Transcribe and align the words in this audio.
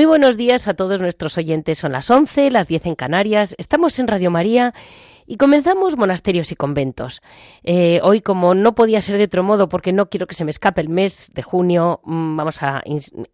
Muy 0.00 0.06
buenos 0.06 0.38
días 0.38 0.66
a 0.66 0.72
todos 0.72 0.98
nuestros 0.98 1.36
oyentes. 1.36 1.76
Son 1.76 1.92
las 1.92 2.08
11, 2.08 2.50
las 2.50 2.66
10 2.66 2.86
en 2.86 2.94
Canarias. 2.94 3.54
Estamos 3.58 3.98
en 3.98 4.08
Radio 4.08 4.30
María 4.30 4.72
y 5.26 5.36
comenzamos 5.36 5.98
monasterios 5.98 6.50
y 6.52 6.56
conventos. 6.56 7.20
Eh, 7.64 8.00
hoy, 8.02 8.22
como 8.22 8.54
no 8.54 8.74
podía 8.74 9.02
ser 9.02 9.18
de 9.18 9.24
otro 9.24 9.42
modo, 9.42 9.68
porque 9.68 9.92
no 9.92 10.08
quiero 10.08 10.26
que 10.26 10.34
se 10.34 10.46
me 10.46 10.52
escape 10.52 10.80
el 10.80 10.88
mes 10.88 11.30
de 11.34 11.42
junio, 11.42 12.00
mm, 12.04 12.34
vamos 12.34 12.62
a 12.62 12.82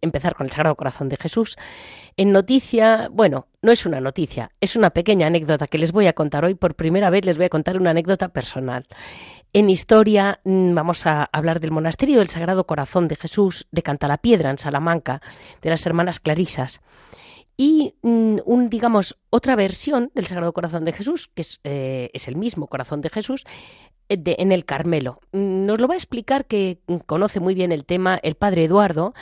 empezar 0.01 0.35
con 0.35 0.45
el 0.45 0.51
Sagrado 0.51 0.75
Corazón 0.75 1.07
de 1.07 1.15
Jesús. 1.15 1.55
En 2.17 2.33
noticia, 2.33 3.07
bueno, 3.13 3.47
no 3.67 3.73
es 3.73 3.85
una 3.85 3.99
noticia, 3.99 4.51
es 4.61 4.77
una 4.77 4.91
pequeña 4.91 5.27
anécdota 5.27 5.67
que 5.67 5.77
les 5.77 5.91
voy 5.91 6.07
a 6.07 6.13
contar 6.13 6.45
hoy. 6.45 6.55
Por 6.55 6.75
primera 6.75 7.09
vez 7.09 7.25
les 7.25 7.35
voy 7.35 7.47
a 7.47 7.49
contar 7.49 7.77
una 7.77 7.89
anécdota 7.89 8.29
personal. 8.29 8.85
En 9.51 9.69
historia 9.69 10.39
mm, 10.45 10.73
vamos 10.73 11.05
a 11.05 11.25
hablar 11.25 11.59
del 11.59 11.71
monasterio 11.71 12.19
del 12.19 12.29
Sagrado 12.29 12.65
Corazón 12.65 13.09
de 13.09 13.17
Jesús 13.17 13.67
de 13.71 13.83
Cantalapiedra, 13.83 14.51
en 14.51 14.57
Salamanca, 14.57 15.21
de 15.61 15.69
las 15.69 15.85
hermanas 15.85 16.21
Clarisas. 16.21 16.79
Y 17.57 17.95
mm, 18.03 18.37
un, 18.45 18.69
digamos, 18.69 19.17
otra 19.31 19.57
versión 19.57 20.11
del 20.15 20.27
Sagrado 20.27 20.53
Corazón 20.53 20.85
de 20.85 20.93
Jesús, 20.93 21.29
que 21.35 21.41
es, 21.41 21.59
eh, 21.65 22.09
el 22.13 22.37
mismo 22.37 22.67
Corazón 22.67 23.01
de 23.01 23.09
Jesús, 23.09 23.43
eh, 24.07 24.17
en 24.37 24.53
el 24.53 24.63
Carmelo. 24.63 25.19
Mm, 25.33 25.65
nos 25.65 25.81
lo 25.81 25.89
va 25.89 25.95
a 25.95 25.97
explicar 25.97 26.45
que 26.45 26.79
conoce 27.05 27.41
muy 27.41 27.53
bien 27.53 27.73
el 27.73 27.83
tema 27.83 28.17
el 28.23 28.35
padre 28.35 28.63
Eduardo, 28.63 29.13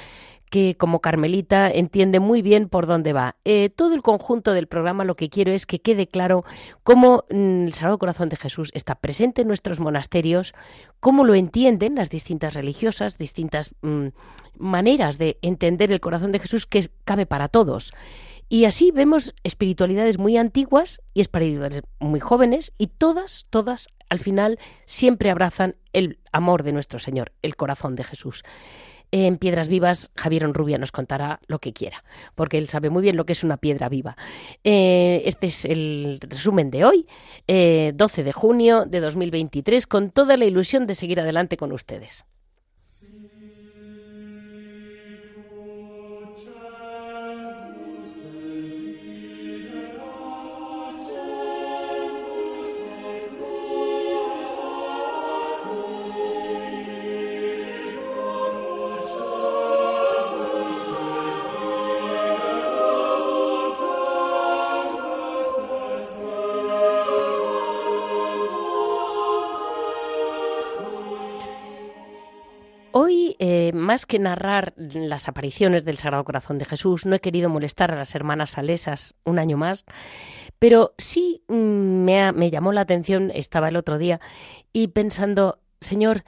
que 0.50 0.75
como 0.78 1.01
carmelita 1.01 1.69
entiende 1.69 2.19
muy 2.19 2.41
bien 2.41 2.69
por 2.69 2.88
dónde 2.88 3.13
va. 3.13 3.35
Eh, 3.45 3.69
todo 3.69 3.94
el 3.94 4.01
conjunto 4.01 4.53
del 4.53 4.67
programa 4.67 5.03
lo 5.03 5.16
que 5.16 5.29
quiero 5.29 5.51
es 5.51 5.66
que 5.66 5.79
quede 5.79 6.07
claro 6.07 6.44
cómo 6.83 7.25
mm, 7.29 7.67
el 7.67 7.73
Sagrado 7.73 7.97
Corazón 7.97 8.29
de 8.29 8.38
Jesús 8.38 8.72
está 8.73 8.95
presente 8.95 9.41
en 9.41 9.47
nuestros 9.47 9.79
monasterios, 9.79 10.53
cómo 11.00 11.23
lo 11.23 11.35
entienden 11.35 11.95
las 11.95 12.09
distintas 12.09 12.53
religiosas, 12.53 13.17
distintas 13.17 13.73
mm, 13.81 14.07
maneras 14.57 15.17
de 15.17 15.38
entender 15.41 15.91
el 15.91 16.00
corazón 16.00 16.31
de 16.31 16.39
Jesús 16.39 16.66
que 16.66 16.89
cabe 17.03 17.25
para 17.25 17.47
todos. 17.47 17.94
Y 18.47 18.66
así 18.66 18.91
vemos 18.91 19.33
espiritualidades 19.44 20.19
muy 20.19 20.38
antiguas 20.38 21.01
y 21.16 21.22
espiritualidades 21.22 21.81
muy 22.00 22.19
jóvenes 22.19 22.73
y 22.77 22.88
todas, 22.88 23.45
todas 23.50 23.88
al 24.09 24.19
final 24.19 24.59
siempre 24.85 25.31
abrazan 25.31 25.75
el 25.94 26.19
amor 26.31 26.62
de 26.63 26.72
nuestro 26.72 27.00
Señor, 27.00 27.31
el 27.41 27.56
corazón 27.56 27.95
de 27.95 28.03
Jesús. 28.03 28.44
En 29.12 29.38
Piedras 29.38 29.68
Vivas, 29.68 30.12
Javier 30.16 30.46
Onrubia 30.46 30.78
nos 30.78 30.92
contará 30.92 31.40
lo 31.48 31.60
que 31.60 31.74
quiera, 31.74 32.04
porque 32.36 32.58
él 32.58 32.68
sabe 32.68 32.90
muy 32.90 33.02
bien 33.02 33.16
lo 33.16 33.26
que 33.26 33.34
es 33.34 33.44
una 33.44 33.58
piedra 33.58 33.90
viva. 33.90 34.18
Eh, 34.64 35.22
este 35.26 35.48
es 35.48 35.66
el 35.66 36.20
resumen 36.22 36.72
de 36.72 36.86
hoy, 36.86 37.08
12 37.08 37.12
eh, 37.48 38.24
de 38.24 38.32
junio 38.32 38.86
de 38.86 39.00
2023, 39.00 39.88
con 39.88 40.12
toda 40.12 40.38
la 40.38 40.46
ilusión 40.46 40.88
de 40.88 40.96
seguir 40.96 41.20
adelante 41.20 41.58
con 41.58 41.72
ustedes. 41.72 42.26
Más 73.73 74.06
que 74.06 74.19
narrar 74.19 74.73
las 74.78 75.28
apariciones 75.28 75.83
del 75.83 75.97
Sagrado 75.97 76.23
Corazón 76.23 76.57
de 76.57 76.66
Jesús, 76.66 77.06
no 77.06 77.16
he 77.16 77.19
querido 77.19 77.50
molestar 77.50 77.91
a 77.91 77.95
las 77.95 78.16
hermanas 78.16 78.51
salesas 78.51 79.16
un 79.25 79.38
año 79.38 79.57
más, 79.57 79.85
pero 80.59 80.94
sí 80.97 81.44
mm, 81.47 81.53
me, 81.53 82.31
me 82.31 82.51
llamó 82.51 82.72
la 82.72 82.81
atención, 82.81 83.31
estaba 83.33 83.69
el 83.69 83.75
otro 83.75 83.97
día, 83.97 84.19
y 84.72 84.88
pensando, 84.88 85.59
Señor, 85.81 86.23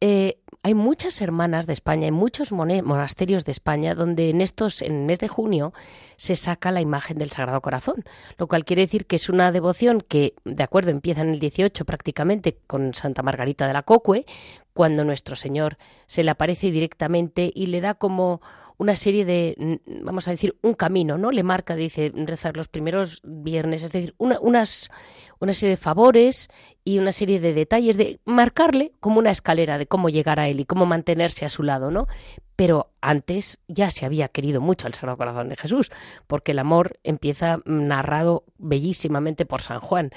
eh, 0.00 0.41
hay 0.64 0.74
muchas 0.74 1.20
hermanas 1.20 1.66
de 1.66 1.72
España, 1.72 2.04
hay 2.04 2.12
muchos 2.12 2.52
monasterios 2.52 3.44
de 3.44 3.50
España 3.50 3.94
donde 3.96 4.30
en 4.30 4.40
estos, 4.40 4.80
en 4.82 4.94
el 4.94 5.04
mes 5.06 5.18
de 5.18 5.26
junio, 5.26 5.72
se 6.16 6.36
saca 6.36 6.70
la 6.70 6.80
imagen 6.80 7.18
del 7.18 7.32
Sagrado 7.32 7.60
Corazón, 7.60 8.04
lo 8.38 8.46
cual 8.46 8.64
quiere 8.64 8.82
decir 8.82 9.06
que 9.06 9.16
es 9.16 9.28
una 9.28 9.50
devoción 9.50 10.04
que, 10.06 10.34
de 10.44 10.62
acuerdo, 10.62 10.90
empieza 10.90 11.22
en 11.22 11.30
el 11.30 11.40
18 11.40 11.84
prácticamente 11.84 12.58
con 12.68 12.94
Santa 12.94 13.22
Margarita 13.22 13.66
de 13.66 13.72
la 13.72 13.82
Cocue, 13.82 14.24
cuando 14.72 15.04
nuestro 15.04 15.34
Señor 15.34 15.78
se 16.06 16.22
le 16.22 16.30
aparece 16.30 16.70
directamente 16.70 17.50
y 17.52 17.66
le 17.66 17.80
da 17.80 17.94
como 17.94 18.40
una 18.82 18.96
serie 18.96 19.24
de, 19.24 19.80
vamos 20.02 20.26
a 20.26 20.32
decir, 20.32 20.56
un 20.60 20.74
camino, 20.74 21.16
¿no? 21.16 21.30
Le 21.30 21.44
marca, 21.44 21.76
dice, 21.76 22.10
rezar 22.12 22.56
los 22.56 22.66
primeros 22.66 23.20
viernes, 23.22 23.84
es 23.84 23.92
decir, 23.92 24.12
unas, 24.18 24.90
una 25.38 25.52
serie 25.52 25.76
de 25.76 25.76
favores 25.76 26.48
y 26.82 26.98
una 26.98 27.12
serie 27.12 27.38
de 27.38 27.54
detalles 27.54 27.96
de 27.96 28.18
marcarle 28.24 28.90
como 28.98 29.20
una 29.20 29.30
escalera 29.30 29.78
de 29.78 29.86
cómo 29.86 30.08
llegar 30.08 30.40
a 30.40 30.48
él 30.48 30.58
y 30.58 30.64
cómo 30.64 30.84
mantenerse 30.84 31.44
a 31.44 31.48
su 31.48 31.62
lado, 31.62 31.92
¿no? 31.92 32.08
Pero 32.56 32.90
antes 33.00 33.60
ya 33.68 33.92
se 33.92 34.04
había 34.04 34.26
querido 34.26 34.60
mucho 34.60 34.88
al 34.88 34.94
Sagrado 34.94 35.16
Corazón 35.16 35.48
de 35.48 35.56
Jesús, 35.56 35.92
porque 36.26 36.50
el 36.50 36.58
amor 36.58 36.98
empieza 37.04 37.60
narrado 37.64 38.42
bellísimamente 38.58 39.46
por 39.46 39.62
San 39.62 39.78
Juan, 39.78 40.10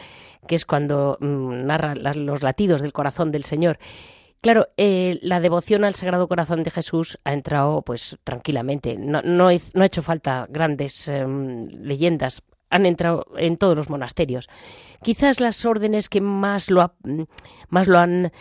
que 0.48 0.56
es 0.56 0.66
cuando 0.66 1.20
mm, 1.22 1.68
narra 1.68 1.94
los 1.94 2.42
latidos 2.42 2.82
del 2.82 2.94
corazón 2.94 3.32
del 3.32 3.44
Señor. 3.44 3.78
Claro, 4.46 4.68
eh, 4.78 5.18
la 5.24 5.40
devoción 5.40 5.84
al 5.86 5.96
Sagrado 5.96 6.28
Corazón 6.28 6.62
de 6.62 6.70
Jesús 6.70 7.18
ha 7.24 7.34
entrado 7.34 7.82
pues 7.82 8.20
tranquilamente. 8.24 8.96
No, 8.96 9.24
no, 9.24 9.48
ha 9.48 9.86
hecho 9.86 10.04
falta 10.04 10.46
grandes 10.48 11.08
em, 11.08 11.66
leyendas 11.66 12.44
han 12.70 12.86
entrado 12.86 13.26
en 13.38 13.58
todos 13.58 13.76
los 13.76 13.90
monasterios. 13.90 14.50
Quizás 15.02 15.40
las 15.40 15.66
órdenes 15.66 16.10
que 16.10 16.20
más 16.22 16.72
lo, 16.72 16.94
más 17.70 17.88
lo 17.88 18.00
han... 18.00 18.32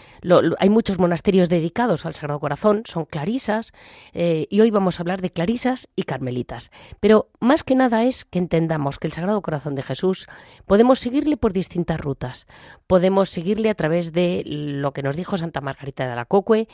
hay 0.58 0.70
muchos 0.70 0.98
monasterios 0.98 1.48
dedicados 1.48 2.06
al 2.06 2.14
Sagrado 2.14 2.40
Corazón, 2.40 2.82
son 2.86 3.04
clarisas, 3.04 3.72
eh, 4.12 4.46
y 4.50 4.60
hoy 4.60 4.70
vamos 4.70 4.98
a 4.98 5.02
hablar 5.02 5.20
de 5.20 5.30
clarisas 5.30 5.88
y 5.94 6.04
carmelitas. 6.04 6.70
Pero 7.00 7.28
más 7.40 7.64
que 7.64 7.74
nada 7.74 8.04
es 8.04 8.24
que 8.24 8.38
entendamos 8.38 8.98
que 8.98 9.06
el 9.06 9.12
Sagrado 9.12 9.42
Corazón 9.42 9.74
de 9.74 9.82
Jesús 9.82 10.26
podemos 10.66 11.00
seguirle 11.00 11.36
por 11.36 11.52
distintas 11.52 12.00
rutas. 12.00 12.46
Podemos 12.86 13.30
seguirle 13.30 13.68
a 13.70 13.74
través 13.74 14.12
de 14.12 14.42
lo 14.46 14.92
que 14.92 15.02
nos 15.02 15.16
dijo 15.16 15.36
Santa 15.36 15.60
Margarita 15.60 16.08
de 16.08 16.16
la 16.16 16.24
Cocue, 16.24 16.68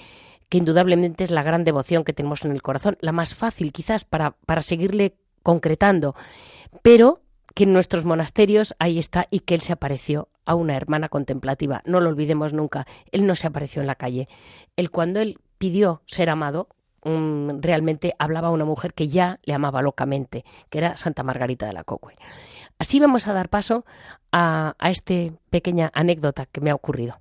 que 0.48 0.58
indudablemente 0.58 1.24
es 1.24 1.30
la 1.30 1.42
gran 1.42 1.64
devoción 1.64 2.04
que 2.04 2.12
tenemos 2.12 2.44
en 2.44 2.52
el 2.52 2.62
corazón, 2.62 2.96
la 3.00 3.12
más 3.12 3.34
fácil 3.34 3.72
quizás 3.72 4.04
para, 4.04 4.32
para 4.46 4.62
seguirle 4.62 5.16
concretando. 5.42 6.14
Pero 6.82 7.20
que 7.54 7.64
en 7.64 7.72
nuestros 7.72 8.04
monasterios 8.04 8.74
ahí 8.78 8.98
está 8.98 9.26
y 9.30 9.40
que 9.40 9.54
él 9.54 9.60
se 9.60 9.72
apareció 9.72 10.28
a 10.44 10.54
una 10.54 10.76
hermana 10.76 11.08
contemplativa. 11.08 11.82
No 11.84 12.00
lo 12.00 12.08
olvidemos 12.08 12.52
nunca, 12.52 12.86
él 13.12 13.26
no 13.26 13.34
se 13.34 13.46
apareció 13.46 13.80
en 13.80 13.86
la 13.86 13.94
calle. 13.94 14.28
Él 14.76 14.90
cuando 14.90 15.20
él 15.20 15.38
pidió 15.58 16.02
ser 16.06 16.30
amado, 16.30 16.68
mm, 17.04 17.60
realmente 17.60 18.14
hablaba 18.18 18.48
a 18.48 18.52
una 18.52 18.64
mujer 18.64 18.94
que 18.94 19.08
ya 19.08 19.38
le 19.44 19.54
amaba 19.54 19.82
locamente, 19.82 20.44
que 20.70 20.78
era 20.78 20.96
Santa 20.96 21.22
Margarita 21.22 21.66
de 21.66 21.72
la 21.72 21.84
Cocue. 21.84 22.16
Así 22.78 22.98
vamos 22.98 23.28
a 23.28 23.32
dar 23.32 23.48
paso 23.48 23.84
a, 24.32 24.74
a 24.78 24.90
esta 24.90 25.14
pequeña 25.50 25.90
anécdota 25.94 26.46
que 26.46 26.60
me 26.60 26.70
ha 26.70 26.74
ocurrido. 26.74 27.20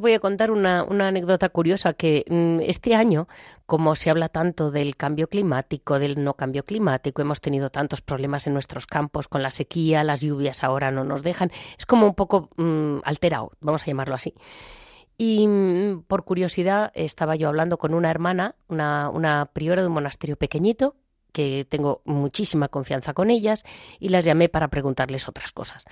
Voy 0.00 0.14
a 0.14 0.20
contar 0.20 0.50
una, 0.50 0.80
anécdota 0.80 1.48
curiosa 1.48 1.92
que 1.92 2.24
mm, 2.28 2.60
este 2.68 2.94
año, 2.94 3.28
como 3.66 3.94
se 3.96 4.10
habla 4.10 4.28
tanto 4.28 4.70
del 4.70 4.96
cambio 4.96 5.28
climático, 5.28 5.98
del 5.98 6.22
no 6.22 6.34
cambio 6.34 6.64
climático, 6.64 7.22
hemos 7.22 7.40
tenido 7.40 7.70
tantos 7.70 8.00
problemas 8.00 8.46
en 8.46 8.54
nuestros 8.54 8.86
campos 8.86 9.28
con 9.28 9.42
la 9.42 9.50
sequía, 9.50 10.02
las 10.04 10.20
lluvias 10.20 10.64
ahora 10.64 10.90
no 10.90 11.04
nos 11.04 11.22
dejan, 11.22 11.50
es 11.78 11.86
como 11.86 12.06
un 12.06 12.14
poco 12.14 12.50
mm, 12.56 12.98
alterado, 13.04 13.52
vamos 13.60 13.82
a 13.82 13.86
llamarlo 13.86 14.14
así. 14.14 14.34
Y 15.16 15.46
mm, 15.46 16.02
por 16.08 16.24
curiosidad 16.24 16.90
estaba 16.94 17.36
yo 17.36 17.48
hablando 17.48 17.78
con 17.78 17.94
una 17.94 18.10
hermana, 18.10 18.56
una 18.68 19.50
priora 19.52 19.82
de 19.82 19.88
un 19.88 19.94
monasterio 19.94 20.36
pequeñito, 20.36 20.96
que 21.32 21.66
tengo 21.68 22.02
muchísima 22.04 22.68
confianza 22.68 23.14
con 23.14 23.30
ellas, 23.30 23.64
y 23.98 24.08
las 24.08 24.24
llamé 24.24 24.48
para 24.48 24.68
preguntarles 24.68 25.28
otras 25.28 25.52
cosas. 25.52 25.84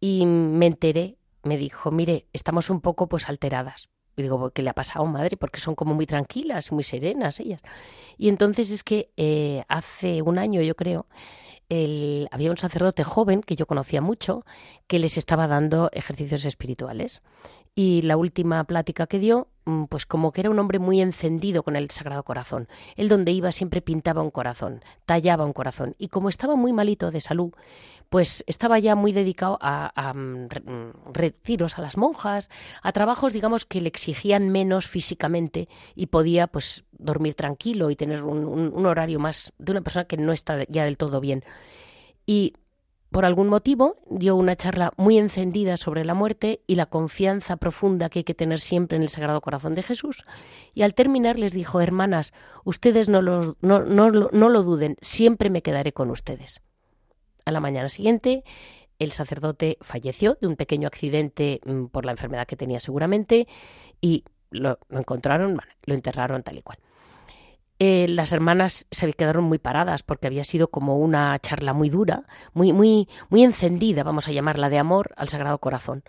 Y 0.00 0.24
me 0.26 0.66
enteré 0.66 1.16
me 1.44 1.56
dijo, 1.56 1.90
mire, 1.90 2.26
estamos 2.32 2.70
un 2.70 2.80
poco 2.80 3.08
pues 3.08 3.28
alteradas. 3.28 3.88
Y 4.16 4.22
digo, 4.22 4.50
¿qué 4.50 4.62
le 4.62 4.70
ha 4.70 4.74
pasado, 4.74 5.04
madre? 5.06 5.36
Porque 5.36 5.60
son 5.60 5.74
como 5.74 5.94
muy 5.94 6.06
tranquilas, 6.06 6.70
muy 6.70 6.84
serenas 6.84 7.40
ellas. 7.40 7.60
Y 8.16 8.28
entonces 8.28 8.70
es 8.70 8.84
que 8.84 9.10
eh, 9.16 9.64
hace 9.68 10.22
un 10.22 10.38
año, 10.38 10.62
yo 10.62 10.76
creo, 10.76 11.06
el, 11.68 12.28
había 12.30 12.50
un 12.50 12.56
sacerdote 12.56 13.02
joven 13.04 13.40
que 13.40 13.56
yo 13.56 13.66
conocía 13.66 14.00
mucho 14.00 14.44
que 14.86 14.98
les 14.98 15.16
estaba 15.16 15.46
dando 15.48 15.90
ejercicios 15.92 16.44
espirituales. 16.44 17.22
Y 17.76 18.02
la 18.02 18.16
última 18.16 18.62
plática 18.64 19.08
que 19.08 19.18
dio, 19.18 19.48
mm, 19.64 19.84
pues 19.84 20.06
como 20.06 20.30
que 20.30 20.42
era 20.42 20.50
un 20.50 20.58
hombre 20.60 20.78
muy 20.78 21.00
encendido 21.00 21.64
con 21.64 21.74
el 21.74 21.90
Sagrado 21.90 22.22
Corazón. 22.22 22.68
Él 22.94 23.08
donde 23.08 23.32
iba 23.32 23.50
siempre 23.50 23.80
pintaba 23.80 24.22
un 24.22 24.30
corazón, 24.30 24.80
tallaba 25.06 25.44
un 25.44 25.52
corazón. 25.52 25.96
Y 25.98 26.08
como 26.08 26.28
estaba 26.28 26.54
muy 26.54 26.72
malito 26.72 27.10
de 27.10 27.20
salud, 27.20 27.52
pues 28.10 28.44
estaba 28.46 28.78
ya 28.78 28.94
muy 28.94 29.10
dedicado 29.10 29.58
a, 29.60 30.12
mm, 30.14 30.44
mm, 30.44 31.12
retiros 31.12 31.76
a 31.76 31.82
las 31.82 31.96
monjas, 31.96 32.48
a 32.80 32.92
trabajos, 32.92 33.32
digamos, 33.32 33.64
que 33.64 33.80
le 33.80 33.88
exigían 33.88 34.50
menos 34.50 34.86
físicamente 34.86 35.68
y 35.96 36.06
podía, 36.06 36.46
pues, 36.46 36.84
dormir 36.92 37.34
tranquilo 37.34 37.90
y 37.90 37.96
tener 37.96 38.22
un, 38.22 38.86
horario 38.86 39.18
más 39.18 39.52
de 39.58 39.72
una 39.72 39.80
persona 39.80 40.04
que 40.04 40.16
no 40.16 40.32
está 40.32 40.64
ya 40.68 40.84
del 40.84 40.96
todo 40.96 41.20
bien. 41.20 41.42
Y 42.24 42.54
por 43.14 43.24
algún 43.24 43.46
motivo 43.46 43.96
dio 44.10 44.34
una 44.34 44.56
charla 44.56 44.92
muy 44.96 45.18
encendida 45.18 45.76
sobre 45.76 46.04
la 46.04 46.14
muerte 46.14 46.62
y 46.66 46.74
la 46.74 46.86
confianza 46.86 47.56
profunda 47.56 48.08
que 48.08 48.18
hay 48.18 48.24
que 48.24 48.34
tener 48.34 48.58
siempre 48.58 48.96
en 48.96 49.04
el 49.04 49.08
Sagrado 49.08 49.40
Corazón 49.40 49.76
de 49.76 49.84
Jesús. 49.84 50.24
Y 50.74 50.82
al 50.82 50.94
terminar 50.94 51.38
les 51.38 51.52
dijo, 51.52 51.80
hermanas, 51.80 52.32
ustedes 52.64 53.08
no, 53.08 53.22
lo 53.22 54.62
duden, 54.64 54.96
siempre 55.00 55.48
me 55.48 55.62
quedaré 55.62 55.92
con 55.92 56.10
ustedes. 56.10 56.60
A 57.44 57.52
la 57.52 57.60
mañana 57.60 57.88
siguiente, 57.88 58.42
el 58.98 59.12
sacerdote 59.12 59.78
falleció 59.80 60.36
de 60.40 60.48
un 60.48 60.56
pequeño 60.56 60.88
accidente 60.88 61.60
mm, 61.64 61.84
por 61.84 62.06
la 62.06 62.10
enfermedad 62.10 62.48
que 62.48 62.56
tenía 62.56 62.80
seguramente 62.80 63.46
y 64.00 64.24
lo, 64.50 64.80
encontraron, 64.90 65.60
lo 65.86 65.94
enterraron 65.94 66.42
tal 66.42 66.58
y 66.58 66.62
cual. 66.62 66.78
Eh, 67.78 68.06
las 68.08 68.32
hermanas 68.32 68.86
se 68.90 69.12
quedaron 69.12 69.44
muy 69.44 69.58
paradas 69.58 70.02
porque 70.02 70.26
había 70.26 70.44
sido 70.44 70.68
como 70.68 70.98
una 70.98 71.38
charla 71.40 71.72
muy 71.72 71.90
dura, 71.90 72.24
muy, 72.52 72.72
muy, 72.72 73.08
muy 73.30 73.42
encendida, 73.42 74.04
vamos 74.04 74.28
a 74.28 74.32
llamarla, 74.32 74.70
de 74.70 74.78
amor 74.78 75.12
al 75.16 75.28
Sagrado 75.28 75.58
Corazón. 75.58 76.04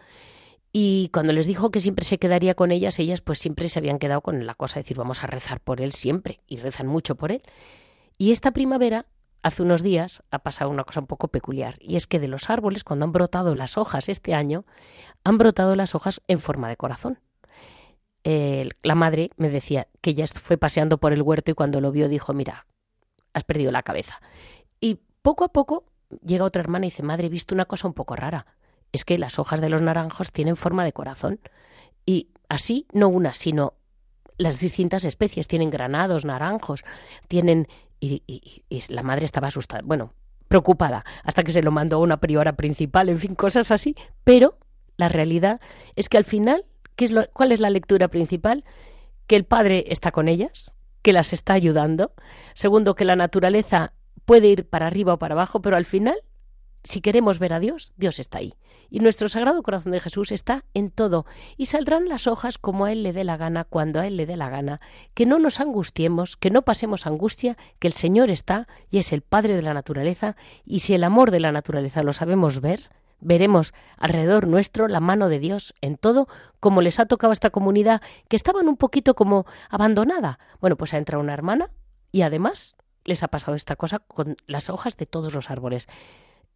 Y 0.71 1.09
cuando 1.13 1.33
les 1.33 1.47
dijo 1.47 1.71
que 1.71 1.79
siempre 1.79 2.06
se 2.06 2.17
quedaría 2.17 2.53
con 2.53 2.71
ellas, 2.71 3.00
ellas 3.00 3.21
pues 3.21 3.39
siempre 3.39 3.69
se 3.69 3.79
habían 3.79 3.97
quedado 3.97 4.21
con 4.21 4.45
la 4.45 4.56
cosa 4.56 4.75
de 4.75 4.83
decir 4.83 4.97
vamos 4.97 5.23
a 5.23 5.27
rezar 5.27 5.59
por 5.59 5.81
él 5.81 5.94
siempre, 5.94 6.41
y 6.47 6.57
rezan 6.57 6.88
mucho 6.88 7.15
por 7.15 7.31
él. 7.31 7.41
Y 8.17 8.31
esta 8.31 8.51
primavera 8.51 9.07
Hace 9.45 9.62
unos 9.62 9.83
días 9.83 10.23
ha 10.31 10.39
pasado 10.39 10.71
una 10.71 10.85
cosa 10.85 11.01
un 11.01 11.06
poco 11.06 11.27
peculiar, 11.27 11.75
y 11.79 11.97
es 11.97 12.07
que 12.07 12.19
de 12.19 12.27
los 12.27 12.50
árboles, 12.50 12.83
cuando 12.83 13.06
han 13.06 13.12
brotado 13.12 13.53
las 13.53 13.77
hojas 13.77 14.09
este 14.09 14.33
año, 14.33 14.65
han 15.23 15.38
brotado 15.38 15.75
las 15.75 15.94
hojas 15.94 16.19
en 16.27 16.39
forma 16.39 16.67
de 16.67 16.77
corazón. 16.77 17.19
La 18.81 18.95
madre 18.95 19.30
me 19.38 19.50
decía 19.50 19.88
que 20.01 20.12
ella 20.12 20.25
fue 20.27 20.57
paseando 20.57 20.98
por 20.98 21.13
el 21.13 21.22
huerto 21.22 21.51
y 21.51 21.54
cuando 21.54 21.80
lo 21.80 21.92
vio 21.92 22.10
dijo, 22.10 22.33
mira, 22.33 22.66
has 23.33 23.44
perdido 23.44 23.72
la 23.72 23.83
cabeza. 23.83 24.19
Y 24.80 25.00
poco 25.22 25.44
a 25.44 25.50
poco 25.50 25.86
llega 26.25 26.45
otra 26.45 26.62
hermana 26.62 26.88
y 26.88 26.89
dice, 26.89 27.04
madre, 27.04 27.27
he 27.27 27.30
visto 27.30 27.54
una 27.54 27.66
cosa 27.66 27.88
un 27.88 27.94
poco 27.94 28.16
rara. 28.16 28.48
Es 28.92 29.06
que 29.06 29.18
las 29.18 29.38
hojas 29.38 29.62
de 29.62 29.69
los 29.69 29.81
naranjos 29.81 30.31
tienen 30.31 30.56
forma 30.56 30.83
de 30.83 30.94
corazón. 30.94 31.39
Y 32.06 32.30
así, 32.50 32.88
no 32.94 33.10
una, 33.10 33.33
sino 33.33 33.74
las 34.38 34.60
distintas 34.60 35.04
especies. 35.04 35.48
Tienen 35.48 35.69
granados, 35.69 36.25
naranjos, 36.25 36.83
tienen 37.27 37.68
y, 38.00 38.63
la 38.89 39.04
madre 39.04 39.25
estaba 39.25 39.48
asustada, 39.48 39.81
bueno, 39.86 40.13
preocupada, 40.48 41.06
hasta 41.24 41.44
que 41.44 41.51
se 41.51 41.62
lo 41.62 41.72
mandó 41.72 41.98
a 41.98 42.00
una 42.00 42.18
priora 42.18 42.56
principal, 42.56 43.10
en 43.10 43.20
fin, 43.20 43.36
cosas 43.36 43.72
así, 43.72 43.96
pero 44.24 44.58
la 44.98 45.10
realidad 45.10 45.60
es 45.96 46.10
que 46.10 46.17
al 46.17 46.25
final, 46.25 46.65
¿qué 46.95 47.05
es 47.05 47.11
¿cuál 47.33 47.51
es 47.51 47.59
la 47.59 47.69
lectura 47.69 48.07
principal? 48.07 48.63
Que 49.27 49.35
el 49.35 49.45
padre 49.45 49.85
está 49.87 50.11
con 50.11 50.27
ellas, 50.27 50.73
que 51.01 51.13
las 51.13 51.33
está 51.33 51.53
ayudando. 51.53 52.13
Segundo, 52.53 52.95
que 52.95 53.05
la 53.05 53.15
naturaleza 53.15 53.93
puede 54.25 54.47
ir 54.47 54.67
para 54.67 54.87
arriba 54.87 55.13
o 55.13 55.19
para 55.19 55.33
abajo, 55.33 55.61
pero 55.61 55.77
al 55.77 55.85
final 55.85 56.17
si 56.85 57.01
queremos 57.01 57.39
ver 57.39 57.51
a 57.51 57.59
Dios, 57.59 57.93
Dios 57.97 58.19
está 58.19 58.37
ahí. 58.37 58.53
Y 58.91 58.99
nuestro 58.99 59.27
Sagrado 59.27 59.63
Corazón 59.63 59.91
de 59.91 59.99
Jesús 59.99 60.31
está 60.31 60.65
en 60.75 60.91
todo. 60.91 61.25
Y 61.57 61.65
saldrán 61.65 62.07
las 62.07 62.27
hojas 62.27 62.59
como 62.59 62.85
a 62.85 62.91
Él 62.91 63.01
le 63.01 63.11
dé 63.11 63.23
la 63.23 63.37
gana, 63.37 63.63
cuando 63.63 63.99
a 63.99 64.07
Él 64.07 64.15
le 64.17 64.27
dé 64.27 64.37
la 64.37 64.49
gana. 64.49 64.79
Que 65.15 65.25
no 65.25 65.39
nos 65.39 65.59
angustiemos, 65.59 66.37
que 66.37 66.51
no 66.51 66.61
pasemos 66.61 67.07
angustia, 67.07 67.57
que 67.79 67.87
el 67.87 67.93
Señor 67.93 68.29
está 68.29 68.67
y 68.91 68.99
es 68.99 69.11
el 69.11 69.21
Padre 69.21 69.55
de 69.55 69.63
la 69.63 69.73
naturaleza. 69.73 70.35
Y 70.63 70.79
si 70.79 70.93
el 70.93 71.03
amor 71.03 71.31
de 71.31 71.39
la 71.39 71.51
naturaleza 71.51 72.03
lo 72.03 72.13
sabemos 72.13 72.61
ver, 72.61 72.91
veremos 73.19 73.74
alrededor 73.98 74.48
nuestro 74.48 74.88
la 74.88 75.00
mano 75.00 75.29
de 75.29 75.39
Dios 75.39 75.74
en 75.81 75.98
todo, 75.98 76.27
como 76.60 76.81
les 76.81 77.00
ha 77.00 77.05
tocado 77.05 77.31
a 77.31 77.34
esta 77.34 77.50
comunidad 77.50 78.01
que 78.27 78.36
estaban 78.36 78.67
un 78.67 78.77
poquito 78.77 79.15
como 79.15 79.45
abandonada. 79.69 80.39
Bueno, 80.62 80.75
pues 80.75 80.93
ha 80.93 80.98
entrado 80.98 81.24
una 81.24 81.34
hermana 81.34 81.69
y 82.12 82.22
además 82.22 82.75
les 83.03 83.24
ha 83.24 83.27
pasado 83.27 83.55
esta 83.55 83.75
cosa 83.75 84.00
con 84.00 84.38
las 84.48 84.69
hojas 84.69 84.98
de 84.98 85.05
todos 85.05 85.34
los 85.34 85.50
árboles. 85.50 85.88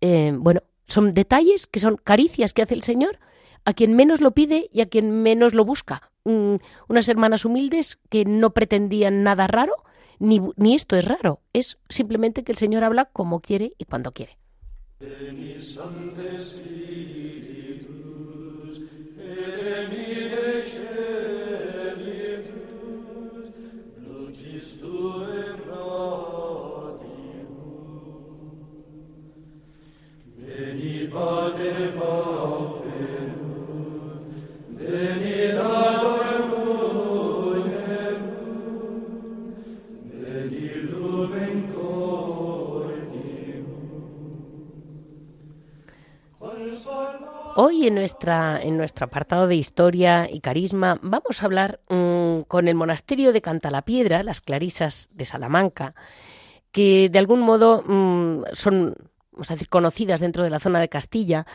Eh, 0.02 0.34
bueno, 0.36 0.62
son 0.88 1.14
detalles 1.14 1.68
que 1.68 1.80
son 1.80 1.98
caricias 1.98 2.54
que 2.54 2.62
hace 2.62 2.74
el 2.74 2.84
Señor 2.84 3.20
a 3.66 3.74
quien 3.74 3.96
menos 3.96 4.22
lo 4.22 4.32
pide 4.32 4.70
y 4.74 4.82
a 4.82 4.90
quien 4.90 5.22
menos 5.22 5.54
lo 5.54 5.66
busca. 5.66 6.12
Mm, 6.26 6.56
unas 6.88 7.08
hermanas 7.10 7.46
humildes 7.46 8.00
que 8.10 8.26
no 8.26 8.52
pretendían 8.52 9.24
nada 9.24 9.48
raro, 9.48 9.76
ni, 10.18 10.42
ni 10.56 10.76
esto 10.76 10.96
es 10.96 11.06
raro, 11.06 11.42
es 11.54 11.78
simplemente 11.90 12.44
que 12.44 12.52
el 12.52 12.58
Señor 12.58 12.84
habla 12.84 13.06
como 13.06 13.42
quiere 13.42 13.74
y 13.78 13.86
cuando 13.86 14.12
quiere. 14.12 14.38
Veni 15.02 15.62
Sancte 15.62 16.38
Spiritus, 16.40 16.76
et 19.18 19.88
mi 19.90 20.06
celeribus, 20.72 22.28
lucis 24.04 24.70
Tuae 24.82 25.44
radium. 25.70 27.48
Veni 30.36 30.96
Pater 31.08 31.80
Pauperum, 31.98 33.34
veni 34.76 35.40
Datum, 35.56 36.19
Hoy 47.56 47.88
en, 47.88 47.96
nuestra, 47.96 48.62
en 48.62 48.78
nuestro 48.78 49.06
apartado 49.06 49.48
de 49.48 49.56
historia 49.56 50.30
y 50.32 50.40
carisma 50.40 51.00
vamos 51.02 51.42
a 51.42 51.46
hablar 51.46 51.82
mm, 51.90 52.42
con 52.42 52.68
el 52.68 52.76
monasterio 52.76 53.34
de 53.34 53.42
Cantalapiedra, 53.42 54.24
las 54.24 54.42
Clarisas 54.42 55.10
de 55.12 55.26
Salamanca, 55.26 55.96
que 56.72 57.10
de 57.10 57.20
algún 57.20 57.42
modo 57.42 57.84
mm, 57.86 58.44
son 58.54 58.96
vamos 59.40 59.52
a 59.52 59.54
decir, 59.54 59.70
conocidas 59.70 60.20
dentro 60.20 60.44
de 60.44 60.50
la 60.50 60.60
zona 60.60 60.80
de 60.80 60.90
Castilla, 60.90 61.46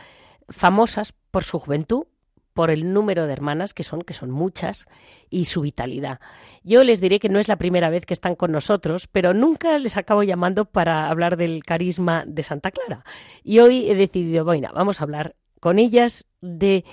famosas 0.49 1.13
por 1.31 1.43
su 1.43 1.59
juventud, 1.59 2.05
por 2.53 2.71
el 2.71 2.93
número 2.93 3.27
de 3.27 3.33
hermanas 3.33 3.73
que 3.73 3.83
son, 3.83 4.01
que 4.01 4.13
son 4.13 4.31
muchas, 4.31 4.87
y 5.29 5.45
su 5.45 5.61
vitalidad. 5.61 6.19
Yo 6.63 6.83
les 6.83 6.99
diré 6.99 7.19
que 7.19 7.29
no 7.29 7.37
es 7.37 7.47
la 7.47 7.57
primera 7.57 7.89
vez 7.89 8.05
que 8.05 8.13
están 8.13 8.35
con 8.35 8.51
nosotros, 8.51 9.07
pero 9.07 9.33
nunca 9.33 9.77
les 9.77 9.97
acabo 9.97 10.23
llamando 10.23 10.65
para 10.65 11.09
hablar 11.09 11.37
del 11.37 11.63
carisma 11.63 12.23
de 12.25 12.43
Santa 12.43 12.71
Clara. 12.71 13.03
Y 13.43 13.59
hoy 13.59 13.89
he 13.89 13.95
decidido, 13.95 14.45
bueno, 14.45 14.71
vamos 14.73 14.99
a 14.99 15.03
hablar 15.03 15.35
con 15.59 15.79
ellas 15.79 16.25
de 16.41 16.85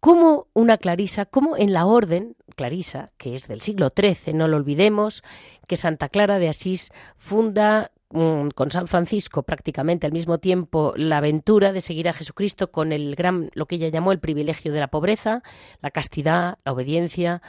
cómo 0.00 0.46
una 0.54 0.78
clarisa, 0.78 1.26
cómo 1.26 1.56
en 1.56 1.72
la 1.72 1.86
orden 1.86 2.36
clarisa, 2.56 3.12
que 3.18 3.34
es 3.34 3.48
del 3.48 3.60
siglo 3.60 3.92
XIII, 3.96 4.34
no 4.34 4.48
lo 4.48 4.56
olvidemos, 4.56 5.22
que 5.66 5.76
Santa 5.76 6.08
Clara 6.08 6.38
de 6.38 6.48
Asís 6.48 6.90
funda 7.16 7.92
mm, 8.10 8.48
con 8.54 8.70
San 8.70 8.88
Francisco 8.88 9.42
prácticamente 9.42 10.06
al 10.06 10.12
mismo 10.12 10.38
tiempo 10.38 10.92
la 10.96 11.18
aventura 11.18 11.72
de 11.72 11.80
seguir 11.80 12.08
a 12.08 12.12
Jesucristo 12.12 12.70
con 12.70 12.92
el 12.92 13.14
gran, 13.14 13.50
lo 13.54 13.66
que 13.66 13.76
ella 13.76 13.88
llamó 13.88 14.12
el 14.12 14.18
privilegio 14.18 14.72
de 14.72 14.80
la 14.80 14.88
pobreza, 14.88 15.42
la 15.80 15.90
castidad, 15.90 16.58
la 16.64 16.72
obediencia. 16.72 17.42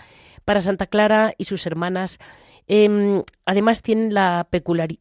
Para 0.45 0.61
Santa 0.61 0.87
Clara 0.87 1.33
y 1.37 1.45
sus 1.45 1.65
hermanas, 1.65 2.17
em, 2.67 3.23
además 3.45 3.81
tienen 3.81 4.13
la, 4.13 4.47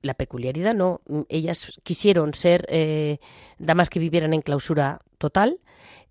la, 0.02 0.14
peculiaridad, 0.14 0.74
no, 0.74 1.00
ellas 1.28 1.80
quisieron 1.82 2.34
ser 2.34 2.66
eh, 2.68 3.18
damas 3.58 3.88
que 3.90 4.00
vivieran 4.00 4.34
en 4.34 4.42
clausura 4.42 5.00
total, 5.18 5.60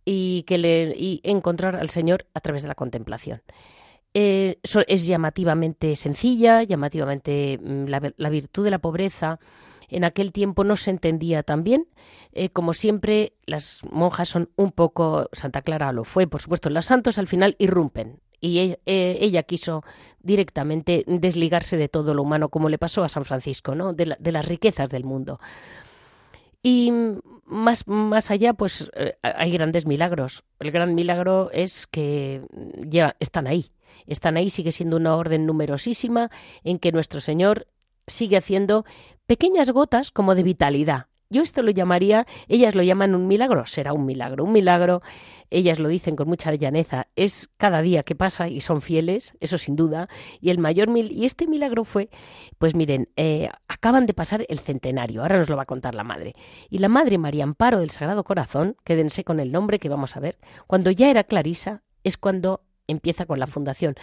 y, 0.05 0.43
que 0.43 0.57
le, 0.57 0.93
y 0.95 1.21
encontrar 1.23 1.75
al 1.75 1.89
Señor 1.89 2.27
a 2.33 2.39
través 2.39 2.61
de 2.61 2.67
la 2.67 2.75
contemplación. 2.75 3.41
Eh, 4.13 4.57
es 4.87 5.05
llamativamente 5.05 5.95
sencilla, 5.95 6.63
llamativamente 6.63 7.59
mm, 7.61 7.85
la, 7.85 8.29
virtud 8.29 8.63
de 8.63 8.71
la 8.71 8.79
pobreza. 8.79 9.39
En 9.89 10.03
aquel 10.03 10.31
tiempo 10.31 10.63
no 10.63 10.75
se 10.75 10.89
entendía 10.89 11.43
tan 11.43 11.63
bien. 11.63 11.87
Eh, 12.31 12.49
como 12.49 12.73
siempre, 12.73 13.33
las 13.45 13.79
monjas 13.91 14.29
son 14.29 14.49
un 14.55 14.71
poco, 14.71 15.29
Santa 15.33 15.61
Clara 15.61 15.91
lo 15.91 16.03
fue, 16.03 16.25
por 16.25 16.41
supuesto, 16.41 16.69
los 16.69 16.85
santos 16.85 17.17
al 17.17 17.27
final 17.27 17.55
irrumpen. 17.59 18.19
Y 18.39 18.59
ella, 18.59 18.77
eh, 18.85 19.17
ella 19.21 19.43
quiso 19.43 19.83
directamente 20.19 21.03
desligarse 21.07 21.77
de 21.77 21.89
todo 21.89 22.13
lo 22.13 22.23
humano, 22.23 22.49
como 22.49 22.69
le 22.69 22.77
pasó 22.77 23.03
a 23.03 23.09
San 23.09 23.25
Francisco, 23.25 23.75
¿no? 23.75 23.93
de, 23.93 24.15
de 24.17 24.31
las 24.31 24.47
riquezas 24.47 24.89
del 24.89 25.03
mundo. 25.03 25.39
Y 26.69 26.91
más, 27.45 27.87
más 27.87 28.29
allá, 28.29 28.51
pues 28.51 28.91
eh, 28.93 29.15
hay 29.21 29.51
grandes 29.53 29.85
milagros. 29.85 30.43
El 30.59 30.71
gran 30.71 30.95
milagro 30.95 31.49
es 31.53 31.87
que 31.87 32.41
ya 32.85 33.15
están 33.21 33.47
ahí. 33.47 33.71
Están 34.05 34.35
ahí, 34.35 34.49
sigue 34.49 34.73
siendo 34.73 34.97
una 34.97 35.15
orden 35.15 35.45
numerosísima 35.45 36.29
en 36.65 36.77
que 36.77 36.91
nuestro 36.91 37.21
Señor 37.21 37.67
sigue 38.05 38.35
haciendo 38.35 38.83
pequeñas 39.27 39.71
gotas 39.71 40.11
como 40.11 40.35
de 40.35 40.43
vitalidad. 40.43 41.05
Yo 41.29 41.41
esto 41.41 41.61
lo 41.61 41.71
llamaría, 41.71 42.25
ellas 42.47 42.73
lo 42.73 42.83
llaman 42.83 43.13
un 43.13 43.27
milagro, 43.27 43.65
será 43.65 43.91
un 43.93 44.05
milagro. 44.05 44.45
Un 44.45 44.53
milagro, 44.53 45.01
ellas 45.49 45.77
lo 45.77 45.89
dicen 45.89 46.15
con 46.15 46.27
mucha 46.27 46.53
llaneza, 46.55 47.07
es 47.15 47.49
cada 47.57 47.81
día 47.81 48.03
que 48.03 48.15
pasa 48.15 48.47
y 48.47 48.61
son 48.61 48.81
fieles, 48.81 49.33
eso 49.39 49.57
sin 49.57 49.75
duda. 49.75 50.07
Y 50.39 50.51
el 50.51 50.57
mayor 50.57 50.89
mil, 50.89 51.11
y 51.11 51.25
este 51.25 51.47
milagro 51.47 51.83
fue, 51.83 52.09
pues 52.57 52.75
miren, 52.75 53.09
eh, 53.17 53.49
acaban 53.67 54.05
de 54.05 54.13
pasar 54.13 54.45
el 54.47 54.59
centenario, 54.59 55.21
ahora 55.21 55.37
nos 55.37 55.49
lo 55.49 55.57
va 55.57 55.63
a 55.63 55.67
contar 55.67 55.95
la 55.95 56.03
madre. 56.03 56.33
Y 56.69 56.79
la 56.79 56.87
madre 56.87 57.17
María 57.17 57.43
Amparo 57.43 57.79
del 57.79 57.89
Sagrado 57.89 58.23
Corazón, 58.23 58.77
quédense 58.85 59.23
con 59.23 59.39
el 59.39 59.51
nombre 59.51 59.79
que 59.79 59.89
vamos 59.89 60.15
a 60.15 60.21
ver, 60.21 60.37
cuando 60.65 60.91
ya 60.91 61.09
era 61.09 61.25
Clarisa, 61.25 61.83
es 62.03 62.17
cuando 62.17 62.61
empieza 62.87 63.25
con 63.25 63.39
la 63.39 63.47
fundación, 63.47 63.95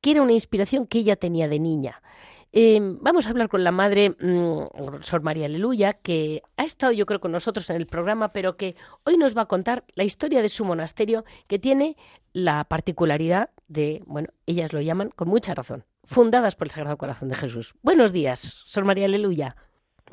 que 0.00 0.12
era 0.12 0.22
una 0.22 0.32
inspiración 0.32 0.86
que 0.86 0.98
ella 0.98 1.16
tenía 1.16 1.48
de 1.48 1.58
niña. 1.58 2.02
Em, 2.50 2.98
vamos 3.02 3.26
a 3.26 3.30
hablar 3.30 3.48
con 3.48 3.62
la 3.62 3.72
madre 3.72 4.10
mm, 4.10 5.00
Sor 5.00 5.22
María 5.22 5.46
Aleluya, 5.46 5.92
que 5.92 6.42
ha 6.56 6.64
estado 6.64 6.92
yo 6.92 7.04
creo 7.04 7.20
con 7.20 7.32
nosotros 7.32 7.68
en 7.68 7.76
el 7.76 7.86
programa, 7.86 8.32
pero 8.32 8.56
que 8.56 8.74
hoy 9.04 9.18
nos 9.18 9.36
va 9.36 9.42
a 9.42 9.46
contar 9.46 9.84
la 9.94 10.04
historia 10.04 10.40
de 10.40 10.48
su 10.48 10.64
monasterio, 10.64 11.24
que 11.46 11.58
tiene 11.58 11.96
la 12.32 12.64
particularidad 12.64 13.50
de, 13.68 14.02
bueno, 14.06 14.28
ellas 14.46 14.72
lo 14.72 14.80
llaman 14.80 15.10
con 15.10 15.28
mucha 15.28 15.54
razón, 15.54 15.84
fundadas 16.04 16.56
por 16.56 16.68
el 16.68 16.70
Sagrado 16.70 16.96
Corazón 16.96 17.28
de 17.28 17.34
Jesús. 17.34 17.74
Buenos 17.82 18.12
días, 18.12 18.62
Sor 18.64 18.84
María 18.84 19.04
Aleluya. 19.04 19.56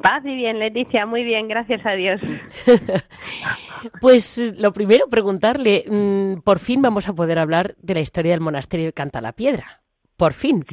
Paz 0.01 0.25
y 0.25 0.35
bien, 0.35 0.59
Leticia, 0.59 1.05
muy 1.05 1.23
bien, 1.23 1.47
gracias 1.47 1.85
a 1.85 1.91
Dios. 1.91 2.19
pues 4.01 4.53
lo 4.57 4.73
primero, 4.73 5.07
preguntarle, 5.07 5.85
mm, 5.87 6.41
por 6.41 6.59
fin 6.59 6.81
vamos 6.81 7.07
a 7.07 7.13
poder 7.13 7.39
hablar 7.39 7.75
de 7.77 7.93
la 7.93 8.01
historia 8.01 8.31
del 8.31 8.41
monasterio 8.41 8.87
de 8.87 8.93
Canta 8.93 9.21
la 9.21 9.31
Piedra 9.31 9.84
por 10.17 10.33
fin. 10.33 10.65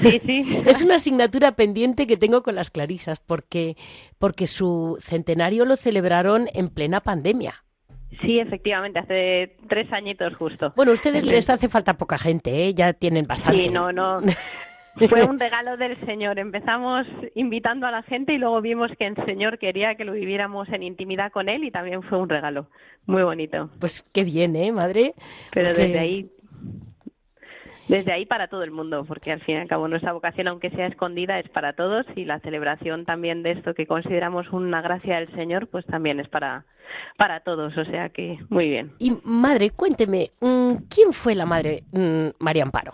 Sí, 0.00 0.18
sí. 0.20 0.62
es 0.66 0.82
una 0.82 0.96
asignatura 0.96 1.52
pendiente 1.52 2.06
que 2.06 2.16
tengo 2.16 2.42
con 2.42 2.54
las 2.54 2.70
clarisas 2.70 3.20
porque, 3.20 3.76
porque 4.18 4.46
su 4.46 4.96
centenario 5.00 5.64
lo 5.64 5.76
celebraron 5.76 6.48
en 6.54 6.68
plena 6.68 7.00
pandemia. 7.00 7.62
Sí, 8.20 8.38
efectivamente, 8.38 8.98
hace 8.98 9.56
tres 9.68 9.90
añitos 9.92 10.34
justo. 10.36 10.72
Bueno, 10.76 10.90
a 10.92 10.94
ustedes 10.94 11.24
les 11.24 11.48
hace 11.48 11.68
falta 11.68 11.94
poca 11.94 12.18
gente, 12.18 12.66
¿eh? 12.66 12.74
ya 12.74 12.92
tienen 12.92 13.26
bastante. 13.26 13.64
Sí, 13.64 13.70
no, 13.70 13.90
no. 13.90 14.20
Fue 15.08 15.24
un 15.24 15.40
regalo 15.40 15.78
del 15.78 15.98
Señor. 16.04 16.38
Empezamos 16.38 17.06
invitando 17.34 17.86
a 17.86 17.90
la 17.90 18.02
gente 18.02 18.34
y 18.34 18.38
luego 18.38 18.60
vimos 18.60 18.90
que 18.98 19.06
el 19.06 19.16
Señor 19.24 19.58
quería 19.58 19.94
que 19.94 20.04
lo 20.04 20.12
viviéramos 20.12 20.68
en 20.68 20.82
intimidad 20.82 21.32
con 21.32 21.48
Él 21.48 21.64
y 21.64 21.70
también 21.70 22.02
fue 22.02 22.18
un 22.18 22.28
regalo 22.28 22.68
muy 23.06 23.22
bonito. 23.22 23.70
Pues 23.80 24.02
qué 24.12 24.22
bien, 24.22 24.54
¿eh, 24.54 24.70
madre? 24.70 25.14
Pero 25.52 25.68
desde 25.68 25.98
ahí 25.98 26.30
desde 27.92 28.10
ahí 28.10 28.24
para 28.24 28.48
todo 28.48 28.62
el 28.62 28.70
mundo, 28.70 29.04
porque 29.06 29.32
al 29.32 29.42
fin 29.42 29.56
y 29.56 29.58
al 29.58 29.68
cabo 29.68 29.86
nuestra 29.86 30.14
vocación, 30.14 30.48
aunque 30.48 30.70
sea 30.70 30.86
escondida, 30.86 31.38
es 31.38 31.48
para 31.50 31.74
todos 31.74 32.06
y 32.16 32.24
la 32.24 32.40
celebración 32.40 33.04
también 33.04 33.42
de 33.42 33.50
esto 33.50 33.74
que 33.74 33.86
consideramos 33.86 34.50
una 34.50 34.80
gracia 34.80 35.16
del 35.16 35.30
Señor, 35.34 35.66
pues 35.66 35.84
también 35.84 36.18
es 36.18 36.26
para, 36.28 36.64
para 37.18 37.40
todos, 37.40 37.76
o 37.76 37.84
sea 37.84 38.08
que 38.08 38.38
muy 38.48 38.70
bien. 38.70 38.92
Y 38.98 39.18
madre, 39.24 39.68
cuénteme, 39.68 40.30
mm, 40.40 40.74
¿quién 40.88 41.12
fue 41.12 41.34
la 41.34 41.44
madre 41.44 41.82
mm, 41.92 42.28
María 42.38 42.62
Amparo? 42.62 42.92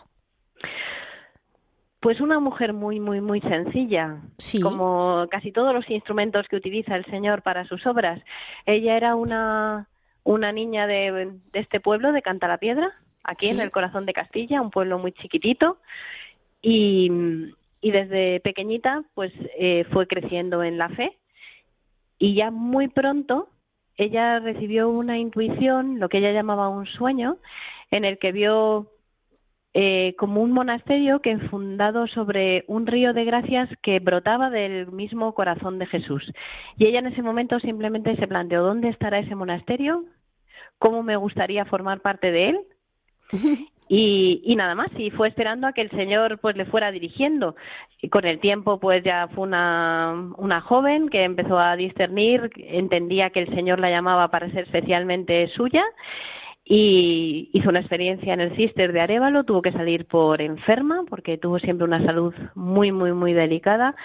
Pues 2.01 2.21
una 2.21 2.41
mujer 2.41 2.73
muy, 2.73 2.99
muy, 2.99 3.21
muy 3.21 3.41
sencilla, 3.43 4.21
sí. 4.37 4.61
como 4.61 5.27
casi 5.31 5.53
todos 5.53 5.73
los 5.73 5.89
instrumentos 5.91 6.49
que 6.49 6.57
utiliza 6.57 6.97
el 6.97 7.05
Señor 7.05 7.43
para 7.43 7.65
sus 7.67 7.87
obras. 7.87 8.21
Ella 8.67 8.97
era 8.97 9.15
una, 9.15 9.87
una 10.25 10.51
niña 10.51 10.89
de, 10.89 11.39
de 11.53 11.61
este 11.61 11.79
pueblo, 11.79 12.11
de 12.11 12.23
Canta 12.23 12.49
aquí 13.29 13.49
en 13.49 13.61
el 13.61 13.71
corazón 13.71 14.07
de 14.07 14.13
Castilla, 14.13 14.61
un 14.61 14.71
pueblo 14.71 14.99
muy 14.99 15.13
chiquitito. 15.13 15.79
Y, 16.61 17.11
y 17.81 17.91
desde 17.91 18.41
pequeñita 18.41 19.05
pues 19.15 19.33
eh, 19.59 19.85
fue 19.93 20.07
creciendo 20.07 20.63
en 20.63 20.79
la 20.79 20.89
fe 20.89 21.17
y 22.19 22.35
ya 22.35 22.51
muy 22.51 22.89
pronto 22.89 23.49
ella 23.97 24.39
recibió 24.39 24.89
una 24.89 25.19
intuición, 25.19 25.99
lo 25.99 26.09
que 26.09 26.19
ella 26.19 26.33
llamaba 26.33 26.69
un 26.69 26.87
sueño, 26.87 27.39
en 27.91 28.05
el 28.05 28.19
que 28.19 28.31
vio 28.31 28.87
eh, 29.75 30.15
como 30.17 30.41
un 30.41 30.53
monasterio 30.53 31.21
que 31.21 31.37
fundado 31.51 32.07
sobre 32.07 32.65
un 32.69 32.87
río 32.87 33.13
de 33.13 33.25
gracias 33.25 33.69
que 33.83 33.99
brotaba 33.99 34.51
del 34.51 34.87
mismo 34.93 35.35
corazón 35.35 35.81
de 35.81 35.87
Jesús. 35.87 36.23
Y 36.77 36.87
ella 36.87 37.01
en 37.01 37.07
ese 37.07 37.23
momento 37.23 37.59
simplemente 37.59 38.15
se 38.17 38.29
planteó 38.29 38.63
dónde 38.63 38.89
estará 38.89 39.19
ese 39.19 39.35
monasterio, 39.35 40.05
cómo 40.79 41.03
me 41.03 41.17
gustaría 41.17 41.65
formar 41.65 42.01
parte 42.01 42.31
de 42.31 42.51
él 42.51 42.61
Y, 43.91 44.43
y, 44.45 44.55
nada 44.55 44.75
más, 44.75 44.91
y 44.99 45.11
fue 45.11 45.29
esperando 45.29 45.67
a 45.67 45.73
que 45.73 45.81
el 45.81 45.91
Señor 45.93 46.39
pues 46.41 46.55
le 46.57 46.67
fuera 46.67 46.93
dirigiendo. 46.93 47.57
Y 48.03 48.11
con 48.11 48.27
el 48.27 48.39
tiempo 48.39 48.79
pues 48.79 49.03
ya 49.03 49.29
fue 49.29 49.45
una, 49.45 50.31
una 50.37 50.61
joven 50.61 51.09
que 51.09 51.25
empezó 51.25 51.59
a 51.59 51.75
discernir, 51.75 52.51
entendía 52.57 53.31
que 53.31 53.41
el 53.41 53.55
Señor 53.55 53.81
la 53.81 53.89
llamaba 53.89 54.29
para 54.29 54.51
ser 54.51 54.65
especialmente 54.65 55.49
suya 55.57 55.83
y 56.71 57.49
hizo 57.55 57.71
una 57.71 57.81
experiencia 57.81 58.35
en 58.35 58.41
el 58.41 58.55
Cister 58.55 58.93
de 58.93 59.01
Arevalo, 59.01 59.45
tuvo 59.45 59.63
que 59.63 59.73
salir 59.73 60.05
por 60.05 60.43
enferma 60.43 61.05
porque 61.09 61.39
tuvo 61.39 61.59
siempre 61.59 61.87
una 61.87 62.05
salud 62.05 62.35
muy, 62.55 62.93
muy, 62.93 63.13
muy 63.13 63.33
delicada. 63.33 63.97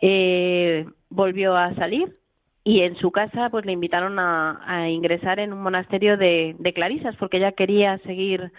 Eh, 0.00 0.86
volvió 1.10 1.54
a 1.54 1.74
salir 1.74 2.19
y 2.64 2.82
en 2.82 2.96
su 2.96 3.10
casa 3.10 3.48
pues 3.50 3.64
le 3.64 3.72
invitaron 3.72 4.18
a, 4.18 4.88
ingresar 4.88 5.40
en 5.40 5.52
un 5.52 5.62
monasterio 5.62 6.16
de, 6.16 6.56
clarisas 6.74 7.16
porque 7.16 7.38
ella 7.38 7.52
quería 7.52 7.98
seguir 7.98 8.52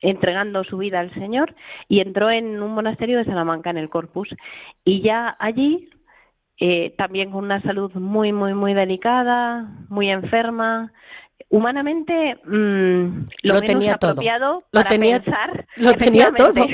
entregando 0.00 0.64
su 0.64 0.78
vida 0.78 1.00
al 1.00 1.12
Señor 1.14 1.54
y 1.88 2.00
entró 2.00 2.30
en 2.30 2.62
un 2.62 2.72
monasterio 2.72 3.18
de 3.18 3.24
Salamanca 3.24 3.70
en 3.70 3.78
el 3.78 3.88
Corpus 3.88 4.28
y 4.84 5.00
ya 5.00 5.36
allí 5.38 5.88
eh, 6.58 6.94
también 6.98 7.30
con 7.30 7.44
una 7.44 7.62
salud 7.62 7.92
muy 7.94 8.32
muy 8.32 8.52
muy 8.52 8.74
delicada 8.74 9.70
muy 9.88 10.10
enferma 10.10 10.92
humanamente 11.48 12.36
mm, 12.44 13.28
lo, 13.42 13.62
tenía 13.62 13.94
apropiado 13.94 14.64
todo. 14.70 14.82
Lo 14.82 14.84
tenía, 14.84 15.20
pensar 15.22 15.66
lo 15.76 15.92
tenía 15.94 16.32
todo 16.32 16.66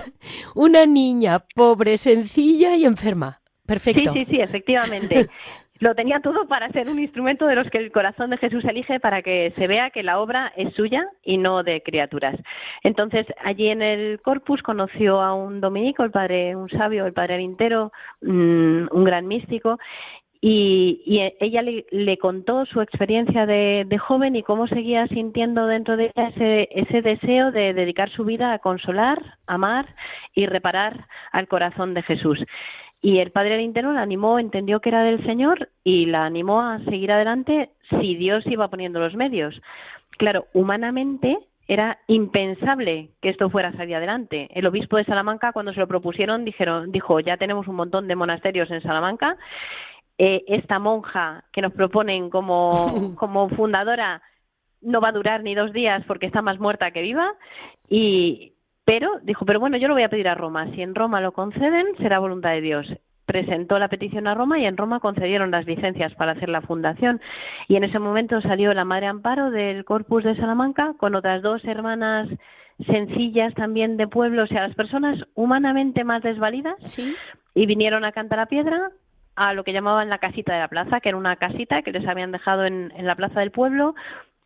una 0.56 0.84
niña 0.84 1.44
pobre 1.54 1.96
sencilla 1.96 2.76
y 2.76 2.84
enferma 2.84 3.40
Perfecto. 3.66 4.12
Sí, 4.12 4.24
sí, 4.24 4.32
sí, 4.32 4.40
efectivamente. 4.40 5.28
lo 5.84 5.94
tenía 5.94 6.20
todo 6.20 6.48
para 6.48 6.70
ser 6.70 6.88
un 6.88 6.98
instrumento 6.98 7.46
de 7.46 7.56
los 7.56 7.68
que 7.68 7.76
el 7.76 7.92
corazón 7.92 8.30
de 8.30 8.38
Jesús 8.38 8.64
elige 8.64 9.00
para 9.00 9.20
que 9.20 9.52
se 9.54 9.66
vea 9.66 9.90
que 9.90 10.02
la 10.02 10.18
obra 10.18 10.50
es 10.56 10.72
suya 10.72 11.04
y 11.22 11.36
no 11.36 11.62
de 11.62 11.82
criaturas. 11.82 12.36
Entonces, 12.82 13.26
allí 13.44 13.68
en 13.68 13.82
el 13.82 14.18
corpus 14.22 14.62
conoció 14.62 15.20
a 15.20 15.34
un 15.34 15.60
dominico, 15.60 16.02
el 16.02 16.10
padre, 16.10 16.56
un 16.56 16.70
sabio, 16.70 17.04
el 17.04 17.12
padre 17.12 17.34
Arintero, 17.34 17.92
mm, 18.22 18.86
un 18.92 19.04
gran 19.04 19.26
místico, 19.26 19.78
y, 20.40 21.02
ella 21.40 21.62
le, 21.62 22.18
contó 22.18 22.66
su 22.66 22.82
experiencia 22.82 23.46
de, 23.46 23.98
joven 23.98 24.36
y 24.36 24.42
cómo 24.42 24.66
seguía 24.66 25.06
sintiendo 25.08 25.66
dentro 25.66 25.96
de 25.96 26.12
ella 26.14 26.28
ese, 26.28 26.68
ese 26.70 27.02
deseo 27.02 27.50
de 27.50 27.72
dedicar 27.72 28.10
su 28.10 28.24
vida 28.24 28.52
a 28.52 28.58
consolar, 28.58 29.18
amar 29.46 29.86
y 30.34 30.44
reparar 30.44 31.06
al 31.32 31.48
corazón 31.48 31.94
de 31.94 32.02
Jesús. 32.02 32.38
Y 33.04 33.18
el 33.18 33.32
padre 33.32 33.60
interno 33.60 33.92
la 33.92 34.00
animó, 34.00 34.38
entendió 34.38 34.80
que 34.80 34.88
era 34.88 35.02
del 35.02 35.22
Señor 35.26 35.68
y 35.84 36.06
la 36.06 36.24
animó 36.24 36.62
a 36.62 36.78
seguir 36.84 37.12
adelante 37.12 37.68
si 37.90 38.16
Dios 38.16 38.46
iba 38.46 38.68
poniendo 38.68 38.98
los 38.98 39.14
medios. 39.14 39.60
Claro, 40.16 40.46
humanamente 40.54 41.36
era 41.68 41.98
impensable 42.06 43.10
que 43.20 43.28
esto 43.28 43.50
fuera 43.50 43.68
a 43.68 43.76
salir 43.76 43.94
adelante. 43.96 44.48
El 44.54 44.66
obispo 44.66 44.96
de 44.96 45.04
Salamanca, 45.04 45.52
cuando 45.52 45.74
se 45.74 45.80
lo 45.80 45.86
propusieron, 45.86 46.46
dijeron, 46.46 46.92
dijo, 46.92 47.20
ya 47.20 47.36
tenemos 47.36 47.68
un 47.68 47.74
montón 47.74 48.08
de 48.08 48.16
monasterios 48.16 48.70
en 48.70 48.80
Salamanca. 48.80 49.36
Eh, 50.16 50.42
esta 50.48 50.78
monja 50.78 51.44
que 51.52 51.60
nos 51.60 51.74
proponen 51.74 52.30
como, 52.30 53.16
como 53.16 53.50
fundadora 53.50 54.22
no 54.80 55.02
va 55.02 55.08
a 55.08 55.12
durar 55.12 55.42
ni 55.42 55.54
dos 55.54 55.74
días 55.74 56.02
porque 56.06 56.24
está 56.24 56.40
más 56.40 56.58
muerta 56.58 56.90
que 56.90 57.02
viva. 57.02 57.34
Y, 57.86 58.53
pero 58.84 59.10
dijo, 59.22 59.44
pero 59.44 59.60
bueno, 59.60 59.76
yo 59.76 59.88
lo 59.88 59.94
voy 59.94 60.02
a 60.02 60.08
pedir 60.08 60.28
a 60.28 60.34
Roma. 60.34 60.70
Si 60.74 60.82
en 60.82 60.94
Roma 60.94 61.20
lo 61.20 61.32
conceden, 61.32 61.86
será 61.98 62.18
voluntad 62.18 62.50
de 62.50 62.60
Dios 62.60 62.86
presentó 63.26 63.78
la 63.78 63.88
petición 63.88 64.26
a 64.26 64.34
Roma 64.34 64.58
y 64.58 64.66
en 64.66 64.76
Roma 64.76 65.00
concedieron 65.00 65.50
las 65.50 65.66
licencias 65.66 66.14
para 66.14 66.32
hacer 66.32 66.48
la 66.48 66.62
fundación. 66.62 67.20
Y 67.68 67.76
en 67.76 67.84
ese 67.84 67.98
momento 67.98 68.40
salió 68.40 68.72
la 68.74 68.84
Madre 68.84 69.06
Amparo 69.06 69.50
del 69.50 69.84
Corpus 69.84 70.24
de 70.24 70.36
Salamanca 70.36 70.94
con 70.98 71.14
otras 71.14 71.42
dos 71.42 71.64
hermanas 71.64 72.28
sencillas 72.86 73.54
también 73.54 73.96
de 73.96 74.08
pueblo, 74.08 74.42
o 74.42 74.46
sea, 74.46 74.66
las 74.66 74.74
personas 74.74 75.18
humanamente 75.34 76.02
más 76.02 76.22
desvalidas, 76.22 76.76
y 77.54 77.66
vinieron 77.66 78.04
a 78.04 78.10
cantar 78.12 78.40
a 78.40 78.46
piedra 78.46 78.90
a 79.36 79.54
lo 79.54 79.62
que 79.62 79.72
llamaban 79.72 80.10
la 80.10 80.18
casita 80.18 80.54
de 80.54 80.60
la 80.60 80.68
plaza, 80.68 81.00
que 81.00 81.10
era 81.10 81.18
una 81.18 81.36
casita 81.36 81.82
que 81.82 81.92
les 81.92 82.06
habían 82.06 82.32
dejado 82.32 82.66
en 82.66 82.90
la 82.98 83.14
plaza 83.14 83.40
del 83.40 83.52
pueblo, 83.52 83.94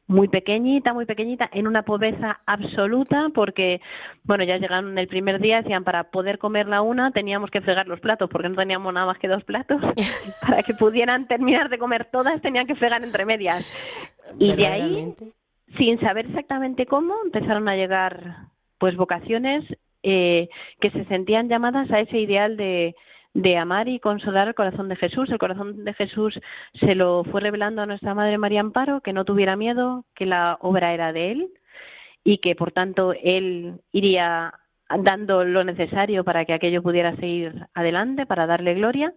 muy 0.08 0.28
pequeñita, 0.28 0.94
muy 0.94 1.04
pequeñita, 1.04 1.48
en 1.52 1.66
una 1.66 1.82
pobreza 1.82 2.40
absoluta, 2.46 3.28
porque, 3.34 3.80
bueno, 4.24 4.42
ya 4.42 4.56
llegaron 4.56 4.96
el 4.96 5.06
primer 5.06 5.38
día, 5.38 5.58
decían, 5.58 5.84
para 5.84 6.04
poder 6.04 6.38
comer 6.38 6.66
la 6.66 6.80
una 6.80 7.10
teníamos 7.10 7.50
que 7.50 7.60
fregar 7.60 7.86
los 7.86 8.00
platos, 8.00 8.30
porque 8.30 8.48
no 8.48 8.56
teníamos 8.56 8.92
nada 8.92 9.06
más 9.06 9.18
que 9.18 9.28
dos 9.28 9.44
platos. 9.44 9.80
para 10.40 10.62
que 10.62 10.72
pudieran 10.72 11.28
terminar 11.28 11.68
de 11.68 11.78
comer 11.78 12.06
todas, 12.06 12.40
tenían 12.40 12.66
que 12.66 12.74
fregar 12.74 13.04
entre 13.04 13.26
medias. 13.26 13.64
Y 14.38 14.54
de 14.54 14.66
ahí, 14.66 15.14
sin 15.76 16.00
saber 16.00 16.26
exactamente 16.26 16.86
cómo, 16.86 17.14
empezaron 17.24 17.68
a 17.68 17.76
llegar, 17.76 18.48
pues, 18.78 18.96
vocaciones 18.96 19.64
eh, 20.02 20.48
que 20.80 20.90
se 20.90 21.04
sentían 21.04 21.50
llamadas 21.50 21.90
a 21.90 22.00
ese 22.00 22.18
ideal 22.18 22.56
de 22.56 22.94
de 23.34 23.56
amar 23.56 23.88
y 23.88 24.00
consolar 24.00 24.48
el 24.48 24.54
corazón 24.54 24.88
de 24.88 24.96
Jesús. 24.96 25.30
El 25.30 25.38
corazón 25.38 25.84
de 25.84 25.94
Jesús 25.94 26.38
se 26.74 26.94
lo 26.94 27.24
fue 27.24 27.40
revelando 27.40 27.82
a 27.82 27.86
nuestra 27.86 28.14
Madre 28.14 28.38
María 28.38 28.60
Amparo, 28.60 29.00
que 29.00 29.12
no 29.12 29.24
tuviera 29.24 29.56
miedo, 29.56 30.04
que 30.14 30.26
la 30.26 30.58
obra 30.60 30.94
era 30.94 31.12
de 31.12 31.32
Él 31.32 31.48
y 32.24 32.38
que 32.38 32.54
por 32.54 32.72
tanto 32.72 33.12
Él 33.12 33.80
iría 33.92 34.52
dando 34.96 35.44
lo 35.44 35.64
necesario 35.64 36.24
para 36.24 36.44
que 36.44 36.54
aquello 36.54 36.82
pudiera 36.82 37.14
seguir 37.16 37.66
adelante, 37.74 38.26
para 38.26 38.46
darle 38.46 38.74
gloria, 38.74 39.12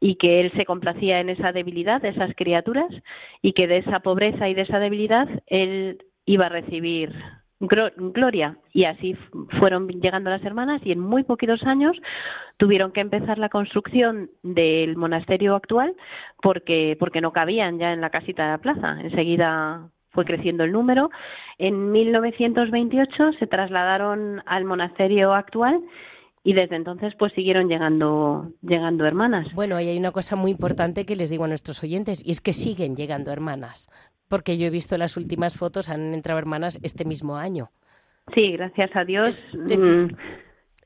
y 0.00 0.16
que 0.16 0.40
Él 0.40 0.52
se 0.54 0.66
complacía 0.66 1.20
en 1.20 1.30
esa 1.30 1.52
debilidad 1.52 2.02
de 2.02 2.10
esas 2.10 2.34
criaturas 2.34 2.90
y 3.40 3.52
que 3.52 3.66
de 3.66 3.78
esa 3.78 4.00
pobreza 4.00 4.48
y 4.48 4.54
de 4.54 4.62
esa 4.62 4.78
debilidad 4.78 5.28
Él 5.46 5.98
iba 6.26 6.46
a 6.46 6.50
recibir 6.50 7.12
gloria. 7.60 8.58
Y 8.72 8.84
así 8.84 9.16
fueron 9.58 9.88
llegando 9.88 10.30
las 10.30 10.44
hermanas 10.44 10.80
y 10.84 10.92
en 10.92 11.00
muy 11.00 11.24
poquitos 11.24 11.62
años 11.64 11.96
tuvieron 12.56 12.92
que 12.92 13.00
empezar 13.00 13.38
la 13.38 13.48
construcción 13.48 14.30
del 14.42 14.96
monasterio 14.96 15.54
actual 15.54 15.94
porque, 16.42 16.96
porque 16.98 17.20
no 17.20 17.32
cabían 17.32 17.78
ya 17.78 17.92
en 17.92 18.00
la 18.00 18.10
casita 18.10 18.44
de 18.44 18.50
la 18.50 18.58
plaza. 18.58 19.00
Enseguida 19.00 19.88
fue 20.10 20.24
creciendo 20.24 20.64
el 20.64 20.72
número. 20.72 21.10
En 21.58 21.92
1928 21.92 23.32
se 23.38 23.46
trasladaron 23.46 24.42
al 24.46 24.64
monasterio 24.64 25.34
actual 25.34 25.80
y 26.44 26.52
desde 26.52 26.76
entonces 26.76 27.14
pues 27.18 27.32
siguieron 27.32 27.68
llegando 27.68 28.52
llegando 28.62 29.06
hermanas. 29.06 29.46
Bueno, 29.54 29.80
y 29.80 29.88
hay 29.88 29.98
una 29.98 30.12
cosa 30.12 30.36
muy 30.36 30.50
importante 30.50 31.06
que 31.06 31.16
les 31.16 31.30
digo 31.30 31.44
a 31.44 31.48
nuestros 31.48 31.82
oyentes 31.82 32.24
y 32.24 32.30
es 32.30 32.40
que 32.40 32.52
siguen 32.52 32.96
llegando 32.96 33.32
hermanas 33.32 33.88
porque 34.34 34.58
yo 34.58 34.66
he 34.66 34.70
visto 34.70 34.98
las 34.98 35.16
últimas 35.16 35.56
fotos, 35.56 35.88
han 35.88 36.12
entrado 36.12 36.40
hermanas 36.40 36.80
este 36.82 37.04
mismo 37.04 37.36
año. 37.36 37.70
Sí, 38.34 38.50
gracias 38.50 38.90
a 38.96 39.04
Dios. 39.04 39.36
Mm, 39.52 40.06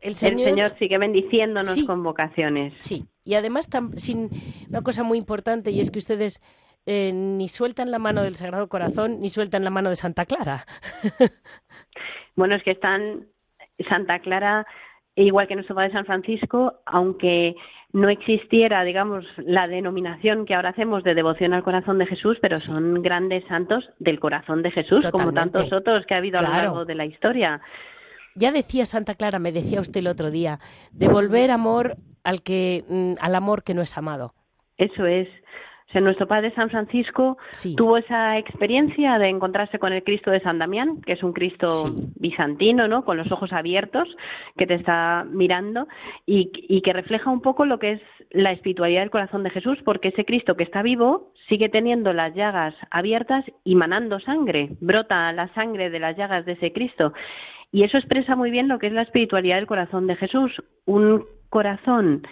el, 0.02 0.14
señor, 0.16 0.76
sigue 0.78 0.98
bendiciéndonos 0.98 1.74
con 1.86 2.02
vocaciones. 2.02 2.74
Sí, 2.76 3.06
y 3.24 3.36
además 3.36 3.66
sin 3.96 4.28
una 4.68 4.82
cosa 4.82 5.02
muy 5.02 5.16
importante 5.16 5.70
y 5.70 5.80
es 5.80 5.90
que 5.90 5.98
ustedes 5.98 6.42
eh, 6.84 7.10
ni 7.14 7.48
sueltan 7.48 7.90
la 7.90 7.98
mano 7.98 8.22
del 8.22 8.34
Sagrado 8.34 8.68
Corazón 8.68 9.22
ni 9.22 9.30
sueltan 9.30 9.64
la 9.64 9.70
mano 9.70 9.88
de 9.88 9.96
Santa 9.96 10.26
Clara. 10.26 10.66
bueno, 12.36 12.54
es 12.54 12.62
que 12.62 12.72
están 12.72 13.28
Santa 13.88 14.18
Clara 14.18 14.66
igual 15.14 15.48
que 15.48 15.54
nuestro 15.54 15.74
Padre 15.74 15.92
San 15.92 16.04
Francisco, 16.04 16.74
aunque 16.84 17.56
no 17.92 18.08
existiera, 18.10 18.84
digamos, 18.84 19.24
la 19.38 19.66
denominación 19.66 20.44
que 20.44 20.54
ahora 20.54 20.70
hacemos 20.70 21.02
de 21.04 21.14
devoción 21.14 21.54
al 21.54 21.62
corazón 21.62 21.98
de 21.98 22.06
Jesús, 22.06 22.36
pero 22.40 22.58
son 22.58 23.02
grandes 23.02 23.44
santos 23.46 23.88
del 23.98 24.20
corazón 24.20 24.62
de 24.62 24.70
Jesús, 24.70 25.06
como 25.10 25.32
tantos 25.32 25.72
otros 25.72 26.04
que 26.06 26.14
ha 26.14 26.18
habido 26.18 26.38
a 26.38 26.42
lo 26.42 26.48
largo 26.50 26.84
de 26.84 26.94
la 26.94 27.06
historia. 27.06 27.60
Ya 28.34 28.52
decía 28.52 28.84
Santa 28.84 29.14
Clara, 29.14 29.38
me 29.38 29.52
decía 29.52 29.80
usted 29.80 30.00
el 30.00 30.06
otro 30.06 30.30
día, 30.30 30.58
devolver 30.92 31.50
amor 31.50 31.96
al 32.24 32.42
que 32.42 32.84
mm, 32.88 33.14
al 33.20 33.34
amor 33.34 33.64
que 33.64 33.74
no 33.74 33.82
es 33.82 33.96
amado. 33.96 34.34
Eso 34.76 35.06
es. 35.06 35.28
O 35.88 35.90
sea, 35.90 36.02
nuestro 36.02 36.28
padre 36.28 36.52
San 36.54 36.68
Francisco 36.68 37.38
tuvo 37.78 37.96
esa 37.96 38.36
experiencia 38.36 39.18
de 39.18 39.30
encontrarse 39.30 39.78
con 39.78 39.94
el 39.94 40.04
Cristo 40.04 40.30
de 40.30 40.40
San 40.40 40.58
Damián, 40.58 41.00
que 41.00 41.14
es 41.14 41.22
un 41.22 41.32
Cristo 41.32 41.90
bizantino, 42.16 42.88
¿no? 42.88 43.06
Con 43.06 43.16
los 43.16 43.32
ojos 43.32 43.54
abiertos, 43.54 44.06
que 44.58 44.66
te 44.66 44.74
está 44.74 45.24
mirando 45.30 45.88
y, 46.26 46.50
y 46.68 46.82
que 46.82 46.92
refleja 46.92 47.30
un 47.30 47.40
poco 47.40 47.64
lo 47.64 47.78
que 47.78 47.92
es 47.92 48.02
la 48.32 48.52
espiritualidad 48.52 49.00
del 49.00 49.10
corazón 49.10 49.42
de 49.44 49.50
Jesús, 49.50 49.78
porque 49.82 50.08
ese 50.08 50.26
Cristo 50.26 50.56
que 50.56 50.64
está 50.64 50.82
vivo 50.82 51.32
sigue 51.48 51.70
teniendo 51.70 52.12
las 52.12 52.34
llagas 52.34 52.74
abiertas 52.90 53.46
y 53.64 53.74
manando 53.74 54.20
sangre, 54.20 54.68
brota 54.80 55.32
la 55.32 55.48
sangre 55.54 55.88
de 55.88 56.00
las 56.00 56.18
llagas 56.18 56.44
de 56.44 56.52
ese 56.52 56.70
Cristo. 56.70 57.14
Y 57.72 57.84
eso 57.84 57.96
expresa 57.96 58.36
muy 58.36 58.50
bien 58.50 58.68
lo 58.68 58.78
que 58.78 58.88
es 58.88 58.92
la 58.92 59.02
espiritualidad 59.02 59.56
del 59.56 59.66
corazón 59.66 60.06
de 60.06 60.16
Jesús, 60.16 60.52
un 60.84 61.24
corazón 61.48 62.26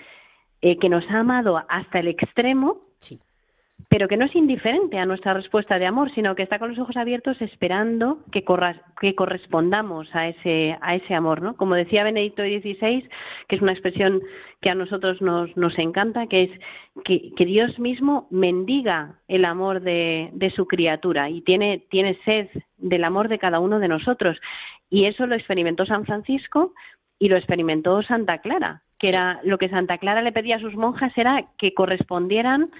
eh, 0.60 0.76
que 0.78 0.90
nos 0.90 1.08
ha 1.10 1.20
amado 1.20 1.64
hasta 1.70 2.00
el 2.00 2.08
extremo, 2.08 2.82
sí 2.98 3.18
pero 3.88 4.08
que 4.08 4.16
no 4.16 4.24
es 4.24 4.34
indiferente 4.34 4.98
a 4.98 5.06
nuestra 5.06 5.32
respuesta 5.32 5.78
de 5.78 5.86
amor, 5.86 6.12
sino 6.14 6.34
que 6.34 6.42
está 6.42 6.58
con 6.58 6.70
los 6.70 6.78
ojos 6.78 6.96
abiertos 6.96 7.40
esperando 7.40 8.18
que, 8.32 8.44
que 9.00 9.14
correspondamos 9.14 10.08
a 10.14 10.28
ese, 10.28 10.76
a 10.80 10.96
ese 10.96 11.14
amor, 11.14 11.40
¿no? 11.40 11.56
Como 11.56 11.74
decía 11.74 12.02
Benedicto 12.02 12.42
XVI, 12.42 13.08
que 13.48 13.56
es 13.56 13.62
una 13.62 13.72
expresión 13.72 14.22
que 14.60 14.70
a 14.70 14.74
nosotros 14.74 15.22
nos, 15.22 15.56
nos 15.56 15.78
encanta, 15.78 16.26
que 16.26 16.44
es 16.44 16.50
que, 17.04 17.32
que 17.36 17.44
Dios 17.44 17.78
mismo 17.78 18.26
mendiga 18.30 19.20
el 19.28 19.44
amor 19.44 19.80
de, 19.80 20.30
de 20.32 20.50
su 20.50 20.66
criatura 20.66 21.30
y 21.30 21.42
tiene, 21.42 21.84
tiene 21.90 22.18
sed 22.24 22.48
del 22.78 23.04
amor 23.04 23.28
de 23.28 23.38
cada 23.38 23.60
uno 23.60 23.78
de 23.78 23.88
nosotros. 23.88 24.36
Y 24.90 25.04
eso 25.04 25.26
lo 25.26 25.36
experimentó 25.36 25.86
San 25.86 26.04
Francisco 26.04 26.72
y 27.18 27.28
lo 27.28 27.36
experimentó 27.36 28.02
Santa 28.02 28.38
Clara, 28.38 28.82
que 28.98 29.08
era 29.08 29.40
lo 29.44 29.58
que 29.58 29.68
Santa 29.68 29.98
Clara 29.98 30.22
le 30.22 30.32
pedía 30.32 30.56
a 30.56 30.60
sus 30.60 30.74
monjas 30.74 31.16
era 31.16 31.44
que 31.58 31.72
correspondieran 31.72 32.70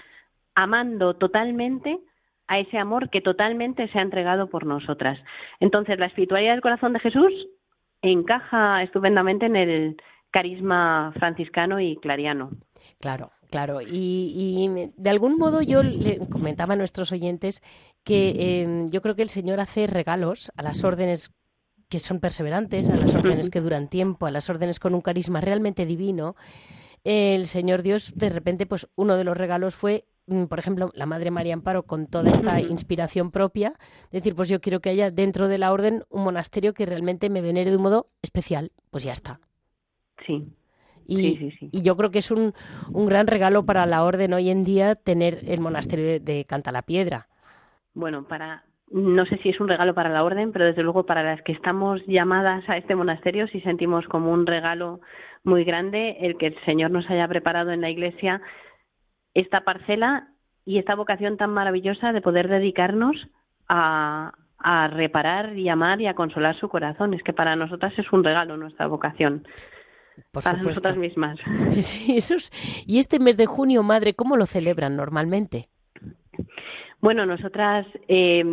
amando 0.57 1.13
totalmente 1.13 1.99
a 2.47 2.59
ese 2.59 2.79
amor 2.79 3.11
que 3.11 3.21
totalmente 3.21 3.87
se 3.89 3.99
ha 3.99 4.01
entregado 4.01 4.49
por 4.49 4.65
nosotras. 4.65 5.19
Entonces, 5.59 5.99
la 5.99 6.07
espiritualidad 6.07 6.53
del 6.53 6.61
corazón 6.61 6.93
de 6.93 6.99
Jesús 6.99 7.31
encaja 8.01 8.81
estupendamente 8.81 9.45
en 9.45 9.55
el 9.55 9.97
carisma 10.31 11.13
franciscano 11.19 11.79
y 11.79 11.97
clariano. 11.97 12.49
Claro, 12.99 13.31
claro. 13.51 13.81
Y, 13.81 14.91
de 14.97 15.09
algún 15.11 15.37
modo 15.37 15.61
yo 15.61 15.83
le 15.83 16.27
comentaba 16.27 16.73
a 16.73 16.77
nuestros 16.77 17.11
oyentes 17.11 17.61
que 18.03 18.61
em, 18.61 18.89
yo 18.89 19.03
creo 19.03 19.15
que 19.15 19.21
el 19.21 19.29
Señor 19.29 19.59
hace 19.59 19.85
regalos 19.85 20.51
a 20.57 20.63
las 20.63 20.83
órdenes 20.83 21.31
que 21.87 21.99
son 21.99 22.19
perseverantes, 22.19 22.89
a 22.89 22.97
las 22.97 23.13
órdenes 23.13 23.51
que 23.51 23.61
duran 23.61 23.89
tiempo, 23.89 24.25
a 24.25 24.31
las 24.31 24.49
órdenes 24.49 24.79
con 24.79 24.95
un 24.95 25.01
carisma 25.01 25.39
realmente 25.39 25.85
divino. 25.85 26.35
El 27.03 27.45
Señor 27.45 27.83
Dios, 27.83 28.13
de 28.15 28.29
repente, 28.29 28.65
pues 28.65 28.87
uno 28.95 29.17
de 29.17 29.23
los 29.23 29.37
regalos 29.37 29.75
fue 29.75 30.05
por 30.49 30.59
ejemplo, 30.59 30.91
la 30.93 31.05
Madre 31.05 31.31
María 31.31 31.53
Amparo 31.53 31.83
con 31.83 32.07
toda 32.07 32.29
esta 32.29 32.59
inspiración 32.59 33.31
propia, 33.31 33.73
decir, 34.11 34.35
pues 34.35 34.49
yo 34.49 34.59
quiero 34.59 34.81
que 34.81 34.89
haya 34.89 35.09
dentro 35.11 35.47
de 35.47 35.57
la 35.57 35.71
orden 35.71 36.03
un 36.09 36.23
monasterio 36.23 36.73
que 36.73 36.85
realmente 36.85 37.29
me 37.29 37.41
venere 37.41 37.71
de 37.71 37.77
un 37.77 37.83
modo 37.83 38.07
especial, 38.21 38.71
pues 38.91 39.03
ya 39.03 39.13
está. 39.13 39.39
Sí. 40.25 40.45
Y, 41.05 41.53
y 41.71 41.81
yo 41.83 41.95
creo 41.95 42.11
que 42.11 42.19
es 42.19 42.31
un, 42.31 42.53
un, 42.91 43.05
gran 43.05 43.27
regalo 43.27 43.65
para 43.65 43.85
la 43.85 44.03
orden 44.03 44.33
hoy 44.33 44.49
en 44.49 44.65
día 44.65 44.95
tener 44.95 45.39
el 45.47 45.61
monasterio 45.61 46.05
de, 46.05 46.19
de 46.19 46.43
Canta 46.43 46.73
la 46.73 46.81
Piedra. 46.81 47.27
Bueno, 47.93 48.27
para, 48.27 48.65
no 48.91 49.25
sé 49.25 49.37
si 49.37 49.49
es 49.49 49.59
un 49.61 49.69
regalo 49.69 49.93
para 49.93 50.09
la 50.09 50.25
orden, 50.25 50.51
pero 50.51 50.65
desde 50.65 50.83
luego 50.83 51.05
para 51.05 51.23
las 51.23 51.41
que 51.43 51.53
estamos 51.53 52.05
llamadas 52.07 52.67
a 52.69 52.75
este 52.75 52.95
monasterio 52.95 53.47
sí 53.47 53.61
sentimos 53.61 54.05
como 54.07 54.31
un 54.31 54.45
regalo 54.45 54.99
muy 55.43 55.63
grande 55.63 56.17
el 56.19 56.37
que 56.37 56.47
el 56.47 56.65
Señor 56.65 56.91
nos 56.91 57.09
haya 57.09 57.27
preparado 57.27 57.71
en 57.71 57.81
la 57.81 57.89
Iglesia 57.89 58.41
esta 59.37 59.61
parcela 59.61 60.29
y 60.65 60.79
esta 60.79 60.95
vocación 60.95 61.37
tan 61.37 61.51
maravillosa 61.51 62.11
de 62.11 62.21
poder 62.21 62.47
dedicarnos 62.47 63.15
a, 63.69 64.33
a 64.57 64.87
reparar 64.87 65.55
y 65.57 65.69
amar 65.69 66.01
y 66.01 66.07
a 66.07 66.15
consolar 66.15 66.59
su 66.59 66.67
corazón. 66.69 67.13
Es 67.13 67.21
que 67.23 67.33
para 67.33 67.55
nosotras 67.55 67.93
es 67.97 68.11
un 68.11 68.23
regalo 68.23 68.57
nuestra 68.57 68.87
vocación. 68.87 69.47
para 70.31 70.53
nosotras 70.53 70.97
mismas. 70.97 71.37
Sí, 71.81 72.17
eso 72.17 72.35
Y 72.85 72.97
este 72.97 73.19
mes 73.19 73.37
de 73.37 73.45
junio, 73.45 73.83
madre, 73.83 74.15
¿cómo 74.15 74.35
lo 74.35 74.47
celebran 74.47 74.95
normalmente? 74.95 75.67
Bueno, 76.99 77.27
nosotras, 77.27 77.85
eh, 78.07 78.43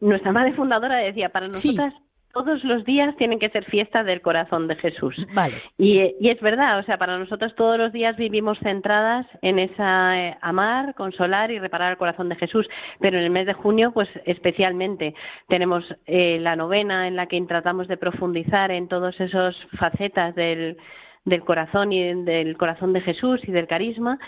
nuestra 0.00 0.32
madre 0.32 0.52
fundadora 0.52 0.96
decía, 0.98 1.30
para 1.30 1.48
nosotras 1.48 1.94
todos 2.34 2.62
los 2.64 2.84
días 2.84 3.16
tienen 3.16 3.38
que 3.38 3.48
ser 3.48 3.64
fiesta 3.64 4.02
del 4.02 4.20
corazón 4.20 4.68
de 4.68 4.76
Jesús. 4.76 5.14
Vale. 5.32 5.54
Y, 5.78 6.00
es 6.28 6.40
verdad, 6.40 6.80
o 6.80 6.82
sea, 6.82 6.98
para 6.98 7.18
nosotros 7.18 7.54
todos 7.54 7.78
los 7.78 7.92
días 7.92 8.16
vivimos 8.16 8.58
centradas 8.58 9.26
en 9.40 9.58
esa 9.58 10.18
eh, 10.18 10.36
amar, 10.42 10.94
consolar 10.94 11.50
y 11.50 11.58
reparar 11.58 11.92
el 11.92 11.98
corazón 11.98 12.28
de 12.28 12.36
Jesús. 12.36 12.66
Pero 13.00 13.18
en 13.18 13.24
el 13.24 13.30
mes 13.30 13.46
de 13.46 13.54
junio, 13.54 13.92
pues 13.92 14.08
especialmente 14.26 15.14
tenemos 15.48 15.84
eh, 16.06 16.38
la 16.40 16.56
novena 16.56 17.06
en 17.06 17.16
la 17.16 17.26
que 17.26 17.40
tratamos 17.42 17.88
de 17.88 17.96
profundizar 17.96 18.70
en 18.72 18.88
todas 18.88 19.18
esas 19.20 19.54
facetas 19.78 20.34
del, 20.34 20.76
del 21.24 21.44
corazón 21.44 21.92
y 21.92 22.24
del 22.24 22.56
corazón 22.56 22.92
de 22.92 23.00
Jesús 23.00 23.40
y 23.44 23.52
del 23.52 23.68
carisma 23.68 24.18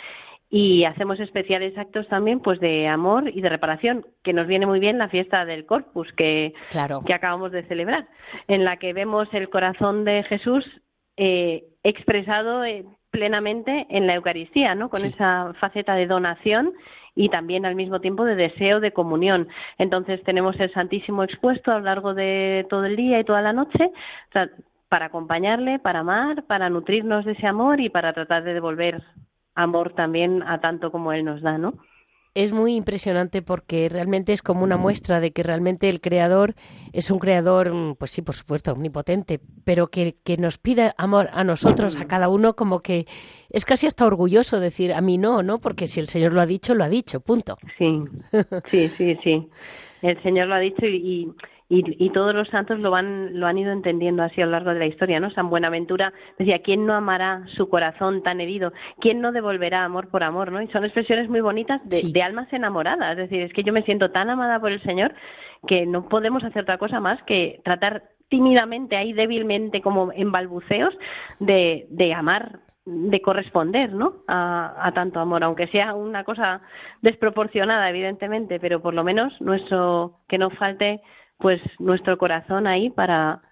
y 0.49 0.85
hacemos 0.85 1.19
especiales 1.19 1.77
actos 1.77 2.07
también 2.09 2.41
pues 2.41 2.61
de 2.61 2.87
amor 2.87 3.29
y 3.29 3.41
de 3.41 3.49
reparación 3.49 4.07
que 4.23 4.33
nos 4.33 4.47
viene 4.47 4.67
muy 4.67 4.79
bien 4.79 4.99
la 4.99 5.09
fiesta 5.09 5.45
del 5.45 5.67
Corpus 5.67 6.13
que, 6.13 6.55
que 7.05 7.15
acabamos 7.15 7.51
de 7.53 7.65
celebrar 7.65 8.07
en 8.47 8.65
la 8.65 8.77
que 8.77 8.93
vemos 8.93 9.29
el 9.33 9.49
corazón 9.51 10.05
de 10.05 10.23
Jesús 10.25 10.65
eh, 11.17 11.65
expresado 11.83 12.65
eh, 12.65 12.85
plenamente 13.11 13.87
en 13.91 14.07
la 14.07 14.15
Eucaristía 14.15 14.75
no 14.75 14.89
con 14.89 15.05
esa 15.05 15.53
faceta 15.61 15.95
de 15.95 16.07
donación 16.07 16.73
y 17.17 17.31
también 17.31 17.65
al 17.65 17.75
mismo 17.75 18.01
tiempo 18.01 18.25
de 18.25 18.37
deseo 18.37 18.79
de 18.79 18.93
comunión. 18.93 19.49
Entonces 19.79 20.23
tenemos 20.23 20.61
el 20.61 20.73
Santísimo 20.73 21.25
expuesto 21.25 21.73
a 21.73 21.79
lo 21.79 21.87
largo 21.87 22.13
de 22.13 22.67
todo 22.69 22.85
el 22.85 22.95
día 22.95 23.19
y 23.19 23.25
toda 23.25 23.41
la 23.41 23.55
noche 23.55 23.91
para 24.89 25.07
acompañarle, 25.07 25.79
para 25.79 26.01
amar, 26.01 26.45
para 26.45 26.69
nutrirnos 26.69 27.25
de 27.25 27.33
ese 27.33 27.47
amor 27.47 27.81
y 27.81 27.89
para 27.89 28.13
tratar 28.13 28.45
de 28.45 28.55
devolver 28.55 29.03
amor 29.57 29.95
también 29.95 30.43
a 30.43 30.61
tanto 30.61 30.93
como 30.93 31.13
Él 31.13 31.25
nos 31.25 31.43
da, 31.43 31.59
¿no? 31.59 31.75
Es 32.35 32.53
muy 32.53 32.77
impresionante 32.77 33.41
porque 33.41 33.89
realmente 33.89 34.35
es 34.35 34.43
como 34.43 34.63
una 34.63 34.77
muestra 34.77 35.21
de 35.21 35.31
que 35.31 35.43
realmente 35.43 35.89
el 35.89 36.03
creador 36.03 36.55
es 36.93 37.11
un 37.11 37.19
creador, 37.19 37.73
mm, 37.73 37.95
pues 37.95 38.11
sí, 38.11 38.21
por 38.21 38.35
supuesto, 38.35 38.73
omnipotente, 38.73 39.41
pero 39.65 39.89
que, 39.89 40.17
que 40.23 40.37
nos 40.37 40.59
pide 40.59 40.93
amor 40.99 41.29
a 41.33 41.45
nosotros, 41.45 41.99
a 41.99 42.07
cada 42.07 42.29
uno, 42.29 42.55
como 42.55 42.81
que 42.81 43.07
es 43.49 43.65
casi 43.65 43.87
hasta 43.87 44.05
orgulloso 44.05 44.61
decir 44.61 44.93
a 44.93 45.01
mí 45.01 45.17
no, 45.17 45.43
¿no? 45.43 45.61
Porque 45.61 45.87
si 45.87 45.99
el 45.99 46.09
Señor 46.09 46.35
lo 46.35 46.43
ha 46.43 46.47
dicho, 46.47 46.75
lo 46.75 46.85
ha 46.85 46.91
dicho, 46.91 47.21
punto. 47.21 47.57
Sí, 47.79 48.05
sí, 48.71 48.89
sí, 48.99 49.19
sí. 49.25 49.49
El 50.03 50.23
Señor 50.23 50.49
lo 50.49 50.57
ha 50.57 50.61
dicho 50.61 50.85
y 50.85 50.99
y, 51.07 51.33
todos 52.13 52.35
los 52.35 52.49
santos 52.49 52.79
lo 52.79 52.95
han, 52.95 53.39
lo 53.39 53.47
han 53.47 53.59
ido 53.59 53.73
entendiendo 53.73 54.23
así 54.23 54.41
a 54.41 54.47
lo 54.47 54.53
largo 54.53 54.71
de 54.71 54.79
la 54.79 54.87
historia, 54.87 55.21
¿no? 55.21 55.31
San 55.31 55.51
Buenaventura 55.51 56.13
decía, 56.39 56.61
¿quién 56.61 56.87
no 56.87 56.95
amará 56.95 57.45
su 57.57 57.69
corazón 57.69 58.23
tan 58.23 58.41
herido? 58.41 58.73
¿Quién 59.01 59.21
no 59.21 59.33
devolverá 59.33 59.85
amor 59.85 60.09
por 60.09 60.23
amor, 60.23 60.53
no? 60.53 60.63
Y 60.63 60.69
son 60.69 60.85
expresiones 60.85 61.29
muy 61.29 61.41
bonitas 61.41 61.81
de, 61.89 62.11
de 62.13 62.23
almas 62.23 62.53
enamoradas, 62.53 63.13
es 63.13 63.29
decir, 63.29 63.43
es 63.43 63.53
que 63.53 63.65
yo 63.65 63.73
me 63.73 63.83
siento 63.83 64.11
tan 64.11 64.31
amada 64.31 64.61
por 64.61 64.73
el 64.73 64.83
Señor 64.83 65.15
que 65.67 65.87
no 65.87 66.09
podemos 66.09 66.45
hacer 66.45 66.63
otra 66.63 66.79
cosa 66.79 67.01
más 67.01 67.23
que 67.25 67.61
tratar 67.65 68.05
tímidamente, 68.29 68.97
ahí 68.97 69.13
débilmente, 69.13 69.81
como 69.81 70.13
en 70.13 70.33
balbuceos, 70.33 70.95
de, 71.41 71.87
de 71.91 72.15
amar 72.15 72.61
de 72.85 73.21
corresponder 73.21 73.93
¿no? 73.93 74.23
A, 74.29 74.75
a, 74.81 74.93
tanto 74.93 75.19
amor, 75.19 75.43
aunque 75.43 75.67
sea 75.69 75.95
una 75.95 76.23
cosa 76.23 76.61
desproporcionada, 77.03 77.91
evidentemente, 77.91 78.61
pero 78.61 78.81
por 78.81 78.95
lo 78.95 79.03
menos 79.03 79.33
nuestro 79.41 80.21
que 80.29 80.39
no 80.39 80.51
falte 80.51 81.01
pues 81.39 81.61
nuestro 81.79 82.17
corazón 82.19 82.67
ahí 82.67 82.91
para, 82.91 83.43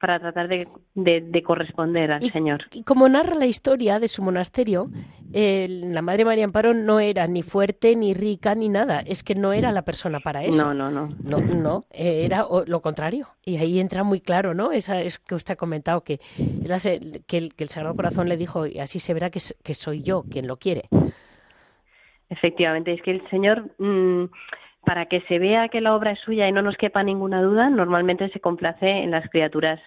para 0.00 0.18
tratar 0.18 0.48
de, 0.48 0.66
de, 0.94 1.42
corresponder 1.42 2.12
al 2.12 2.32
Señor. 2.32 2.64
Y 2.72 2.82
como 2.82 3.08
narra 3.08 3.34
la 3.34 3.46
historia 3.46 3.98
de 4.00 4.08
su 4.08 4.22
monasterio, 4.22 4.90
la 5.32 6.02
Madre 6.02 6.24
María 6.24 6.44
Amparo 6.44 6.74
no 6.74 7.00
era 7.00 7.26
ni 7.26 7.42
fuerte, 7.42 7.94
ni 7.96 8.14
rica, 8.14 8.54
ni 8.54 8.68
nada. 8.68 9.00
Es 9.00 9.22
que 9.22 9.34
no 9.34 9.52
era 9.52 9.72
la 9.72 9.82
persona 9.82 10.20
para 10.20 10.44
eso. 10.44 10.56
No, 10.56 10.74
no, 10.74 10.90
no. 10.90 11.08
No, 11.22 11.38
no 11.38 11.86
era 11.90 12.46
lo 12.66 12.80
contrario. 12.80 13.28
Y 13.44 13.56
ahí 13.58 13.80
entra 13.80 14.02
muy 14.02 14.20
claro, 14.20 14.54
¿no? 14.54 14.72
Esa 14.72 15.00
es 15.00 15.18
que 15.18 15.34
usted 15.34 15.54
ha 15.54 15.56
comentado, 15.56 16.02
que, 16.02 16.18
que, 17.26 17.38
el, 17.38 17.54
que 17.54 17.64
el 17.64 17.70
Sagrado 17.70 17.96
Corazón 17.96 18.28
le 18.28 18.36
dijo, 18.36 18.66
y 18.66 18.78
así 18.78 18.98
se 18.98 19.14
verá 19.14 19.30
que, 19.30 19.40
que 19.62 19.74
soy 19.74 20.02
yo 20.02 20.24
quien 20.30 20.46
lo 20.46 20.56
quiere. 20.56 20.88
Efectivamente, 22.28 22.92
es 22.92 23.02
que 23.02 23.10
el 23.10 23.28
Señor... 23.30 23.70
Mm, 23.78 24.24
para 24.84 25.06
que 25.06 25.20
se 25.22 25.38
vea 25.38 25.68
que 25.68 25.80
la 25.80 25.94
obra 25.94 26.12
es 26.12 26.20
suya 26.20 26.48
y 26.48 26.52
no 26.52 26.62
nos 26.62 26.76
quepa 26.76 27.02
ninguna 27.02 27.42
duda, 27.42 27.70
normalmente 27.70 28.28
se 28.30 28.40
complace 28.40 28.88
en 28.88 29.10
las 29.10 29.28
criaturas 29.30 29.80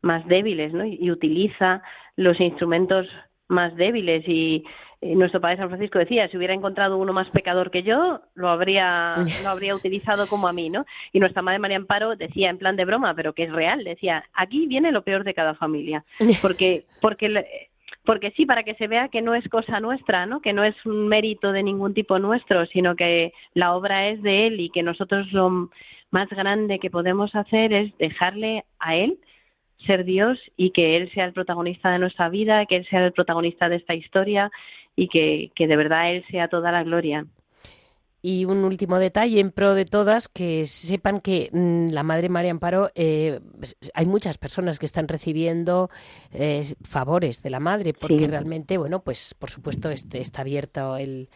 más 0.00 0.26
débiles, 0.26 0.72
¿no? 0.72 0.84
Y, 0.84 1.10
utiliza 1.10 1.82
los 2.16 2.40
instrumentos 2.40 3.06
más 3.48 3.74
débiles 3.76 4.24
y 4.26 4.64
nuestro 5.02 5.40
padre 5.40 5.56
San 5.56 5.68
Francisco 5.68 5.98
decía, 5.98 6.28
si 6.28 6.36
hubiera 6.36 6.54
encontrado 6.54 6.96
uno 6.96 7.12
más 7.12 7.28
pecador 7.30 7.72
que 7.72 7.82
yo, 7.82 8.20
lo 8.34 8.48
habría, 8.48 9.16
lo 9.42 9.48
habría 9.48 9.74
utilizado 9.74 10.28
como 10.28 10.46
a 10.46 10.52
mí, 10.52 10.70
¿no? 10.70 10.86
Y 11.12 11.18
nuestra 11.18 11.42
madre 11.42 11.58
María 11.58 11.76
Amparo 11.76 12.14
decía 12.14 12.50
en 12.50 12.58
plan 12.58 12.76
de 12.76 12.84
broma, 12.84 13.14
pero 13.14 13.32
que 13.32 13.44
es 13.44 13.52
real, 13.52 13.82
decía, 13.82 14.24
aquí 14.32 14.66
viene 14.68 14.92
lo 14.92 15.02
peor 15.02 15.24
de 15.24 15.34
cada 15.34 15.54
familia, 15.54 16.04
porque, 16.40 16.84
porque 17.00 17.70
porque 18.04 18.32
sí, 18.32 18.46
para 18.46 18.64
que 18.64 18.74
se 18.74 18.88
vea 18.88 19.08
que 19.08 19.22
no 19.22 19.34
es 19.34 19.48
cosa 19.48 19.80
nuestra, 19.80 20.26
¿no? 20.26 20.40
Que 20.40 20.52
no 20.52 20.64
es 20.64 20.74
un 20.84 21.08
mérito 21.08 21.52
de 21.52 21.62
ningún 21.62 21.94
tipo 21.94 22.18
nuestro, 22.18 22.66
sino 22.66 22.96
que 22.96 23.32
la 23.54 23.74
obra 23.74 24.08
es 24.08 24.22
de 24.22 24.46
él 24.46 24.60
y 24.60 24.70
que 24.70 24.82
nosotros 24.82 25.32
lo 25.32 25.70
más 26.10 26.28
grande 26.28 26.78
que 26.78 26.90
podemos 26.90 27.34
hacer 27.34 27.72
es 27.72 27.96
dejarle 27.98 28.64
a 28.78 28.96
él 28.96 29.18
ser 29.86 30.04
Dios 30.04 30.38
y 30.56 30.70
que 30.70 30.96
él 30.96 31.10
sea 31.12 31.24
el 31.24 31.32
protagonista 31.32 31.90
de 31.90 31.98
nuestra 31.98 32.28
vida, 32.28 32.66
que 32.66 32.76
él 32.76 32.86
sea 32.88 33.04
el 33.04 33.12
protagonista 33.12 33.68
de 33.68 33.76
esta 33.76 33.94
historia 33.94 34.50
y 34.94 35.08
que, 35.08 35.50
que 35.54 35.66
de 35.66 35.76
verdad 35.76 36.12
él 36.12 36.24
sea 36.30 36.48
toda 36.48 36.70
la 36.70 36.84
gloria. 36.84 37.26
Y 38.24 38.44
un 38.44 38.64
último 38.64 39.00
detalle 39.00 39.40
en 39.40 39.50
pro 39.50 39.74
de 39.74 39.84
todas, 39.84 40.28
que 40.28 40.64
sepan 40.66 41.20
que 41.20 41.50
mm, 41.52 41.88
la 41.88 42.04
Madre 42.04 42.28
María 42.28 42.52
Amparo, 42.52 42.92
eh, 42.94 43.40
hay 43.94 44.06
muchas 44.06 44.38
personas 44.38 44.78
que 44.78 44.86
están 44.86 45.08
recibiendo 45.08 45.90
eh, 46.32 46.64
favores 46.82 47.42
de 47.42 47.50
la 47.50 47.58
Madre, 47.58 47.94
porque 47.94 48.28
realmente, 48.28 48.78
bueno, 48.78 49.02
pues 49.02 49.34
por 49.34 49.50
supuesto 49.50 49.90
este, 49.90 50.20
está 50.20 50.42
abierto 50.42 50.96
el, 50.96 51.28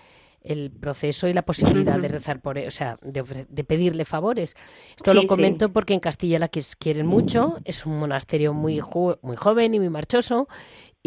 el 0.47 0.71
proceso 0.71 1.29
y 1.29 1.33
la 1.33 1.43
posibilidad 1.43 1.99
de 1.99 2.09
rezar 2.09 2.41
por, 2.41 2.59
o 2.59 2.71
sea, 2.71 2.99
de, 3.03 3.65
pedirle 3.65 4.05
favores. 4.05 4.55
Esto 4.97 5.13
lo 5.13 5.27
comento 5.27 5.73
porque 5.73 5.95
en 5.95 6.01
Castilla 6.01 6.39
la 6.39 6.49
que 6.49 6.63
quieren 6.79 7.07
mucho, 7.07 7.59
es 7.65 7.85
un 7.85 7.99
monasterio 7.99 8.55
muy, 8.55 8.81
muy 9.23 9.37
joven 9.37 9.75
y 9.75 9.81
muy 9.81 9.91
marchoso 9.91 10.49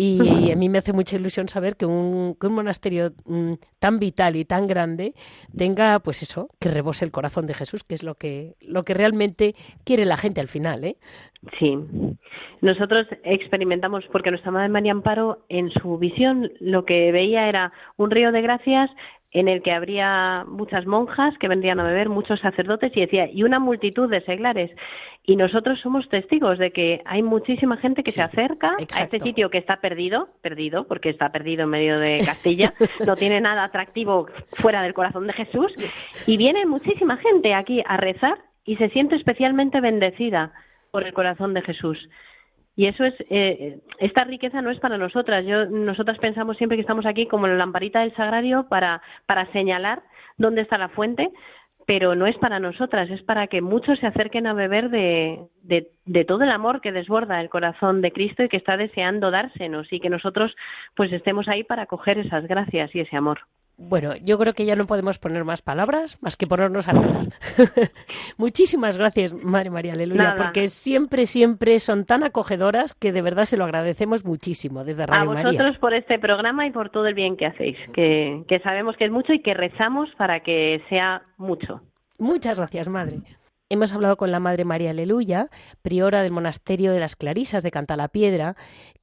y, 0.02 0.50
a 0.50 0.56
mí 0.56 0.70
me 0.70 0.78
hace 0.78 0.94
mucha 0.94 1.18
ilusión 1.18 1.50
saber 1.50 1.76
que 1.76 1.86
un, 1.86 2.38
monasterio 2.42 3.12
mm, 3.26 3.56
tan 3.80 4.00
vital 4.00 4.38
y 4.38 4.46
tan 4.46 4.66
grande 4.66 5.14
tenga, 5.58 6.00
pues 6.00 6.24
eso, 6.24 6.48
que 6.62 6.70
rebose 6.70 7.04
el 7.04 7.12
corazón 7.12 7.48
de 7.48 7.54
Jesús, 7.54 7.84
que 7.84 7.96
es 7.96 8.04
lo 8.04 8.16
que, 8.16 8.54
lo 8.62 8.84
que 8.84 8.94
realmente 8.94 9.56
quiere 9.84 10.06
la 10.06 10.16
gente 10.16 10.40
al 10.40 10.48
final, 10.48 10.86
¿eh? 10.86 10.96
Sí. 11.60 11.78
Nosotros 12.62 13.08
experimentamos, 13.24 14.06
porque 14.10 14.32
nuestra 14.32 14.52
Madre 14.52 14.70
María 14.70 14.94
Amparo, 14.94 15.40
en 15.50 15.70
su 15.70 15.98
visión, 15.98 16.50
lo 16.62 16.86
que 16.86 17.12
veía 17.12 17.50
era 17.50 17.74
un 17.98 18.10
río 18.10 18.32
de 18.32 18.42
gracias 18.42 18.90
en 19.32 19.48
el 19.48 19.62
que 19.62 19.72
habría 19.72 20.46
muchas 20.48 20.86
monjas 20.86 21.38
que 21.40 21.48
vendrían 21.48 21.80
a 21.80 21.84
beber, 21.84 22.10
muchos 22.10 22.40
sacerdotes 22.40 22.96
y 22.96 23.02
decía, 23.02 23.30
y 23.30 23.44
una 23.44 23.60
multitud 23.60 24.10
de 24.10 24.22
seglares. 24.22 24.72
Y 25.30 25.36
nosotros 25.36 25.80
somos 25.82 26.10
testigos 26.10 26.58
de 26.58 26.72
que 26.72 27.04
hay 27.06 27.22
muchísima 27.22 27.78
gente 27.78 28.02
que 28.02 28.10
se 28.10 28.24
acerca 28.24 28.76
a 28.80 29.04
este 29.04 29.20
sitio 29.20 29.52
que 29.52 29.60
está 29.60 29.80
perdido, 29.80 30.30
perdido, 30.42 30.88
porque 30.88 31.12
está 31.12 31.30
perdido 31.32 31.65
en 31.65 31.70
medio 31.70 32.00
de 32.00 32.18
Castilla, 32.26 32.74
no 33.06 33.15
tiene 33.15 33.39
nada 33.39 33.63
atractivo 33.63 34.26
fuera 34.54 34.82
del 34.82 34.96
corazón 34.96 35.28
de 35.28 35.34
Jesús, 35.34 35.72
y 36.26 36.36
viene 36.36 36.65
muchísima 36.65 37.18
gente 37.18 37.54
aquí 37.54 37.84
a 37.86 37.98
rezar 37.98 38.39
y 38.65 38.78
se 38.78 38.89
siente 38.89 39.18
especialmente 39.18 39.80
bendecida 39.82 40.52
por 40.89 41.04
el 41.04 41.13
corazón 41.13 41.54
de 41.54 41.62
Jesús. 41.62 42.10
Y 42.76 42.88
eso 42.88 43.06
es, 43.06 43.13
eh, 43.30 43.82
esta 44.00 44.24
riqueza 44.24 44.63
no 44.63 44.72
es 44.72 44.80
para 44.80 44.98
nosotras. 44.98 45.46
Yo, 45.46 45.68
nosotras 45.68 46.18
pensamos 46.18 46.58
siempre 46.58 46.76
que 46.76 46.82
estamos 46.82 47.06
aquí 47.06 47.28
como 47.28 47.46
la 47.46 47.54
lamparita 47.54 48.00
del 48.00 48.15
sagrario 48.15 48.65
para, 48.68 49.04
para 49.28 49.46
señalar 49.52 50.02
dónde 50.38 50.62
está 50.62 50.80
la 50.80 50.89
fuente, 50.89 51.30
pero 51.89 52.13
no 52.13 52.28
es 52.28 52.38
para 52.38 52.60
nosotras, 52.60 53.10
es 53.10 53.23
para 53.23 53.47
que 53.47 53.62
muchos 53.62 53.97
se 53.97 54.06
acerquen 54.06 54.45
a 54.45 54.54
beber 54.54 54.91
de, 54.91 55.39
de, 55.63 55.89
de, 56.06 56.23
todo 56.23 56.43
el 56.43 56.52
amor 56.52 56.82
que 56.82 56.91
desborda 56.91 57.41
el 57.41 57.49
corazón 57.49 58.04
de 58.04 58.12
Cristo 58.12 58.43
y 58.43 58.47
que 58.47 58.58
está 58.58 58.78
deseando 58.78 59.32
dársenos 59.32 59.91
y 59.91 59.99
que 59.99 60.12
nosotros 60.12 60.56
pues 60.95 61.12
estemos 61.12 61.47
ahí 61.47 61.63
para 61.63 61.88
coger 61.88 62.19
esas 62.19 62.45
gracias 62.45 62.93
y 62.93 62.99
ese 62.99 63.17
amor. 63.17 63.39
Bueno, 63.82 64.13
yo 64.18 64.38
creo 64.38 64.54
que 64.54 64.65
ya 64.65 64.76
no 64.76 64.86
podemos 64.86 65.20
poner 65.20 65.46
más 65.46 65.62
palabras, 65.62 66.18
más 66.22 66.36
que 66.36 66.48
ponernos 66.48 66.89
a 66.89 66.92
rezar. 66.92 67.28
Muchísimas 68.38 68.98
gracias, 68.98 69.34
Madre 69.34 69.70
María 69.70 69.94
Aleluya, 69.94 70.36
porque 70.38 70.68
siempre, 70.68 71.26
siempre 71.26 71.80
son 71.80 72.04
tan 72.04 72.24
acogedoras 72.24 72.94
que 72.94 73.13
de 73.13 73.22
verdad 73.22 73.46
se 73.46 73.56
lo 73.56 73.63
agradecemos 73.63 74.26
muchísimo 74.26 74.84
desde 74.84 75.06
Radio 75.06 75.28
María. 75.28 75.42
A 75.42 75.52
vosotros 75.52 75.78
por 75.78 75.94
este 75.94 76.20
programa 76.20 76.68
y 76.68 76.72
por 76.72 76.89
todo 76.89 77.08
el 77.08 77.13
bien 77.13 77.38
que 77.38 77.46
hacéis, 77.46 77.78
que, 77.94 78.44
que 78.50 78.60
sabemos 78.60 78.98
que 78.98 79.06
es 79.06 79.12
mucho 79.12 79.32
y 79.32 79.42
que 79.42 79.54
rezamos 79.54 80.10
para 80.18 80.42
que 80.42 80.84
sea 80.89 81.22
mucho. 81.38 81.82
Muchas 82.18 82.58
gracias, 82.58 82.89
Madre. 82.89 83.22
Hemos 83.71 83.93
hablado 83.93 84.17
con 84.17 84.32
la 84.32 84.39
Madre 84.39 84.65
María 84.65 84.89
Aleluya, 84.89 85.51
priora 85.84 86.23
del 86.23 86.32
monasterio 86.32 86.91
de 86.91 86.99
las 86.99 87.15
Clarisas 87.15 87.62
de 87.62 87.69
Cantalapiedra, 87.69 88.55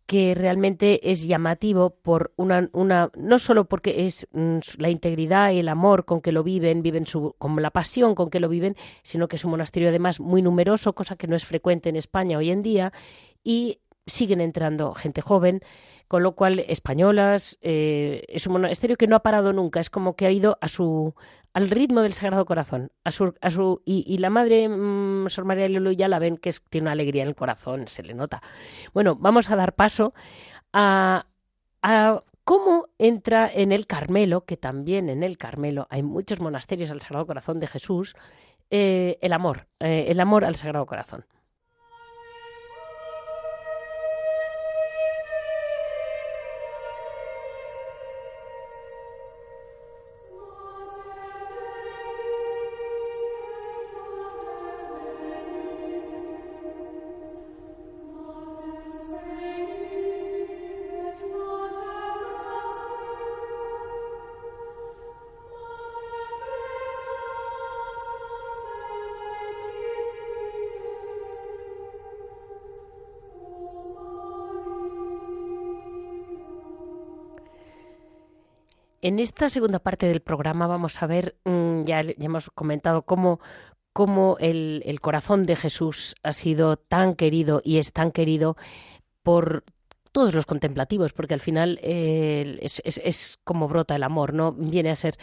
que 0.07 0.35
realmente 0.35 1.09
es 1.09 1.23
llamativo 1.23 1.91
por 1.91 2.33
una, 2.35 2.69
una 2.73 3.13
no 3.17 3.39
solo 3.39 3.67
porque 3.67 4.07
es 4.07 4.27
mm, 4.33 4.59
la 4.79 4.91
integridad 4.91 5.53
y 5.53 5.61
el 5.61 5.69
amor 5.69 6.05
con 6.05 6.21
que 6.21 6.33
lo 6.33 6.43
viven, 6.43 6.83
viven 6.83 7.07
su, 7.07 7.37
como 7.39 7.61
la 7.61 7.71
pasión 7.71 8.17
con 8.17 8.29
que 8.29 8.41
lo 8.41 8.49
viven, 8.49 8.75
sino 9.05 9.29
que 9.29 9.37
es 9.37 9.45
un 9.45 9.53
monasterio 9.53 9.91
además 9.91 10.19
muy 10.19 10.43
numeroso, 10.43 10.95
cosa 10.95 11.15
que 11.15 11.29
no 11.29 11.37
es 11.37 11.47
frecuente 11.47 11.89
en 11.89 11.95
España 11.95 12.37
hoy 12.37 12.51
en 12.51 12.63
día, 12.63 12.93
y 13.45 13.79
siguen 14.07 14.41
entrando 14.41 14.95
gente 14.95 15.21
joven, 15.21 15.61
con 16.09 16.23
lo 16.23 16.37
cual 16.37 16.61
españolas, 16.61 17.59
eh, 17.63 18.25
es 18.29 18.47
un 18.47 18.55
monasterio 18.55 18.97
que 18.97 19.07
no 19.07 19.17
ha 19.17 19.21
parado 19.21 19.53
nunca, 19.53 19.81
es 19.81 19.91
como 19.91 20.15
que 20.15 20.27
ha 20.27 20.31
ido 20.31 20.59
a 20.61 20.69
su 20.69 21.15
al 21.57 21.71
ritmo 21.71 22.03
del 22.03 22.13
Sagrado 22.13 22.45
Corazón, 22.45 22.93
a 23.03 23.11
su, 23.11 23.35
a 23.41 23.51
su 23.51 23.81
y, 23.87 24.19
la 24.19 24.29
madre 24.29 24.69
mm, 24.69 25.31
Sor 25.31 25.47
María 25.47 25.71
Lulu 25.71 25.93
ya 25.93 26.07
la 26.07 26.19
ven 26.19 26.37
que 26.37 26.53
tiene 26.69 26.85
una 26.85 26.93
alegría 26.93 27.23
en 27.23 27.29
el 27.29 27.35
corazón, 27.35 27.89
se 27.89 28.03
le 28.03 28.13
nota. 28.13 28.43
Bueno, 28.93 29.17
vamos 29.17 29.51
a 29.51 29.57
dar 29.57 29.75
paso 29.75 30.13
a, 30.75 31.25
a 31.81 32.23
cómo 32.45 32.89
entra 32.99 33.51
en 33.51 33.73
el 33.73 33.87
Carmelo, 33.87 34.45
que 34.45 34.59
también 34.59 35.09
en 35.09 35.23
el 35.23 35.39
Carmelo 35.39 35.87
hay 35.89 36.03
muchos 36.03 36.41
monasterios 36.41 36.91
al 36.91 37.01
Sagrado 37.01 37.27
Corazón 37.27 37.59
de 37.59 37.69
Jesús, 37.69 38.17
eh, 38.69 39.17
el 39.23 39.33
amor, 39.33 39.67
eh, 39.81 40.09
el 40.09 40.21
amor 40.21 40.45
al 40.45 40.57
Sagrado 40.57 40.85
Corazón. 40.85 41.25
En 79.07 79.21
esta 79.21 79.49
segunda 79.49 79.79
parte 79.79 80.09
del 80.09 80.21
programa 80.21 80.67
vamos 80.67 81.01
a 81.01 81.07
ver, 81.07 81.37
mm, 81.45 81.85
ya, 81.85 82.01
hemos 82.01 82.51
comentado 82.51 83.03
cómo, 83.03 83.39
cómo 83.93 84.37
el, 84.41 84.99
corazón 85.01 85.47
de 85.47 85.55
Jesús 85.55 86.17
ha 86.25 86.33
sido 86.33 86.77
tan 86.77 87.15
querido 87.15 87.63
y 87.63 87.79
es 87.79 87.93
tan 87.93 88.11
querido 88.11 88.57
por 89.23 89.63
todos 90.11 90.35
los 90.35 90.45
contemplativos, 90.45 91.13
porque 91.13 91.35
al 91.35 91.41
final 91.41 91.79
es, 91.83 93.39
como 93.45 93.69
brota 93.69 93.95
el 93.95 94.03
amor, 94.03 94.35
¿no? 94.35 94.51
Viene 94.51 94.91
a 94.91 94.97
ser 94.97 95.19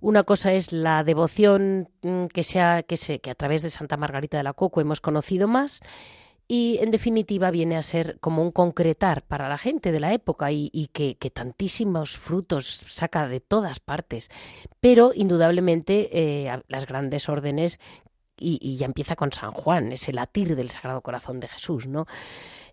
una 0.00 0.24
cosa 0.24 0.52
es 0.52 0.72
la 0.72 1.04
devoción 1.04 1.88
mm, 2.02 2.24
que 2.34 2.42
sea 2.42 2.82
que, 2.82 2.96
se, 2.96 3.20
que 3.20 3.30
a 3.30 3.36
través 3.36 3.62
de 3.62 3.70
Santa 3.70 3.96
Margarita 3.96 4.38
de 4.38 4.42
la 4.42 4.54
Coco 4.54 4.80
hemos 4.80 5.00
conocido 5.00 5.46
más 5.46 5.82
y 6.52 6.78
en 6.80 6.90
definitiva 6.90 7.52
viene 7.52 7.76
a 7.76 7.82
ser 7.84 8.18
como 8.18 8.42
un 8.42 8.50
concretar 8.50 9.22
para 9.22 9.48
la 9.48 9.56
gente 9.56 9.92
de 9.92 10.00
la 10.00 10.12
época 10.12 10.50
y, 10.50 10.90
que, 10.92 11.14
tantísimos 11.32 12.18
frutos 12.18 12.84
saca 12.88 13.28
de 13.28 13.38
todas 13.38 13.78
partes. 13.78 14.30
Pero 14.80 15.12
indudablemente 15.14 16.08
eh, 16.10 16.60
las 16.66 16.88
grandes 16.88 17.28
órdenes, 17.28 17.78
y, 18.36 18.76
ya 18.78 18.86
empieza 18.86 19.14
con 19.14 19.30
San 19.32 19.52
Juan, 19.52 19.92
ese 19.92 20.12
latir 20.12 20.56
del 20.56 20.70
Sagrado 20.70 21.02
Corazón 21.02 21.38
de 21.38 21.46
Jesús, 21.46 21.86
¿no? 21.86 22.06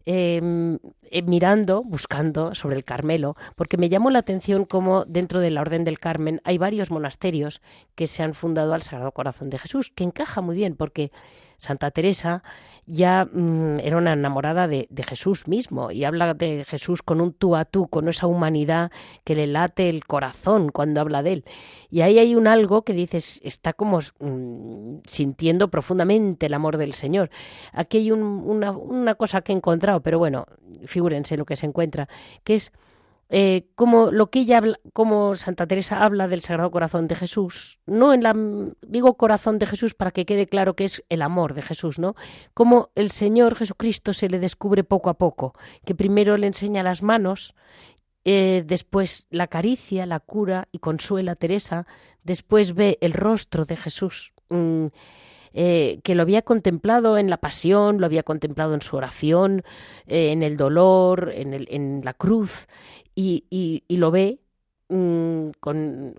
Em, 0.06 0.80
eh, 1.12 1.22
mirando, 1.22 1.84
buscando 1.84 2.56
sobre 2.56 2.78
el 2.78 2.84
Carmelo, 2.84 3.36
porque 3.56 3.78
me 3.78 3.90
llamó 3.90 4.10
la 4.10 4.20
atención 4.20 4.66
cómo 4.66 5.06
dentro 5.06 5.40
de 5.40 5.52
la 5.52 5.62
Orden 5.62 5.84
del 5.84 6.00
Carmen 6.00 6.42
hay 6.46 6.58
varios 6.58 6.90
monasterios 6.90 7.62
que 7.94 8.08
se 8.08 8.24
han 8.24 8.34
fundado 8.34 8.74
al 8.74 8.82
Sagrado 8.82 9.12
Corazón 9.12 9.52
de 9.52 9.60
Jesús, 9.60 9.92
que 9.94 10.06
encaja 10.06 10.42
muy 10.42 10.56
bien, 10.56 10.76
porque 10.76 11.12
Santa 11.58 11.92
Teresa 11.92 12.42
ya 12.88 13.26
mm, 13.26 13.82
era 13.82 13.98
una 13.98 14.14
enamorada 14.14 14.68
de, 14.68 14.88
Jesús 15.06 15.48
mismo 15.48 15.92
y 15.92 16.06
habla 16.06 16.34
de 16.34 16.64
Jesús 16.64 17.02
con 17.02 17.22
un 17.22 17.34
tú 17.34 17.56
a 17.56 17.66
tú, 17.66 17.88
con 17.88 18.08
esa 18.08 18.28
humanidad 18.28 18.92
que 19.24 19.36
le 19.36 19.46
late 19.46 19.90
el 19.90 20.06
corazón 20.06 20.70
cuando 20.70 21.02
habla 21.02 21.22
de 21.22 21.34
él. 21.34 21.46
Y 21.92 22.02
ahí 22.02 22.18
hay 22.18 22.36
un 22.36 22.48
algo 22.48 22.84
que 22.84 22.94
dices, 22.94 23.42
está 23.44 23.74
como 23.74 24.00
mm, 24.20 25.00
sintiendo 25.06 25.70
profundamente 25.70 26.46
el 26.46 26.54
amor 26.54 26.78
del 26.78 26.94
Señor. 26.94 27.30
Aquí 27.74 27.98
hay 27.98 28.12
una, 28.12 28.72
una 28.72 29.16
cosa 29.16 29.42
que 29.42 29.52
he 29.52 29.56
encontrado, 29.56 30.02
pero 30.02 30.18
bueno, 30.18 30.48
figúrense 30.86 31.38
lo 31.38 31.46
que 31.46 31.58
se 31.58 31.66
encuentra, 31.66 32.08
que 32.46 32.56
es 32.56 32.72
eh, 33.30 33.66
como 33.76 34.10
lo 34.12 34.30
que 34.30 34.40
ella 34.40 34.60
habla, 34.60 34.80
como 34.94 35.36
Santa 35.36 35.68
Teresa 35.68 36.04
habla 36.04 36.30
del 36.30 36.40
Sagrado 36.40 36.72
Corazón 36.72 37.08
de 37.08 37.16
Jesús, 37.16 37.80
no 37.86 38.14
en 38.14 38.24
la 38.24 38.34
digo 38.82 39.16
corazón 39.16 39.60
de 39.60 39.66
Jesús 39.66 39.94
para 39.94 40.12
que 40.12 40.26
quede 40.26 40.48
claro 40.48 40.76
que 40.76 40.86
es 40.86 41.04
el 41.10 41.22
amor 41.22 41.54
de 41.54 41.62
Jesús, 41.62 42.00
¿no? 42.00 42.16
Como 42.54 42.90
el 42.96 43.12
Señor 43.12 43.56
Jesucristo 43.56 44.14
se 44.14 44.30
le 44.30 44.40
descubre 44.40 44.86
poco 44.86 45.10
a 45.10 45.16
poco, 45.18 45.54
que 45.86 45.94
primero 45.94 46.38
le 46.38 46.48
enseña 46.48 46.84
las 46.84 47.04
manos, 47.04 47.54
eh, 48.24 48.64
después 48.66 49.28
la 49.30 49.48
caricia, 49.48 50.06
la 50.06 50.22
cura 50.22 50.70
y 50.72 50.80
consuela 50.80 51.34
a 51.34 51.36
Teresa, 51.36 51.86
después 52.24 52.76
ve 52.76 52.98
el 53.02 53.12
rostro 53.12 53.66
de 53.66 53.76
Jesús. 53.76 54.32
Mm, 54.50 54.88
eh, 55.60 56.02
que 56.04 56.14
lo 56.14 56.22
había 56.22 56.44
contemplado 56.44 57.18
en 57.18 57.32
la 57.32 57.38
pasión, 57.38 58.00
lo 58.00 58.06
había 58.06 58.22
contemplado 58.22 58.76
en 58.76 58.82
su 58.82 58.96
oración, 58.96 59.64
en 60.06 60.44
el 60.44 60.56
dolor, 60.56 61.32
en 61.34 62.02
la 62.04 62.14
cruz, 62.14 62.68
y, 63.18 63.84
lo 63.98 64.12
ve 64.12 64.40
mm, 64.90 65.50
con, 65.60 66.14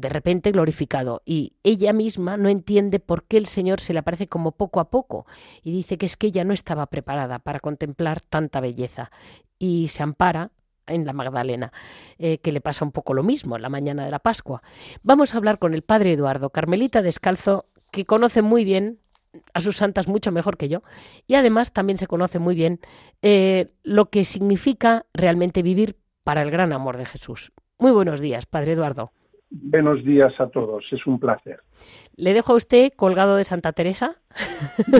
de 0.00 0.08
repente 0.08 0.50
glorificado. 0.50 1.22
Y 1.24 1.52
ella 1.62 1.92
misma 1.92 2.36
no 2.36 2.48
entiende 2.48 2.98
por 2.98 3.24
qué 3.24 3.36
el 3.36 3.46
Señor 3.46 3.80
se 3.80 3.92
le 3.92 4.00
aparece 4.00 4.26
como 4.26 4.52
poco 4.52 4.80
a 4.80 4.90
poco 4.90 5.26
y 5.62 5.70
dice 5.70 5.96
que 5.96 6.06
es 6.06 6.16
que 6.16 6.28
ella 6.28 6.44
no 6.44 6.52
estaba 6.52 6.86
preparada 6.86 7.38
para 7.38 7.60
contemplar 7.60 8.20
tanta 8.20 8.60
belleza 8.60 9.10
y 9.58 9.88
se 9.88 10.02
ampara 10.02 10.50
en 10.86 11.06
la 11.06 11.14
Magdalena, 11.14 11.72
eh, 12.18 12.38
que 12.38 12.52
le 12.52 12.60
pasa 12.60 12.84
un 12.84 12.92
poco 12.92 13.14
lo 13.14 13.22
mismo 13.22 13.56
la 13.56 13.70
mañana 13.70 14.04
de 14.04 14.10
la 14.10 14.18
Pascua. 14.18 14.62
Vamos 15.02 15.34
a 15.34 15.38
hablar 15.38 15.58
con 15.58 15.72
el 15.72 15.82
padre 15.82 16.12
Eduardo, 16.12 16.50
Carmelita 16.50 17.00
Descalzo, 17.00 17.66
que 17.90 18.04
conoce 18.04 18.42
muy 18.42 18.64
bien 18.64 18.98
a 19.54 19.60
sus 19.60 19.78
santas 19.78 20.08
mucho 20.08 20.30
mejor 20.30 20.56
que 20.56 20.68
yo 20.68 20.82
y 21.26 21.34
además 21.34 21.72
también 21.72 21.98
se 21.98 22.06
conoce 22.06 22.38
muy 22.38 22.54
bien 22.54 22.80
eh, 23.22 23.72
lo 23.82 24.10
que 24.10 24.24
significa 24.24 25.06
realmente 25.12 25.62
vivir 25.62 25.96
para 26.24 26.42
el 26.42 26.50
gran 26.50 26.72
amor 26.72 26.96
de 26.96 27.04
Jesús. 27.04 27.52
Muy 27.78 27.92
buenos 27.92 28.20
días, 28.20 28.46
Padre 28.46 28.72
Eduardo. 28.72 29.12
Buenos 29.50 30.02
días 30.04 30.32
a 30.40 30.48
todos, 30.48 30.84
es 30.90 31.06
un 31.06 31.20
placer. 31.20 31.60
¿Le 32.16 32.32
dejo 32.32 32.54
a 32.54 32.56
usted 32.56 32.92
colgado 32.96 33.36
de 33.36 33.44
Santa 33.44 33.72
Teresa? 33.72 34.16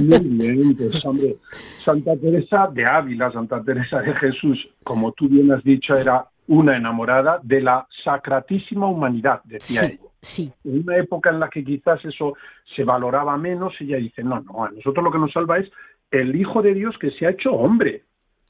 Bien, 0.00 0.38
bien, 0.38 0.76
pues 0.76 1.04
hombre, 1.04 1.36
Santa 1.84 2.16
Teresa 2.16 2.68
de 2.72 2.84
Ávila, 2.84 3.32
Santa 3.32 3.62
Teresa 3.62 4.00
de 4.00 4.14
Jesús, 4.14 4.68
como 4.84 5.12
tú 5.12 5.28
bien 5.28 5.50
has 5.50 5.64
dicho, 5.64 5.96
era 5.96 6.26
una 6.46 6.76
enamorada 6.76 7.40
de 7.42 7.62
la 7.62 7.86
sacratísima 8.04 8.86
humanidad, 8.86 9.40
decía 9.44 9.80
sí, 9.80 9.86
ella. 9.86 10.10
Sí. 10.20 10.52
En 10.64 10.80
una 10.80 10.98
época 10.98 11.30
en 11.30 11.40
la 11.40 11.48
que 11.48 11.64
quizás 11.64 12.04
eso 12.04 12.34
se 12.76 12.84
valoraba 12.84 13.36
menos, 13.36 13.72
ella 13.80 13.96
dice, 13.96 14.22
no, 14.22 14.40
no, 14.40 14.64
a 14.64 14.70
nosotros 14.70 15.02
lo 15.02 15.10
que 15.10 15.18
nos 15.18 15.32
salva 15.32 15.58
es 15.58 15.70
el 16.10 16.36
Hijo 16.36 16.62
de 16.62 16.74
Dios 16.74 16.96
que 16.98 17.10
se 17.12 17.26
ha 17.26 17.30
hecho 17.30 17.52
hombre 17.52 18.04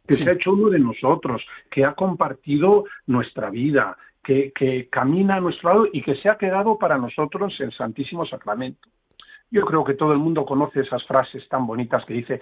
que 0.07 0.15
se 0.15 0.29
ha 0.29 0.33
hecho 0.33 0.53
uno 0.53 0.71
de 0.71 0.79
nosotros, 0.79 1.43
que 1.71 1.85
ha 1.85 1.95
compartido 1.95 2.85
nuestra 3.07 3.51
vida, 3.51 3.97
que, 4.23 4.53
que 4.55 4.89
camina 4.89 5.37
a 5.37 5.41
nuestro 5.41 5.71
lado 5.71 5.89
y 5.93 6.03
que 6.03 6.17
se 6.17 6.29
ha 6.29 6.37
quedado 6.37 6.79
para 6.79 6.99
nosotros 6.99 7.55
el 7.61 7.73
Santísimo 7.73 8.27
Sacramento. 8.27 8.89
Yo 9.51 9.65
creo 9.65 9.85
que 9.85 9.95
todo 9.95 10.13
el 10.13 10.19
mundo 10.19 10.45
conoce 10.45 10.81
esas 10.81 11.05
frases 11.07 11.49
tan 11.49 11.67
bonitas 11.67 12.05
que 12.05 12.15
dice, 12.15 12.41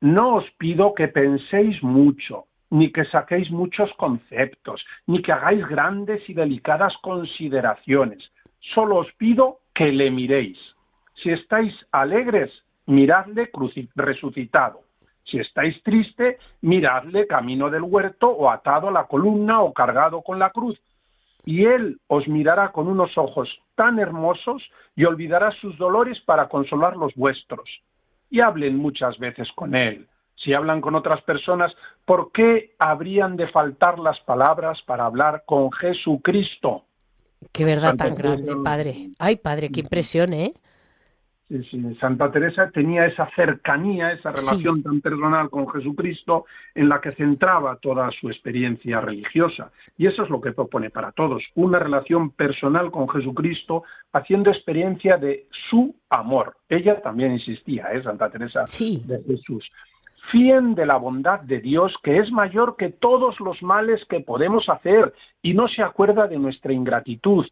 no 0.00 0.36
os 0.36 0.50
pido 0.58 0.94
que 0.94 1.08
penséis 1.08 1.82
mucho, 1.82 2.44
ni 2.70 2.90
que 2.90 3.04
saquéis 3.06 3.50
muchos 3.50 3.92
conceptos, 3.94 4.84
ni 5.06 5.20
que 5.22 5.32
hagáis 5.32 5.66
grandes 5.66 6.28
y 6.28 6.34
delicadas 6.34 6.94
consideraciones. 7.02 8.18
Solo 8.74 8.96
os 8.96 9.12
pido 9.14 9.58
que 9.74 9.92
le 9.92 10.10
miréis. 10.10 10.58
Si 11.22 11.30
estáis 11.30 11.74
alegres, 11.92 12.50
miradle 12.86 13.50
resucitado. 13.94 14.80
Si 15.24 15.38
estáis 15.38 15.80
triste, 15.82 16.38
miradle 16.60 17.26
camino 17.26 17.70
del 17.70 17.82
huerto 17.82 18.28
o 18.28 18.50
atado 18.50 18.88
a 18.88 18.92
la 18.92 19.04
columna 19.04 19.62
o 19.62 19.72
cargado 19.72 20.22
con 20.22 20.38
la 20.38 20.50
cruz. 20.50 20.78
y 21.44 21.64
Él 21.64 21.98
os 22.06 22.28
mirará 22.28 22.70
con 22.70 22.86
unos 22.86 23.18
ojos 23.18 23.48
tan 23.74 23.98
hermosos 23.98 24.62
y 24.94 25.04
olvidará 25.04 25.50
sus 25.60 25.76
dolores 25.76 26.20
para 26.20 26.48
consolar 26.48 26.96
los 26.96 27.12
vuestros. 27.14 27.68
Y 28.30 28.40
hablen 28.40 28.76
muchas 28.76 29.18
veces 29.18 29.48
con 29.56 29.74
Él. 29.74 30.06
Si 30.36 30.54
hablan 30.54 30.80
con 30.80 30.94
otras 30.94 31.20
personas, 31.22 31.72
¿por 32.04 32.32
qué 32.32 32.74
habrían 32.78 33.36
de 33.36 33.48
faltar 33.48 33.98
las 33.98 34.18
palabras 34.20 34.80
para 34.86 35.04
hablar 35.04 35.42
con 35.46 35.70
Jesucristo? 35.72 36.84
Qué 37.52 37.64
verdad 37.64 37.96
tan 37.96 38.14
grande, 38.14 38.54
Padre. 38.62 39.10
Ay, 39.18 39.36
Padre, 39.36 39.70
qué 39.70 39.80
impresión, 39.80 40.32
¿eh? 40.32 40.54
Santa 42.00 42.30
Teresa 42.30 42.70
tenía 42.70 43.06
esa 43.06 43.28
cercanía, 43.36 44.12
esa 44.12 44.32
relación 44.32 44.82
tan 44.82 45.00
personal 45.00 45.50
con 45.50 45.68
Jesucristo 45.68 46.46
en 46.74 46.88
la 46.88 47.00
que 47.00 47.12
centraba 47.12 47.76
toda 47.76 48.10
su 48.12 48.28
experiencia 48.28 49.00
religiosa. 49.00 49.70
Y 49.98 50.06
eso 50.06 50.22
es 50.22 50.30
lo 50.30 50.40
que 50.40 50.52
propone 50.52 50.90
para 50.90 51.12
todos, 51.12 51.42
una 51.54 51.78
relación 51.78 52.30
personal 52.30 52.90
con 52.90 53.08
Jesucristo 53.08 53.84
haciendo 54.12 54.50
experiencia 54.50 55.16
de 55.16 55.46
su 55.68 55.94
amor. 56.08 56.56
Ella 56.68 57.00
también 57.02 57.32
insistía, 57.32 57.92
¿eh? 57.92 58.02
Santa 58.02 58.30
Teresa 58.30 58.64
de 58.64 59.22
Jesús. 59.26 59.70
Fíen 60.30 60.74
de 60.74 60.86
la 60.86 60.96
bondad 60.96 61.40
de 61.40 61.60
Dios 61.60 61.94
que 62.02 62.18
es 62.18 62.30
mayor 62.30 62.76
que 62.76 62.90
todos 62.90 63.38
los 63.40 63.62
males 63.62 64.00
que 64.08 64.20
podemos 64.20 64.68
hacer 64.68 65.12
y 65.42 65.52
no 65.52 65.68
se 65.68 65.82
acuerda 65.82 66.28
de 66.28 66.38
nuestra 66.38 66.72
ingratitud 66.72 67.44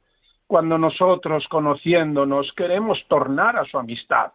cuando 0.50 0.78
nosotros, 0.78 1.46
conociéndonos, 1.48 2.52
queremos 2.56 2.98
tornar 3.06 3.56
a 3.56 3.64
su 3.66 3.78
amistad. 3.78 4.32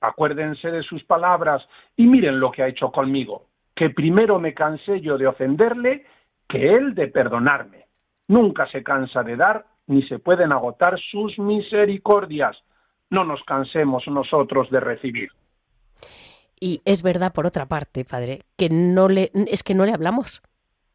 Acuérdense 0.00 0.70
de 0.70 0.84
sus 0.84 1.02
palabras 1.02 1.60
y 1.96 2.06
miren 2.06 2.38
lo 2.38 2.52
que 2.52 2.62
ha 2.62 2.68
hecho 2.68 2.92
conmigo, 2.92 3.46
que 3.74 3.90
primero 3.90 4.38
me 4.38 4.54
cansé 4.54 5.00
yo 5.00 5.18
de 5.18 5.26
ofenderle 5.26 6.06
que 6.48 6.72
él 6.72 6.94
de 6.94 7.08
perdonarme. 7.08 7.86
Nunca 8.28 8.68
se 8.68 8.84
cansa 8.84 9.24
de 9.24 9.34
dar 9.34 9.66
ni 9.88 10.04
se 10.04 10.20
pueden 10.20 10.52
agotar 10.52 11.00
sus 11.10 11.36
misericordias. 11.36 12.56
No 13.10 13.24
nos 13.24 13.42
cansemos 13.42 14.06
nosotros 14.06 14.70
de 14.70 14.78
recibir. 14.78 15.30
Y 16.60 16.80
es 16.84 17.02
verdad, 17.02 17.32
por 17.32 17.44
otra 17.44 17.66
parte, 17.66 18.04
padre, 18.04 18.42
que 18.56 18.68
no 18.70 19.08
le, 19.08 19.32
es 19.34 19.64
que 19.64 19.74
no 19.74 19.84
le 19.84 19.94
hablamos, 19.94 20.42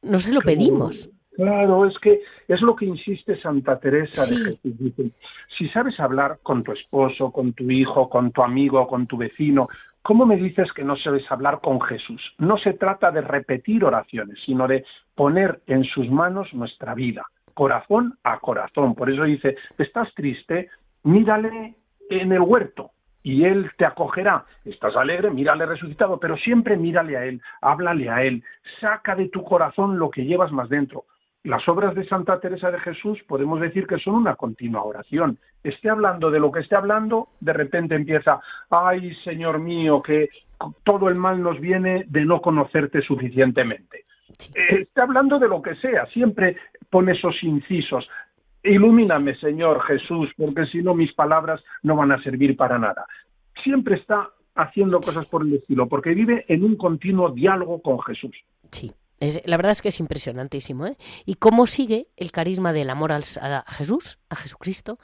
no 0.01 0.19
se 0.19 0.31
lo 0.31 0.39
pedimos. 0.39 1.09
Claro, 1.35 1.85
es 1.85 1.97
que 1.99 2.21
es 2.47 2.61
lo 2.61 2.75
que 2.75 2.85
insiste 2.85 3.39
Santa 3.41 3.79
Teresa 3.79 4.25
de 4.25 4.35
Jesús. 4.37 4.77
Dice, 4.77 5.11
si 5.57 5.69
sabes 5.69 5.99
hablar 5.99 6.39
con 6.43 6.63
tu 6.63 6.73
esposo, 6.73 7.31
con 7.31 7.53
tu 7.53 7.69
hijo, 7.71 8.09
con 8.09 8.31
tu 8.31 8.43
amigo, 8.43 8.85
con 8.87 9.07
tu 9.07 9.17
vecino, 9.17 9.69
¿cómo 10.01 10.25
me 10.25 10.35
dices 10.35 10.71
que 10.73 10.83
no 10.83 10.97
sabes 10.97 11.23
hablar 11.31 11.61
con 11.61 11.79
Jesús? 11.81 12.21
No 12.37 12.57
se 12.57 12.73
trata 12.73 13.11
de 13.11 13.21
repetir 13.21 13.85
oraciones, 13.85 14.39
sino 14.45 14.67
de 14.67 14.83
poner 15.15 15.61
en 15.67 15.85
sus 15.85 16.09
manos 16.09 16.53
nuestra 16.53 16.93
vida, 16.95 17.25
corazón 17.53 18.17
a 18.23 18.39
corazón. 18.39 18.93
Por 18.93 19.09
eso 19.09 19.23
dice, 19.23 19.55
estás 19.77 20.13
triste, 20.13 20.69
mírale 21.03 21.75
en 22.09 22.33
el 22.33 22.41
huerto, 22.41 22.91
y 23.23 23.45
Él 23.45 23.71
te 23.77 23.85
acogerá. 23.85 24.43
Estás 24.65 24.97
alegre, 24.97 25.31
mírale 25.31 25.65
resucitado, 25.65 26.19
pero 26.19 26.35
siempre 26.35 26.75
mírale 26.75 27.15
a 27.15 27.23
Él, 27.23 27.41
háblale 27.61 28.09
a 28.09 28.21
Él, 28.23 28.43
saca 28.81 29.15
de 29.15 29.29
tu 29.29 29.43
corazón 29.43 29.97
lo 29.97 30.09
que 30.09 30.25
llevas 30.25 30.51
más 30.51 30.67
dentro 30.67 31.05
las 31.43 31.67
obras 31.67 31.95
de 31.95 32.07
Santa 32.07 32.39
Teresa 32.39 32.69
de 32.69 32.79
Jesús 32.79 33.19
podemos 33.27 33.59
decir 33.59 33.87
que 33.87 33.97
son 33.97 34.15
una 34.15 34.35
continua 34.35 34.83
oración. 34.83 35.39
Esté 35.63 35.89
hablando 35.89 36.29
de 36.29 36.39
lo 36.39 36.51
que 36.51 36.59
esté 36.59 36.75
hablando, 36.75 37.29
de 37.39 37.53
repente 37.53 37.95
empieza, 37.95 38.39
ay 38.69 39.15
Señor 39.23 39.59
mío, 39.59 40.01
que 40.01 40.29
todo 40.83 41.09
el 41.09 41.15
mal 41.15 41.41
nos 41.41 41.59
viene 41.59 42.05
de 42.07 42.25
no 42.25 42.41
conocerte 42.41 43.01
suficientemente. 43.01 44.05
Eh, 44.53 44.81
esté 44.81 45.01
hablando 45.01 45.39
de 45.39 45.47
lo 45.47 45.61
que 45.61 45.75
sea, 45.75 46.05
siempre 46.07 46.57
pone 46.89 47.13
esos 47.13 47.41
incisos. 47.43 48.07
Ilumíname, 48.63 49.35
Señor 49.37 49.81
Jesús, 49.81 50.29
porque 50.37 50.67
si 50.67 50.83
no 50.83 50.93
mis 50.93 51.13
palabras 51.13 51.63
no 51.81 51.95
van 51.95 52.11
a 52.11 52.21
servir 52.21 52.55
para 52.55 52.77
nada. 52.77 53.07
Siempre 53.63 53.95
está 53.95 54.29
haciendo 54.53 54.97
cosas 54.97 55.25
por 55.25 55.41
el 55.41 55.55
estilo, 55.55 55.87
porque 55.87 56.13
vive 56.13 56.45
en 56.47 56.63
un 56.63 56.75
continuo 56.75 57.31
diálogo 57.31 57.81
con 57.81 57.99
Jesús. 58.01 58.35
Sí 58.69 58.91
la 59.45 59.57
verdad 59.57 59.71
es 59.71 59.81
que 59.81 59.89
es 59.89 59.99
impresionantísimo. 59.99 60.87
¿eh? 60.87 60.97
Y 61.25 61.35
cómo 61.35 61.67
sigue 61.67 62.07
el 62.17 62.31
carisma 62.31 62.73
del 62.73 62.89
amor 62.89 63.11
a 63.11 63.21
Jesús, 63.67 64.19
a 64.29 64.35
Jesucristo, 64.35 64.99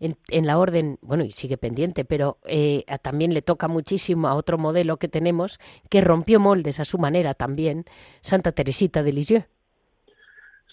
en, 0.00 0.46
la 0.46 0.58
orden, 0.58 0.98
bueno, 1.00 1.24
y 1.24 1.32
sigue 1.32 1.56
pendiente, 1.56 2.04
pero 2.04 2.38
eh, 2.44 2.84
también 3.02 3.32
le 3.34 3.42
toca 3.42 3.68
muchísimo 3.68 4.28
a 4.28 4.34
otro 4.34 4.58
modelo 4.58 4.96
que 4.96 5.08
tenemos, 5.08 5.58
que 5.88 6.00
rompió 6.00 6.40
moldes 6.40 6.80
a 6.80 6.84
su 6.84 6.98
manera 6.98 7.34
también, 7.34 7.84
Santa 8.20 8.52
Teresita 8.52 9.02
de 9.02 9.12
Lisieux. 9.12 9.44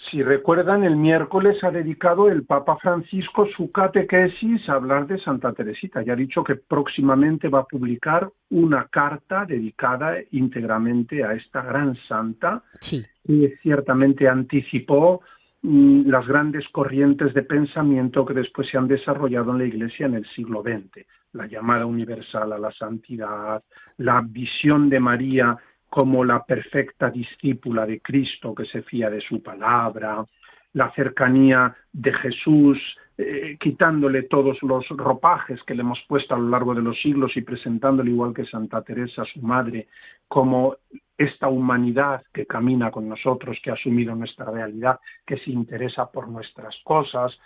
Si 0.10 0.24
recuerdan, 0.24 0.84
el 0.84 0.96
miércoles 0.96 1.64
ha 1.64 1.70
dedicado 1.70 2.30
el 2.30 2.44
Papa 2.44 2.78
Francisco 2.78 3.48
su 3.56 3.72
catequesis 3.72 4.68
a 4.68 4.74
hablar 4.74 5.06
de 5.06 5.20
Santa 5.20 5.54
Teresita. 5.54 6.02
Y 6.02 6.10
ha 6.10 6.16
dicho 6.16 6.44
que 6.44 6.56
próximamente 6.56 7.48
va 7.48 7.60
a 7.60 7.66
publicar 7.66 8.30
una 8.50 8.86
carta 8.86 9.46
dedicada 9.46 10.16
íntegramente 10.32 11.24
a 11.24 11.34
esta 11.34 11.62
gran 11.62 11.96
santa. 12.08 12.64
Sí. 12.80 13.06
que 13.26 13.58
ciertamente 13.62 14.28
anticipó 14.28 15.22
mm, 15.62 16.10
las 16.10 16.26
grandes 16.28 16.68
corrientes 16.70 17.34
de 17.36 17.44
pensamiento 17.44 18.26
que 18.26 18.34
después 18.34 18.68
se 18.70 18.78
han 18.78 18.88
desarrollado 18.88 19.52
en 19.52 19.60
la 19.60 19.66
Iglesia 19.66 20.08
en 20.08 20.16
el 20.16 20.26
siglo 20.36 20.64
XX, 20.64 21.06
la 21.34 21.46
llamada 21.46 21.86
universal 21.86 22.54
a 22.54 22.58
la 22.58 22.72
santidad, 22.72 23.62
la 23.98 24.22
visión 24.26 24.90
de 24.90 25.00
María 25.00 25.58
como 25.90 26.24
la 26.24 26.44
perfecta 26.44 27.10
discípula 27.10 27.86
de 27.86 28.00
Cristo 28.00 28.54
que 28.54 28.66
se 28.66 28.84
fía 28.84 29.10
de 29.10 29.22
su 29.22 29.42
palabra, 29.42 30.26
la 30.74 30.92
cercanía 30.94 31.76
de 31.92 32.14
Jesús, 32.14 32.78
eh, 33.18 33.58
quitándole 33.60 34.24
todos 34.24 34.62
los 34.62 34.88
ropajes 34.90 35.62
que 35.64 35.76
le 35.76 35.82
hemos 35.82 36.00
puesto 36.08 36.36
a 36.36 36.38
lo 36.38 36.50
largo 36.50 36.74
de 36.74 36.82
los 36.82 37.02
siglos 37.02 37.36
y 37.36 37.42
presentándole 37.42 38.12
igual 38.12 38.34
que 38.34 38.46
Santa 38.46 38.82
Teresa, 38.82 39.26
su 39.26 39.42
madre, 39.42 39.88
como 40.28 40.78
esta 41.18 41.50
humanidad 41.50 42.24
que 42.32 42.46
camina 42.46 42.92
con 42.92 43.10
nosotros, 43.10 43.58
que 43.62 43.72
ha 43.72 43.74
asumido 43.74 44.16
nuestra 44.16 44.50
realidad, 44.50 45.00
que 45.26 45.38
se 45.40 45.52
interesa 45.52 46.10
por 46.10 46.30
nuestras 46.30 46.74
cosas. 46.84 47.38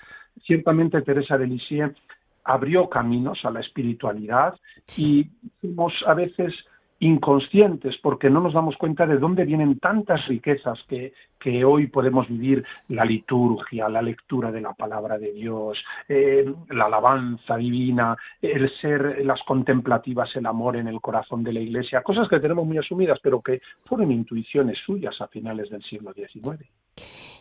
Ciertamente 0.46 1.02
Teresa 1.02 1.38
de 1.38 1.48
Lisieux 1.48 1.96
abrió 2.44 2.90
caminos 2.90 3.40
a 3.44 3.50
la 3.50 3.62
espiritualidad 3.62 4.54
y 4.98 5.28
fuimos 5.60 5.94
a 6.06 6.14
veces 6.14 6.54
inconscientes 7.00 7.98
porque 8.02 8.30
no 8.30 8.40
nos 8.40 8.54
damos 8.54 8.78
cuenta 8.78 9.06
de 9.06 9.18
dónde 9.18 9.46
vienen 9.46 9.80
tantas 9.80 10.26
riquezas 10.28 10.80
que, 10.88 11.14
que 11.40 11.66
hoy 11.66 11.88
podemos 11.88 12.28
vivir 12.28 12.64
la 12.90 13.04
liturgia, 13.04 13.90
la 13.90 14.02
lectura 14.02 14.52
de 14.52 14.62
la 14.62 14.74
palabra 14.74 15.18
de 15.18 15.34
Dios, 15.34 15.78
eh, 16.08 16.46
la 16.70 16.86
alabanza 16.86 17.58
divina, 17.58 18.16
el 18.42 18.70
ser 18.80 19.26
las 19.26 19.42
contemplativas, 19.44 20.34
el 20.36 20.46
amor 20.46 20.78
en 20.78 20.88
el 20.88 21.02
corazón 21.02 21.44
de 21.44 21.54
la 21.54 21.60
Iglesia, 21.60 22.02
cosas 22.02 22.30
que 22.30 22.40
tenemos 22.40 22.66
muy 22.66 22.78
asumidas, 22.78 23.20
pero 23.22 23.42
que 23.42 23.62
fueron 23.86 24.12
intuiciones 24.12 24.78
suyas 24.86 25.20
a 25.20 25.28
finales 25.28 25.70
del 25.70 25.84
siglo 25.84 26.14
XIX. 26.14 26.66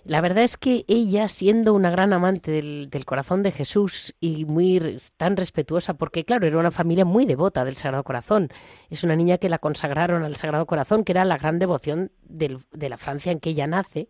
La 0.04 0.20
verdad 0.20 0.42
es 0.42 0.56
que 0.56 0.84
ella, 0.88 1.28
siendo 1.28 1.74
una 1.74 1.90
gran 1.90 2.12
amante 2.12 2.50
del, 2.50 3.04
corazón 3.04 3.44
de 3.44 3.52
Jesús 3.52 4.14
y 4.20 4.44
muy 4.46 4.98
tan 5.16 5.36
respetuosa, 5.36 5.94
porque 5.94 6.24
claro, 6.24 6.46
era 6.46 6.58
una 6.58 6.72
familia 6.72 7.04
muy 7.04 7.24
devota 7.24 7.64
del 7.64 7.76
Sagrado 7.76 8.02
Corazón, 8.02 8.48
es 8.90 9.04
una 9.04 9.14
niña 9.14 9.38
que 9.38 9.48
la 9.48 9.58
consagraron 9.58 10.24
al 10.24 10.34
Sagrado 10.34 10.66
Corazón, 10.66 11.04
que 11.04 11.12
era 11.12 11.24
la 11.24 11.38
gran 11.38 11.60
devoción 11.60 12.10
de 12.24 12.88
la 12.88 12.96
Francia 12.96 13.30
en 13.30 13.38
que 13.38 13.50
ella 13.50 13.68
nace, 13.68 14.08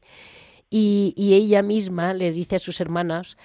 y, 0.70 1.12
y, 1.14 1.35
ella 1.35 1.61
misma 1.61 2.14
le 2.14 2.33
dice 2.33 2.57
a 2.57 2.59
sus 2.59 2.81
hermanas 2.81 3.37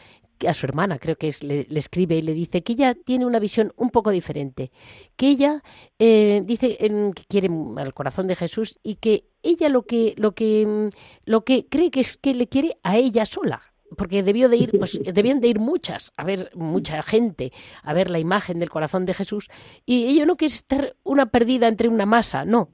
a 0.47 0.53
su 0.53 0.65
hermana, 0.65 0.99
creo 0.99 1.15
que 1.15 1.27
es, 1.27 1.43
le, 1.43 1.67
escribe 1.69 2.17
y 2.17 2.21
le 2.21 2.33
dice 2.33 2.63
que 2.63 2.73
ella 2.73 2.95
tiene 2.95 3.25
una 3.25 3.39
visión 3.39 3.73
un 3.77 3.89
poco 3.89 4.11
diferente, 4.11 4.71
que 5.15 5.29
ella 5.29 5.63
eh, 5.99 6.41
dice 6.45 6.77
que 6.77 7.23
quiere 7.27 7.49
al 7.77 7.93
corazón 7.93 8.27
de 8.27 8.35
Jesús 8.35 8.79
y 8.83 8.95
que 8.95 9.25
ella 9.43 9.69
lo 9.69 9.83
que 9.83 10.13
lo 10.17 10.33
que 10.33 10.65
mm, 10.65 10.97
lo 11.25 11.43
que 11.43 11.67
cree 11.67 11.91
que 11.91 12.01
es 12.01 12.17
que 12.17 12.33
le 12.33 12.47
quiere 12.47 12.77
a 12.83 12.97
ella 12.97 13.25
sola, 13.25 13.61
porque 13.95 14.23
debió 14.23 14.49
de 14.49 14.57
ir, 14.57 14.77
pues 14.77 14.99
debían 15.13 15.39
de 15.39 15.47
ir 15.47 15.59
muchas, 15.59 16.11
a 16.17 16.23
ver 16.23 16.51
mucha 16.55 17.01
gente, 17.03 17.53
a 17.83 17.93
ver 17.93 18.09
la 18.09 18.19
imagen 18.19 18.59
del 18.59 18.69
corazón 18.69 19.05
de 19.05 19.13
Jesús, 19.13 19.49
y 19.85 20.05
ella 20.05 20.25
no 20.25 20.35
quiere 20.35 20.53
estar 20.53 20.95
una 21.03 21.27
perdida 21.27 21.67
entre 21.67 21.87
una 21.87 22.05
masa, 22.05 22.45
no, 22.45 22.69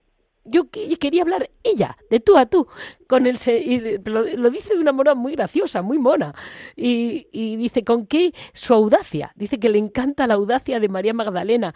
yo 0.45 0.69
quería 0.69 1.21
hablar 1.21 1.49
ella, 1.63 1.97
de 2.09 2.19
tú 2.19 2.37
a 2.37 2.45
tú, 2.45 2.67
con 3.07 3.27
el 3.27 3.37
y 3.47 3.97
lo, 4.05 4.49
dice 4.49 4.75
de 4.75 4.81
una 4.81 4.91
manera 4.91 5.15
muy 5.15 5.33
graciosa, 5.33 5.81
muy 5.81 5.99
mona, 5.99 6.35
y, 6.75 7.55
dice 7.57 7.83
con 7.83 8.05
qué 8.07 8.33
su 8.53 8.73
audacia, 8.73 9.31
dice 9.35 9.59
que 9.59 9.69
le 9.69 9.79
encanta 9.79 10.27
la 10.27 10.35
audacia 10.35 10.79
de 10.79 10.89
María 10.89 11.13
Magdalena, 11.13 11.73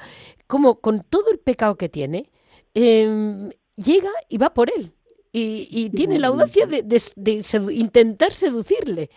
como 0.48 0.80
con 0.80 1.04
todo 1.04 1.32
el 1.32 1.40
pecado 1.40 1.78
que 1.78 1.90
tiene, 1.90 2.30
em, 2.74 3.50
llega 3.76 4.12
y 4.30 4.38
va 4.38 4.54
por 4.54 4.70
él. 4.70 4.94
Y, 5.40 5.92
tiene 5.92 6.18
la 6.18 6.28
audacia 6.28 6.66
de, 6.66 7.44
intentar 7.72 8.34
seducirle. 8.34 9.12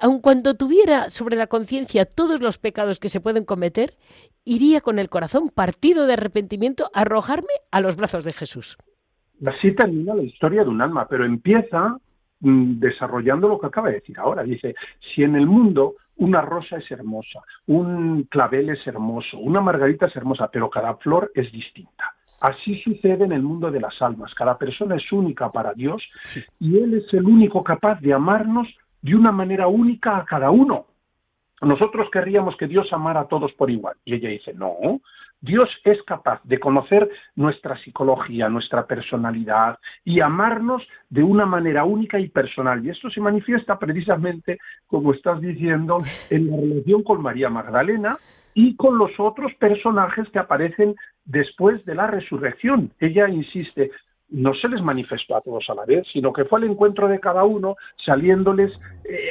aun 0.00 0.20
cuando 0.20 0.54
tuviera 0.54 1.10
sobre 1.10 1.36
la 1.36 1.48
conciencia 1.48 2.06
todos 2.06 2.40
los 2.40 2.56
pecados 2.56 2.98
que 2.98 3.10
se 3.10 3.20
pueden 3.20 3.44
cometer, 3.44 3.98
iría 4.46 4.80
con 4.80 4.98
el 4.98 5.10
corazón 5.10 5.50
partido 5.50 6.06
de 6.06 6.14
arrepentimiento 6.14 6.90
a 6.94 7.02
arrojarme 7.02 7.52
a 7.70 7.82
los 7.82 7.96
brazos 7.96 8.24
de 8.24 8.32
Jesús. 8.32 8.78
Así 9.44 9.72
termina 9.72 10.14
la 10.14 10.22
historia 10.22 10.64
de 10.64 10.70
un 10.70 10.80
alma, 10.80 11.06
pero 11.08 11.24
empieza 11.24 11.98
mm, 12.40 12.78
desarrollando 12.78 13.48
lo 13.48 13.58
que 13.58 13.66
acaba 13.66 13.88
de 13.88 13.94
decir 13.94 14.18
ahora. 14.18 14.42
Dice, 14.42 14.74
si 15.00 15.22
en 15.22 15.36
el 15.36 15.46
mundo 15.46 15.96
una 16.16 16.40
rosa 16.40 16.78
es 16.78 16.90
hermosa, 16.90 17.40
un 17.66 18.24
clavel 18.24 18.70
es 18.70 18.86
hermoso, 18.86 19.38
una 19.38 19.60
margarita 19.60 20.06
es 20.06 20.16
hermosa, 20.16 20.48
pero 20.50 20.70
cada 20.70 20.94
flor 20.96 21.30
es 21.34 21.52
distinta. 21.52 22.14
Así 22.40 22.80
sucede 22.82 23.24
en 23.24 23.32
el 23.32 23.42
mundo 23.42 23.70
de 23.70 23.80
las 23.80 24.00
almas. 24.00 24.34
Cada 24.34 24.58
persona 24.58 24.96
es 24.96 25.10
única 25.12 25.50
para 25.50 25.72
Dios 25.72 26.02
y 26.60 26.78
Él 26.78 26.94
es 26.94 27.12
el 27.14 27.24
único 27.24 27.64
capaz 27.64 28.00
de 28.00 28.12
amarnos 28.12 28.68
de 29.00 29.14
una 29.14 29.32
manera 29.32 29.68
única 29.68 30.18
a 30.18 30.24
cada 30.24 30.50
uno. 30.50 30.86
Nosotros 31.62 32.08
querríamos 32.12 32.56
que 32.56 32.66
Dios 32.66 32.92
amara 32.92 33.20
a 33.20 33.28
todos 33.28 33.52
por 33.54 33.70
igual. 33.70 33.96
Y 34.04 34.14
ella 34.14 34.28
dice, 34.28 34.52
no, 34.52 35.00
Dios 35.46 35.70
es 35.84 36.02
capaz 36.02 36.40
de 36.42 36.58
conocer 36.58 37.08
nuestra 37.36 37.78
psicología, 37.78 38.48
nuestra 38.48 38.84
personalidad 38.84 39.78
y 40.04 40.20
amarnos 40.20 40.82
de 41.08 41.22
una 41.22 41.46
manera 41.46 41.84
única 41.84 42.18
y 42.18 42.28
personal. 42.28 42.84
Y 42.84 42.90
esto 42.90 43.08
se 43.10 43.20
manifiesta 43.20 43.78
precisamente, 43.78 44.58
como 44.88 45.14
estás 45.14 45.40
diciendo, 45.40 46.02
en 46.30 46.50
la 46.50 46.56
relación 46.56 47.04
con 47.04 47.22
María 47.22 47.48
Magdalena 47.48 48.18
y 48.54 48.74
con 48.74 48.98
los 48.98 49.12
otros 49.18 49.54
personajes 49.54 50.28
que 50.30 50.40
aparecen 50.40 50.96
después 51.24 51.84
de 51.84 51.94
la 51.94 52.08
resurrección. 52.08 52.90
Ella 52.98 53.28
insiste, 53.28 53.92
no 54.28 54.52
se 54.54 54.68
les 54.68 54.82
manifestó 54.82 55.36
a 55.36 55.42
todos 55.42 55.64
a 55.70 55.74
la 55.74 55.84
vez, 55.84 56.08
sino 56.12 56.32
que 56.32 56.44
fue 56.44 56.58
al 56.58 56.64
encuentro 56.64 57.06
de 57.06 57.20
cada 57.20 57.44
uno, 57.44 57.76
saliéndoles 58.04 58.72
eh, 59.04 59.30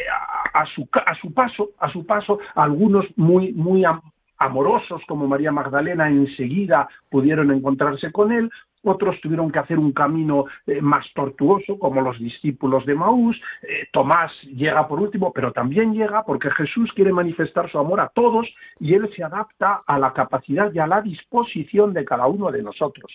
a, 0.53 0.65
su, 0.67 0.87
paso, 0.87 1.71
a 1.77 1.91
su 1.91 2.05
paso, 2.05 2.39
algunos 2.55 3.05
muy, 3.17 3.51
muy 3.51 3.83
amorosos 4.37 5.01
como 5.07 5.27
María 5.27 5.51
Magdalena 5.51 6.09
enseguida 6.09 6.87
pudieron 7.09 7.51
encontrarse 7.51 8.11
con 8.11 8.31
él, 8.31 8.49
otros 8.85 9.19
tuvieron 9.19 9.51
que 9.51 9.59
hacer 9.59 9.79
un 9.79 9.91
camino 9.91 10.45
eh, 10.67 10.79
más 10.79 11.05
tortuoso, 11.13 11.79
como 11.79 12.01
los 12.01 12.19
discípulos 12.19 12.85
de 12.85 12.93
Maús. 12.93 13.35
Eh, 13.63 13.87
Tomás 13.91 14.31
llega 14.43 14.87
por 14.87 14.99
último, 14.99 15.33
pero 15.33 15.51
también 15.51 15.93
llega 15.93 16.23
porque 16.23 16.51
Jesús 16.51 16.91
quiere 16.93 17.11
manifestar 17.11 17.69
su 17.71 17.79
amor 17.79 17.99
a 17.99 18.09
todos 18.09 18.47
y 18.79 18.93
él 18.93 19.09
se 19.15 19.23
adapta 19.23 19.81
a 19.87 19.97
la 19.97 20.13
capacidad 20.13 20.71
y 20.71 20.79
a 20.79 20.87
la 20.87 21.01
disposición 21.01 21.93
de 21.93 22.05
cada 22.05 22.27
uno 22.27 22.51
de 22.51 22.61
nosotros. 22.61 23.11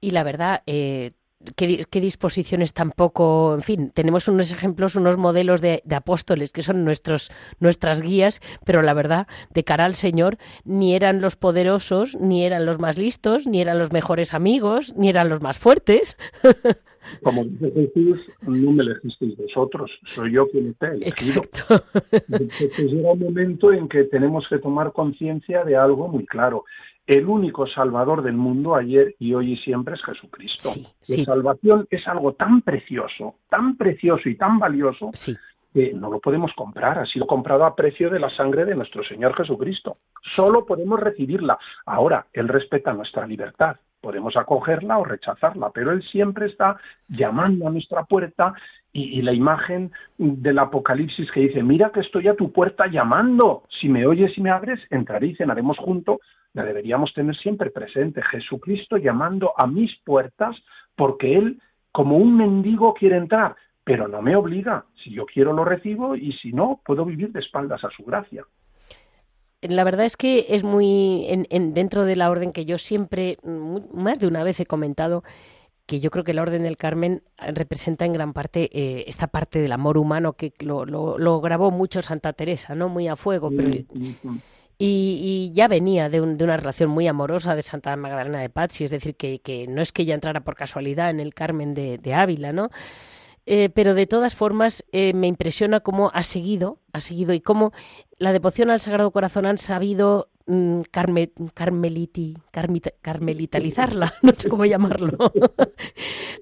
Y 0.00 0.12
la 0.12 0.22
verdad, 0.22 0.62
eh, 0.66 1.12
qué, 1.54 2.00
disposiciones 2.00 2.72
tampoco, 2.72 3.54
en 3.54 3.62
fin, 3.62 3.90
tenemos 3.90 4.28
unos 4.28 4.52
ejemplos, 4.52 4.96
unos 4.96 5.16
modelos 5.16 5.60
de, 5.60 5.82
apóstoles 5.94 6.52
que 6.52 6.62
son 6.62 6.84
nuestros, 6.84 7.30
nuestras 7.60 8.02
guías, 8.02 8.40
pero 8.64 8.82
la 8.82 8.94
verdad, 8.94 9.26
de 9.52 9.64
cara 9.64 9.84
al 9.84 9.94
Señor, 9.94 10.38
ni 10.64 10.94
eran 10.94 11.20
los 11.20 11.36
poderosos, 11.36 12.16
ni 12.20 12.44
eran 12.44 12.66
los 12.66 12.78
más 12.78 12.98
listos, 12.98 13.46
ni 13.46 13.60
eran 13.60 13.78
los 13.78 13.92
mejores 13.92 14.34
amigos, 14.34 14.94
ni 14.96 15.08
eran 15.08 15.28
los 15.28 15.40
más 15.40 15.58
fuertes. 15.58 16.16
Como 17.22 17.44
dice 17.44 17.70
Jesús, 17.70 18.18
no 18.42 18.72
me 18.72 18.82
elegisteis 18.82 19.36
vosotros, 19.36 19.92
soy 20.12 20.32
yo 20.32 20.48
quien 20.48 20.74
te 20.74 20.86
he 20.86 20.90
elegido. 20.90 21.42
Exacto. 21.44 21.84
Entonces 22.12 22.92
llega 22.92 23.12
un 23.12 23.20
momento 23.20 23.72
en 23.72 23.88
que 23.88 24.04
tenemos 24.04 24.44
que 24.48 24.58
tomar 24.58 24.92
conciencia 24.92 25.62
de 25.64 25.76
algo 25.76 26.08
muy 26.08 26.26
claro 26.26 26.64
el 27.06 27.26
único 27.26 27.66
salvador 27.66 28.22
del 28.22 28.36
mundo 28.36 28.74
ayer 28.74 29.14
y 29.18 29.34
hoy 29.34 29.52
y 29.52 29.56
siempre 29.58 29.94
es 29.94 30.02
Jesucristo. 30.02 30.70
La 31.08 31.24
salvación 31.24 31.86
es 31.90 32.06
algo 32.08 32.32
tan 32.32 32.62
precioso, 32.62 33.36
tan 33.48 33.76
precioso 33.76 34.28
y 34.28 34.36
tan 34.36 34.58
valioso 34.58 35.12
que 35.72 35.92
no 35.94 36.10
lo 36.10 36.18
podemos 36.18 36.52
comprar. 36.56 36.98
Ha 36.98 37.06
sido 37.06 37.26
comprado 37.26 37.64
a 37.64 37.76
precio 37.76 38.10
de 38.10 38.18
la 38.18 38.30
sangre 38.30 38.64
de 38.64 38.74
nuestro 38.74 39.04
Señor 39.04 39.36
Jesucristo. 39.36 39.98
Solo 40.34 40.66
podemos 40.66 40.98
recibirla. 40.98 41.58
Ahora, 41.84 42.26
Él 42.32 42.48
respeta 42.48 42.92
nuestra 42.92 43.26
libertad. 43.26 43.76
Podemos 44.00 44.36
acogerla 44.36 44.98
o 44.98 45.04
rechazarla, 45.04 45.70
pero 45.70 45.92
Él 45.92 46.02
siempre 46.10 46.46
está 46.46 46.76
llamando 47.08 47.68
a 47.68 47.70
nuestra 47.70 48.04
puerta 48.04 48.54
y, 48.92 49.18
y, 49.18 49.22
la 49.22 49.32
imagen 49.32 49.92
del 50.16 50.58
Apocalipsis 50.58 51.30
que 51.30 51.40
dice, 51.40 51.62
mira 51.62 51.90
que 51.90 52.00
estoy 52.00 52.28
a 52.28 52.36
tu 52.36 52.50
puerta 52.50 52.86
llamando, 52.86 53.64
si 53.68 53.88
me 53.88 54.06
oyes 54.06 54.36
y 54.38 54.40
me 54.40 54.50
abres, 54.50 54.80
entraré 54.90 55.28
y 55.28 55.36
cenaremos 55.36 55.76
juntos 55.76 56.18
la 56.56 56.64
deberíamos 56.64 57.12
tener 57.12 57.36
siempre 57.36 57.70
presente. 57.70 58.22
Jesucristo 58.22 58.96
llamando 58.96 59.52
a 59.58 59.66
mis 59.66 59.94
puertas 60.04 60.56
porque 60.96 61.36
Él, 61.36 61.60
como 61.92 62.16
un 62.16 62.34
mendigo, 62.34 62.94
quiere 62.94 63.18
entrar, 63.18 63.54
pero 63.84 64.08
no 64.08 64.22
me 64.22 64.34
obliga. 64.34 64.86
Si 65.04 65.10
yo 65.10 65.26
quiero, 65.26 65.52
lo 65.52 65.66
recibo 65.66 66.16
y 66.16 66.32
si 66.32 66.52
no, 66.52 66.80
puedo 66.82 67.04
vivir 67.04 67.30
de 67.30 67.40
espaldas 67.40 67.84
a 67.84 67.90
su 67.90 68.04
gracia. 68.04 68.44
La 69.60 69.84
verdad 69.84 70.06
es 70.06 70.16
que 70.16 70.46
es 70.48 70.64
muy 70.64 71.26
en, 71.28 71.74
dentro 71.74 72.04
de 72.04 72.16
la 72.16 72.30
orden 72.30 72.52
que 72.52 72.64
yo 72.64 72.78
siempre, 72.78 73.36
más 73.92 74.18
de 74.18 74.26
una 74.26 74.42
vez 74.42 74.58
he 74.58 74.66
comentado, 74.66 75.24
que 75.84 76.00
yo 76.00 76.10
creo 76.10 76.24
que 76.24 76.34
la 76.34 76.42
Orden 76.42 76.62
del 76.62 76.76
Carmen 76.76 77.22
representa 77.38 78.06
en 78.06 78.12
gran 78.12 78.32
parte 78.32 78.70
eh, 78.72 79.04
esta 79.06 79.28
parte 79.28 79.60
del 79.60 79.72
amor 79.72 79.98
humano 79.98 80.32
que 80.32 80.52
lo, 80.60 80.84
lo, 80.84 81.40
grabó 81.40 81.70
mucho 81.70 82.02
Santa 82.02 82.32
Teresa, 82.32 82.74
¿no? 82.74 82.88
Muy 82.88 83.08
a 83.08 83.14
fuego, 83.14 83.50
pero 83.50 83.70
y, 84.78 85.52
ya 85.54 85.68
venía 85.68 86.10
de, 86.10 86.20
una 86.20 86.56
relación 86.56 86.90
muy 86.90 87.06
amorosa 87.06 87.54
de 87.54 87.62
Santa 87.62 87.96
Magdalena 87.96 88.40
de 88.40 88.50
Pazzi, 88.50 88.84
es 88.84 88.90
decir, 88.90 89.16
que, 89.16 89.66
no 89.68 89.80
es 89.80 89.92
que 89.92 90.02
ella 90.02 90.14
entrara 90.14 90.40
por 90.40 90.54
casualidad 90.54 91.10
en 91.10 91.20
el 91.20 91.32
Carmen 91.34 91.74
de, 91.74 92.14
Ávila, 92.14 92.52
¿no? 92.52 92.70
Eh, 93.48 93.70
pero 93.72 93.94
de 93.94 94.06
todas 94.06 94.34
formas 94.34 94.84
eh, 94.90 95.12
me 95.14 95.28
impresiona 95.28 95.78
cómo 95.78 96.10
ha 96.12 96.24
seguido, 96.24 96.80
ha 96.92 96.98
seguido 96.98 97.32
y 97.32 97.40
cómo 97.40 97.72
la 98.18 98.32
devoción 98.32 98.70
al 98.70 98.80
Sagrado 98.80 99.12
Corazón 99.12 99.46
han 99.46 99.56
sabido 99.56 100.30
mm, 100.46 100.80
carmeliti, 101.54 102.36
carmelitalizarla, 103.02 104.14
no 104.22 104.32
sé 104.36 104.48
cómo 104.48 104.64
llamarlo. 104.64 105.32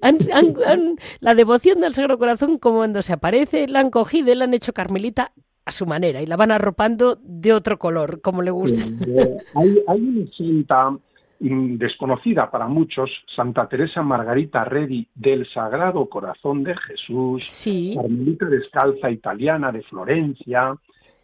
la 1.19 1.35
devoción 1.35 1.83
al 1.83 1.93
Sagrado 1.93 2.17
Corazón, 2.17 2.57
como 2.57 2.77
cuando 2.77 3.03
se 3.03 3.13
aparece, 3.13 3.67
la 3.67 3.81
han 3.81 3.91
cogido 3.91 4.31
y 4.31 4.35
la 4.35 4.45
han 4.45 4.55
hecho 4.55 4.73
carmelita 4.73 5.31
a 5.65 5.71
su 5.71 5.85
manera 5.85 6.21
y 6.21 6.27
la 6.27 6.37
van 6.37 6.51
arropando 6.51 7.17
de 7.21 7.53
otro 7.53 7.79
color, 7.79 8.21
como 8.21 8.41
le 8.41 8.51
gusta. 8.51 8.83
hay, 9.55 10.01
una 10.01 10.31
santa 10.31 10.95
desconocida 11.39 12.49
para 12.49 12.67
muchos, 12.67 13.09
Santa 13.35 13.67
Teresa 13.67 14.01
Margarita 14.01 14.63
Redi 14.63 15.07
del 15.15 15.47
Sagrado 15.49 16.07
Corazón 16.07 16.63
de 16.63 16.75
Jesús, 16.77 17.45
sí. 17.47 17.93
carmelita 17.95 18.45
descalza 18.45 19.09
italiana 19.09 19.71
de 19.71 19.81
Florencia, 19.83 20.75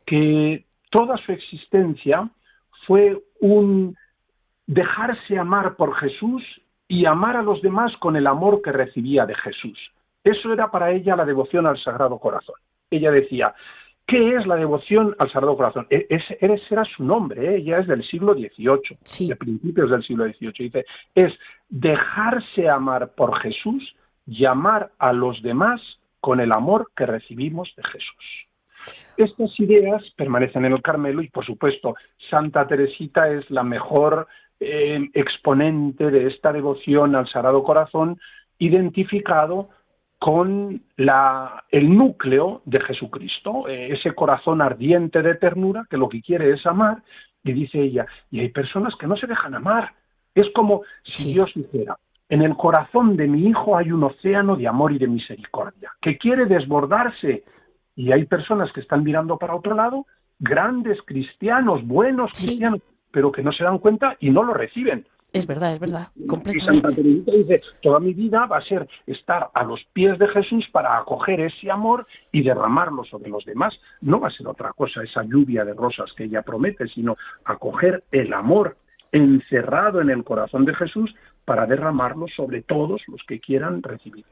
que 0.05 0.65
toda 0.89 1.17
su 1.17 1.31
existencia 1.31 2.29
fue 2.85 3.23
un 3.39 3.95
dejarse 4.67 5.37
amar 5.37 5.75
por 5.75 5.95
Jesús 5.95 6.43
y 6.87 7.05
amar 7.05 7.37
a 7.37 7.43
los 7.43 7.61
demás 7.61 7.95
con 7.97 8.15
el 8.15 8.27
amor 8.27 8.61
que 8.61 8.71
recibía 8.71 9.25
de 9.25 9.35
Jesús. 9.35 9.77
Eso 10.23 10.51
era 10.51 10.69
para 10.69 10.91
ella 10.91 11.15
la 11.15 11.25
devoción 11.25 11.65
al 11.65 11.79
Sagrado 11.79 12.19
Corazón. 12.19 12.55
Ella 12.89 13.11
decía, 13.11 13.55
¿Qué 14.07 14.35
es 14.35 14.45
la 14.45 14.55
devoción 14.57 15.15
al 15.19 15.31
Sagrado 15.31 15.55
Corazón? 15.55 15.87
Ese, 15.89 16.37
era 16.41 16.83
su 16.85 17.03
nombre, 17.03 17.55
¿eh? 17.55 17.63
ya 17.63 17.77
es 17.77 17.87
del 17.87 18.03
siglo 18.03 18.33
XVIII, 18.33 19.27
de 19.27 19.35
principios 19.35 19.89
del 19.89 20.03
siglo 20.03 20.25
XVIII. 20.25 20.53
Dice, 20.57 20.85
es 21.15 21.33
dejarse 21.69 22.67
amar 22.67 23.13
por 23.15 23.39
Jesús 23.39 23.95
y 24.27 24.45
amar 24.45 24.91
a 24.99 25.13
los 25.13 25.41
demás 25.41 25.81
con 26.19 26.39
el 26.39 26.51
amor 26.51 26.91
que 26.95 27.05
recibimos 27.05 27.73
de 27.75 27.83
Jesús. 27.83 28.47
Estas 29.17 29.59
ideas 29.59 30.03
permanecen 30.15 30.65
en 30.65 30.73
el 30.73 30.81
Carmelo 30.81 31.21
y, 31.21 31.29
por 31.29 31.45
supuesto, 31.45 31.95
Santa 32.29 32.67
Teresita 32.67 33.29
es 33.29 33.49
la 33.49 33.63
mejor 33.63 34.27
eh, 34.59 35.09
exponente 35.13 36.11
de 36.11 36.27
esta 36.27 36.51
devoción 36.51 37.15
al 37.15 37.27
Sagrado 37.27 37.63
Corazón, 37.63 38.19
identificado 38.57 39.69
con 40.21 40.83
la, 40.97 41.63
el 41.71 41.97
núcleo 41.97 42.61
de 42.65 42.79
Jesucristo, 42.79 43.67
eh, 43.67 43.91
ese 43.91 44.13
corazón 44.13 44.61
ardiente 44.61 45.23
de 45.23 45.33
ternura 45.33 45.87
que 45.89 45.97
lo 45.97 46.09
que 46.09 46.21
quiere 46.21 46.51
es 46.51 46.63
amar, 46.67 47.01
y 47.43 47.53
dice 47.53 47.81
ella, 47.81 48.05
y 48.29 48.39
hay 48.39 48.49
personas 48.49 48.93
que 48.97 49.07
no 49.07 49.17
se 49.17 49.25
dejan 49.25 49.55
amar. 49.55 49.95
Es 50.35 50.47
como 50.53 50.83
si 51.01 51.33
Dios 51.33 51.49
dijera, 51.55 51.97
en 52.29 52.43
el 52.43 52.55
corazón 52.55 53.17
de 53.17 53.27
mi 53.27 53.47
hijo 53.47 53.75
hay 53.75 53.91
un 53.91 54.03
océano 54.03 54.55
de 54.55 54.67
amor 54.67 54.91
y 54.91 54.99
de 54.99 55.07
misericordia, 55.07 55.91
que 55.99 56.19
quiere 56.19 56.45
desbordarse, 56.45 57.43
y 57.95 58.11
hay 58.11 58.25
personas 58.25 58.71
que 58.73 58.81
están 58.81 59.03
mirando 59.03 59.39
para 59.39 59.55
otro 59.55 59.73
lado, 59.73 60.05
grandes 60.37 61.01
cristianos, 61.01 61.83
buenos 61.87 62.29
cristianos, 62.33 62.81
pero 63.09 63.31
que 63.31 63.41
no 63.41 63.51
se 63.51 63.63
dan 63.63 63.79
cuenta 63.79 64.17
y 64.19 64.29
no 64.29 64.43
lo 64.43 64.53
reciben. 64.53 65.03
Es 65.33 65.47
verdad, 65.47 65.73
es 65.73 65.79
verdad, 65.79 66.09
Y 66.15 66.59
Santa 66.59 66.89
Teresita 66.89 67.31
dice, 67.31 67.61
toda 67.81 68.01
mi 68.01 68.13
vida 68.13 68.45
va 68.47 68.57
a 68.57 68.65
ser 68.65 68.87
estar 69.07 69.49
a 69.53 69.63
los 69.63 69.79
pies 69.93 70.19
de 70.19 70.27
Jesús 70.27 70.65
para 70.73 70.97
acoger 70.97 71.39
ese 71.39 71.71
amor 71.71 72.05
y 72.33 72.43
derramarlo 72.43 73.05
sobre 73.05 73.29
los 73.29 73.45
demás. 73.45 73.73
No 74.01 74.19
va 74.19 74.27
a 74.27 74.31
ser 74.31 74.47
otra 74.47 74.73
cosa 74.73 75.01
esa 75.03 75.23
lluvia 75.23 75.63
de 75.63 75.73
rosas 75.73 76.11
que 76.17 76.25
ella 76.25 76.41
promete, 76.41 76.85
sino 76.89 77.15
acoger 77.45 78.03
el 78.11 78.33
amor 78.33 78.75
encerrado 79.13 80.01
en 80.01 80.09
el 80.09 80.23
corazón 80.25 80.65
de 80.65 80.75
Jesús 80.75 81.13
para 81.45 81.65
derramarlo 81.65 82.27
sobre 82.35 82.61
todos 82.61 83.01
los 83.07 83.21
que 83.25 83.39
quieran 83.39 83.81
recibirlo. 83.83 84.31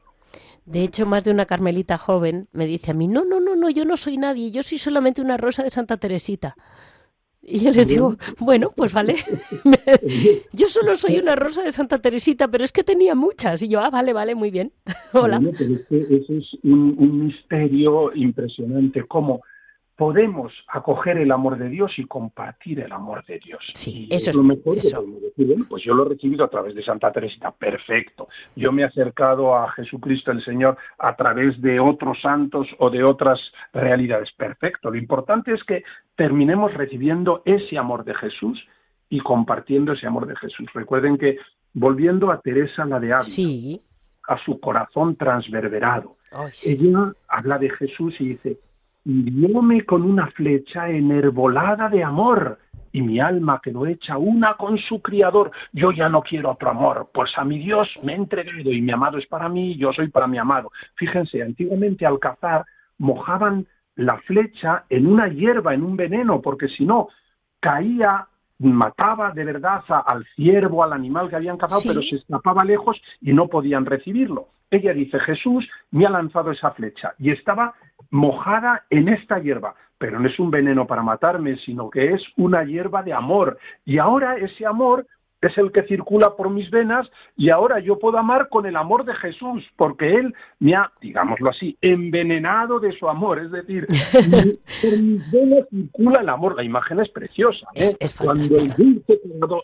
De 0.66 0.82
hecho, 0.82 1.06
más 1.06 1.24
de 1.24 1.30
una 1.30 1.46
carmelita 1.46 1.98
joven 1.98 2.48
me 2.52 2.66
dice 2.66 2.90
a 2.90 2.94
mí, 2.94 3.08
no, 3.08 3.24
no, 3.24 3.40
no, 3.40 3.56
no, 3.56 3.70
yo 3.70 3.84
no 3.84 3.96
soy 3.96 4.16
nadie, 4.16 4.50
yo 4.50 4.62
soy 4.62 4.78
solamente 4.78 5.22
una 5.22 5.36
rosa 5.36 5.62
de 5.62 5.70
Santa 5.70 5.96
Teresita. 5.96 6.56
Y 7.42 7.60
yo 7.60 7.70
les 7.70 7.88
digo, 7.88 8.16
bueno, 8.38 8.72
pues 8.76 8.92
vale. 8.92 9.16
yo 10.52 10.68
solo 10.68 10.94
soy 10.94 11.18
una 11.18 11.36
rosa 11.36 11.62
de 11.62 11.72
Santa 11.72 11.98
Teresita, 11.98 12.48
pero 12.48 12.64
es 12.64 12.72
que 12.72 12.84
tenía 12.84 13.14
muchas. 13.14 13.62
Y 13.62 13.68
yo, 13.68 13.80
ah, 13.80 13.90
vale, 13.90 14.12
vale, 14.12 14.34
muy 14.34 14.50
bien. 14.50 14.72
Hola. 15.12 15.38
Bueno, 15.38 15.56
pero 15.58 15.74
es 15.74 15.86
que 15.86 16.16
ese 16.16 16.38
es 16.38 16.46
un, 16.62 16.94
un 16.98 17.26
misterio 17.26 18.14
impresionante, 18.14 19.02
cómo 19.06 19.42
podemos 20.00 20.50
acoger 20.68 21.18
el 21.18 21.30
amor 21.30 21.58
de 21.58 21.68
Dios 21.68 21.92
y 21.98 22.06
compartir 22.06 22.80
el 22.80 22.90
amor 22.90 23.22
de 23.26 23.38
Dios. 23.38 23.60
Sí, 23.74 24.08
eso 24.10 24.30
es 24.30 24.36
lo 24.36 24.42
mejor 24.42 24.78
eso. 24.78 25.04
que 25.04 25.20
decir. 25.26 25.46
Bueno, 25.48 25.66
pues 25.68 25.84
yo 25.84 25.92
lo 25.92 26.06
he 26.06 26.08
recibido 26.08 26.42
a 26.42 26.48
través 26.48 26.74
de 26.74 26.82
Santa 26.82 27.12
Teresita, 27.12 27.50
perfecto. 27.50 28.26
Yo 28.56 28.72
me 28.72 28.80
he 28.80 28.86
acercado 28.86 29.54
a 29.54 29.70
Jesucristo 29.72 30.30
el 30.32 30.42
Señor 30.42 30.78
a 30.98 31.14
través 31.16 31.60
de 31.60 31.80
otros 31.80 32.18
santos 32.22 32.66
o 32.78 32.88
de 32.88 33.04
otras 33.04 33.38
realidades, 33.74 34.32
perfecto. 34.32 34.90
Lo 34.90 34.96
importante 34.96 35.52
es 35.52 35.62
que 35.64 35.84
terminemos 36.16 36.72
recibiendo 36.72 37.42
ese 37.44 37.76
amor 37.76 38.04
de 38.04 38.14
Jesús 38.14 38.58
y 39.10 39.20
compartiendo 39.20 39.92
ese 39.92 40.06
amor 40.06 40.26
de 40.26 40.36
Jesús. 40.36 40.66
Recuerden 40.72 41.18
que 41.18 41.36
volviendo 41.74 42.30
a 42.32 42.40
Teresa 42.40 42.86
la 42.86 42.98
de 43.00 43.08
Ávila, 43.12 43.22
Sí. 43.22 43.82
a 44.26 44.38
su 44.46 44.60
corazón 44.60 45.16
transverberado, 45.16 46.16
sí. 46.52 46.70
ella 46.70 47.12
habla 47.28 47.58
de 47.58 47.68
Jesús 47.68 48.14
y 48.18 48.28
dice, 48.30 48.56
hirióme 49.04 49.84
con 49.84 50.02
una 50.02 50.26
flecha 50.28 50.88
enervolada 50.88 51.88
de 51.88 52.02
amor, 52.04 52.58
y 52.92 53.02
mi 53.02 53.20
alma 53.20 53.60
quedó 53.62 53.86
hecha 53.86 54.18
una 54.18 54.54
con 54.54 54.76
su 54.78 55.00
criador. 55.00 55.52
Yo 55.72 55.92
ya 55.92 56.08
no 56.08 56.22
quiero 56.22 56.50
otro 56.50 56.70
amor, 56.70 57.08
pues 57.14 57.30
a 57.36 57.44
mi 57.44 57.58
Dios 57.58 57.88
me 58.02 58.12
he 58.12 58.16
entregado 58.16 58.72
y 58.72 58.80
mi 58.80 58.90
amado 58.90 59.18
es 59.18 59.26
para 59.26 59.48
mí 59.48 59.72
y 59.72 59.76
yo 59.76 59.92
soy 59.92 60.08
para 60.08 60.26
mi 60.26 60.38
amado. 60.38 60.72
Fíjense, 60.96 61.40
antiguamente 61.40 62.04
al 62.04 62.18
cazar 62.18 62.64
mojaban 62.98 63.66
la 63.94 64.18
flecha 64.22 64.84
en 64.88 65.06
una 65.06 65.28
hierba, 65.28 65.72
en 65.72 65.84
un 65.84 65.96
veneno, 65.96 66.40
porque 66.40 66.68
si 66.68 66.84
no, 66.84 67.08
caía 67.60 68.26
mataba 68.58 69.30
de 69.30 69.44
verdad 69.44 69.82
a- 69.88 70.00
al 70.00 70.26
ciervo, 70.36 70.82
al 70.84 70.92
animal 70.92 71.28
que 71.30 71.36
habían 71.36 71.56
cazado, 71.56 71.80
Sí. 71.80 71.88
pero 71.88 72.02
se 72.02 72.16
escapaba 72.16 72.64
lejos 72.64 73.00
y 73.20 73.32
no 73.32 73.46
podían 73.46 73.86
recibirlo. 73.86 74.48
Ella 74.70 74.92
dice, 74.92 75.18
Jesús 75.20 75.68
me 75.90 76.06
ha 76.06 76.10
lanzado 76.10 76.50
esa 76.50 76.70
flecha 76.72 77.14
y 77.18 77.30
estaba 77.30 77.74
mojada 78.10 78.84
en 78.90 79.08
esta 79.08 79.38
hierba, 79.38 79.74
pero 79.98 80.18
no 80.18 80.28
es 80.28 80.38
un 80.38 80.50
veneno 80.50 80.86
para 80.86 81.02
matarme, 81.02 81.56
sino 81.58 81.90
que 81.90 82.12
es 82.14 82.22
una 82.36 82.64
hierba 82.64 83.02
de 83.02 83.12
amor. 83.12 83.58
Y 83.84 83.98
ahora 83.98 84.36
ese 84.36 84.66
amor 84.66 85.06
es 85.42 85.56
el 85.56 85.72
que 85.72 85.84
circula 85.84 86.36
por 86.36 86.50
mis 86.50 86.70
venas 86.70 87.08
y 87.34 87.48
ahora 87.48 87.78
yo 87.80 87.98
puedo 87.98 88.18
amar 88.18 88.50
con 88.50 88.66
el 88.66 88.76
amor 88.76 89.06
de 89.06 89.14
Jesús, 89.14 89.64
porque 89.76 90.14
Él 90.16 90.34
me 90.58 90.74
ha, 90.74 90.92
digámoslo 91.00 91.48
así, 91.48 91.78
envenenado 91.80 92.78
de 92.78 92.92
su 92.98 93.08
amor. 93.08 93.38
Es 93.38 93.50
decir, 93.50 93.86
por 94.82 94.98
mis 94.98 95.30
venas 95.32 95.66
circula 95.70 96.20
el 96.20 96.28
amor. 96.28 96.56
La 96.56 96.62
imagen 96.62 97.00
es 97.00 97.08
preciosa. 97.08 97.66
¿eh? 97.74 97.80
Es- 97.80 97.96
es 98.00 98.12
Cuando 98.18 98.58
el 98.58 98.74
dulce 98.74 99.18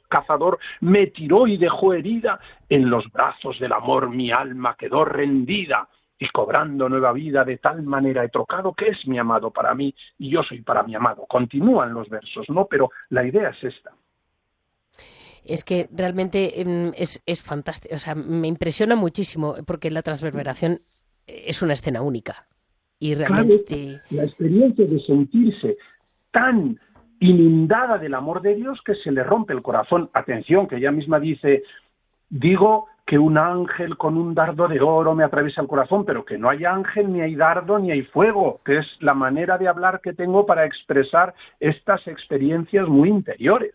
cazador 0.08 0.58
me 0.80 1.08
tiró 1.08 1.46
y 1.46 1.58
dejó 1.58 1.92
herida, 1.92 2.40
en 2.70 2.88
los 2.88 3.04
brazos 3.12 3.58
del 3.58 3.72
amor 3.74 4.08
mi 4.08 4.30
alma 4.32 4.76
quedó 4.78 5.04
rendida. 5.04 5.88
Y 6.18 6.28
cobrando 6.28 6.88
nueva 6.88 7.12
vida, 7.12 7.44
de 7.44 7.58
tal 7.58 7.82
manera 7.82 8.24
he 8.24 8.28
trocado 8.30 8.72
que 8.72 8.88
es 8.88 9.06
mi 9.06 9.18
amado 9.18 9.50
para 9.50 9.74
mí 9.74 9.94
y 10.18 10.30
yo 10.30 10.42
soy 10.42 10.62
para 10.62 10.82
mi 10.82 10.94
amado. 10.94 11.26
Continúan 11.28 11.92
los 11.92 12.08
versos, 12.08 12.48
¿no? 12.48 12.66
Pero 12.66 12.90
la 13.10 13.26
idea 13.26 13.50
es 13.50 13.74
esta. 13.74 13.92
Es 15.44 15.62
que 15.62 15.88
realmente 15.92 16.60
em, 16.60 16.92
es, 16.96 17.22
es 17.26 17.42
fantástico. 17.42 17.94
O 17.94 17.98
sea, 17.98 18.14
me 18.14 18.48
impresiona 18.48 18.96
muchísimo 18.96 19.56
porque 19.66 19.90
la 19.90 20.02
transverberación 20.02 20.80
es 21.26 21.62
una 21.62 21.74
escena 21.74 22.02
única. 22.02 22.46
Y 22.98 23.14
realmente. 23.14 24.00
la 24.10 24.24
experiencia 24.24 24.86
de 24.86 25.00
sentirse 25.00 25.76
tan 26.30 26.80
inundada 27.20 27.98
del 27.98 28.14
amor 28.14 28.42
de 28.42 28.54
Dios 28.54 28.80
que 28.84 28.94
se 28.94 29.10
le 29.10 29.22
rompe 29.22 29.52
el 29.52 29.62
corazón. 29.62 30.10
Atención, 30.12 30.66
que 30.66 30.76
ella 30.76 30.90
misma 30.90 31.20
dice, 31.20 31.62
digo 32.28 32.86
que 33.06 33.18
un 33.18 33.38
ángel 33.38 33.96
con 33.96 34.16
un 34.16 34.34
dardo 34.34 34.66
de 34.66 34.80
oro 34.80 35.14
me 35.14 35.22
atraviesa 35.22 35.62
el 35.62 35.68
corazón, 35.68 36.04
pero 36.04 36.24
que 36.24 36.38
no 36.38 36.50
hay 36.50 36.64
ángel, 36.64 37.12
ni 37.12 37.20
hay 37.20 37.36
dardo, 37.36 37.78
ni 37.78 37.92
hay 37.92 38.02
fuego, 38.02 38.60
que 38.64 38.78
es 38.78 38.86
la 39.00 39.14
manera 39.14 39.58
de 39.58 39.68
hablar 39.68 40.00
que 40.02 40.12
tengo 40.12 40.44
para 40.44 40.66
expresar 40.66 41.32
estas 41.60 42.04
experiencias 42.08 42.88
muy 42.88 43.08
interiores. 43.08 43.72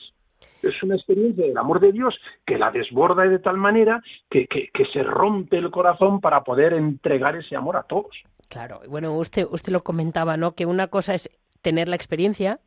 Es 0.62 0.84
una 0.84 0.96
experiencia 0.96 1.46
del 1.46 1.58
amor 1.58 1.80
de 1.80 1.94
Dios 1.94 2.14
que 2.46 2.58
la 2.58 2.72
desborda 2.72 3.24
de 3.24 3.40
tal 3.40 3.58
manera 3.58 4.04
que, 4.30 4.48
que, 4.48 4.70
que 4.74 4.86
se 4.88 5.02
rompe 5.02 5.58
el 5.58 5.72
corazón 5.72 6.20
para 6.20 6.44
poder 6.44 6.74
entregar 6.74 7.36
ese 7.36 7.56
amor 7.56 7.78
a 7.78 7.84
todos. 7.84 8.12
Claro, 8.50 8.82
bueno, 8.88 9.16
usted, 9.18 9.48
usted 9.50 9.72
lo 9.72 9.82
comentaba, 9.82 10.36
¿no? 10.36 10.52
Que 10.56 10.66
una 10.66 10.88
cosa 10.88 11.14
es 11.14 11.30
tener 11.62 11.88
la 11.88 11.96
experiencia, 11.96 12.60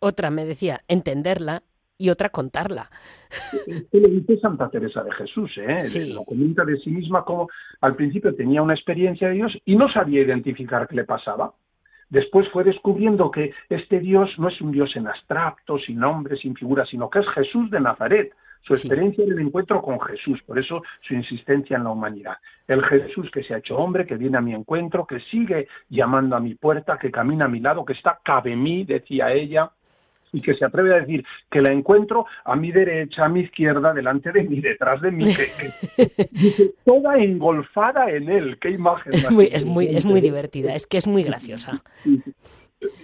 otra, 0.00 0.30
me 0.30 0.44
decía, 0.44 0.82
entenderla 0.86 1.62
y 2.00 2.08
otra 2.08 2.30
contarla. 2.30 2.90
Lo 3.92 4.08
dice 4.08 4.38
Santa 4.38 4.70
Teresa 4.70 5.04
de 5.04 5.12
Jesús, 5.12 5.52
¿eh? 5.58 5.80
Sí. 5.82 6.12
lo 6.14 6.24
comenta 6.24 6.64
de 6.64 6.78
sí 6.78 6.90
misma 6.90 7.24
como 7.24 7.48
al 7.82 7.94
principio 7.94 8.34
tenía 8.34 8.62
una 8.62 8.74
experiencia 8.74 9.28
de 9.28 9.34
Dios 9.34 9.52
y 9.66 9.76
no 9.76 9.88
sabía 9.92 10.22
identificar 10.22 10.88
qué 10.88 10.96
le 10.96 11.04
pasaba. 11.04 11.52
Después 12.08 12.48
fue 12.48 12.64
descubriendo 12.64 13.30
que 13.30 13.52
este 13.68 14.00
Dios 14.00 14.30
no 14.38 14.48
es 14.48 14.60
un 14.60 14.72
Dios 14.72 14.96
en 14.96 15.06
abstracto, 15.06 15.78
sin 15.78 15.98
nombres, 16.00 16.40
sin 16.40 16.56
figuras, 16.56 16.88
sino 16.88 17.08
que 17.10 17.20
es 17.20 17.28
Jesús 17.28 17.70
de 17.70 17.80
Nazaret. 17.80 18.32
Su 18.62 18.74
Sí. 18.74 18.88
experiencia 18.88 19.24
era 19.24 19.34
el 19.34 19.40
encuentro 19.40 19.80
con 19.80 20.00
Jesús, 20.00 20.42
por 20.42 20.58
eso 20.58 20.82
su 21.02 21.14
insistencia 21.14 21.76
en 21.76 21.84
la 21.84 21.90
humanidad. 21.90 22.36
El 22.66 22.82
Jesús 22.84 23.30
que 23.30 23.42
se 23.44 23.54
ha 23.54 23.58
hecho 23.58 23.76
hombre, 23.76 24.06
que 24.06 24.16
viene 24.16 24.38
a 24.38 24.40
mi 24.42 24.54
encuentro, 24.54 25.06
que 25.06 25.20
sigue 25.30 25.68
llamando 25.88 26.34
a 26.36 26.40
mi 26.40 26.54
puerta, 26.54 26.98
que 26.98 27.10
camina 27.10 27.44
a 27.44 27.48
mi 27.48 27.60
lado, 27.60 27.84
que 27.84 27.92
está 27.92 28.18
cabe 28.24 28.56
mí, 28.56 28.84
decía 28.84 29.32
ella, 29.32 29.70
y 30.32 30.40
que 30.40 30.54
se 30.54 30.64
atreve 30.64 30.94
a 30.94 31.00
decir 31.00 31.24
que 31.50 31.60
la 31.60 31.72
encuentro 31.72 32.26
a 32.44 32.56
mi 32.56 32.72
derecha, 32.72 33.24
a 33.24 33.28
mi 33.28 33.40
izquierda, 33.40 33.92
delante 33.92 34.32
de 34.32 34.42
mí, 34.44 34.60
detrás 34.60 35.00
de 35.00 35.10
mí, 35.10 35.24
que, 35.34 36.72
toda 36.84 37.18
engolfada 37.18 38.10
en 38.10 38.28
él. 38.28 38.58
Qué 38.60 38.70
imagen. 38.70 39.14
Es 39.14 39.30
muy, 39.30 39.48
es 39.52 39.64
muy, 39.64 39.86
es 39.86 40.04
muy 40.04 40.20
divertida, 40.20 40.74
es 40.74 40.86
que 40.86 40.98
es 40.98 41.06
muy 41.06 41.22
graciosa. 41.22 41.82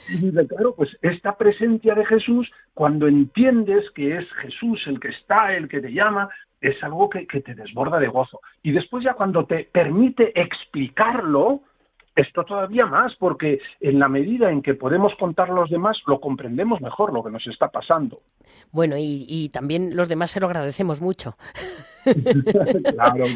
Y 0.09 0.33
claro, 0.47 0.75
pues 0.75 0.91
esta 1.03 1.37
presencia 1.37 1.95
de 1.95 2.07
Jesús, 2.07 2.51
cuando 2.73 3.09
entiendes 3.09 3.85
que 3.91 4.17
es 4.17 4.25
Jesús 4.41 4.83
el 4.87 5.01
que 5.01 5.09
está, 5.09 5.55
el 5.55 5.69
que 5.69 5.81
te 5.81 5.93
llama, 5.93 6.31
es 6.61 6.83
algo 6.83 7.11
que, 7.11 7.27
que 7.27 7.41
te 7.41 7.55
desborda 7.55 7.99
de 7.99 8.09
gozo. 8.09 8.41
Y 8.63 8.73
después 8.73 9.05
ya 9.05 9.15
cuando 9.15 9.45
te 9.45 9.69
permite 9.71 10.39
explicarlo, 10.41 11.61
esto 12.17 12.45
todavía 12.45 12.87
más, 12.87 13.15
porque 13.17 13.61
en 13.81 13.99
la 13.99 14.09
medida 14.09 14.51
en 14.51 14.63
que 14.63 14.75
podemos 14.75 15.15
contar 15.17 15.51
a 15.51 15.55
los 15.55 15.71
demás, 15.71 15.99
lo 16.07 16.19
comprendemos 16.21 16.81
mejor 16.81 17.13
lo 17.13 17.23
que 17.23 17.31
nos 17.31 17.47
está 17.47 17.69
pasando. 17.69 18.23
Bueno, 18.73 18.97
y, 18.97 19.27
y 19.29 19.51
también 19.51 19.95
los 19.95 20.09
demás 20.09 20.31
se 20.31 20.41
lo 20.41 20.47
agradecemos 20.47 21.01
mucho. 21.01 21.37
claro. 22.95 23.25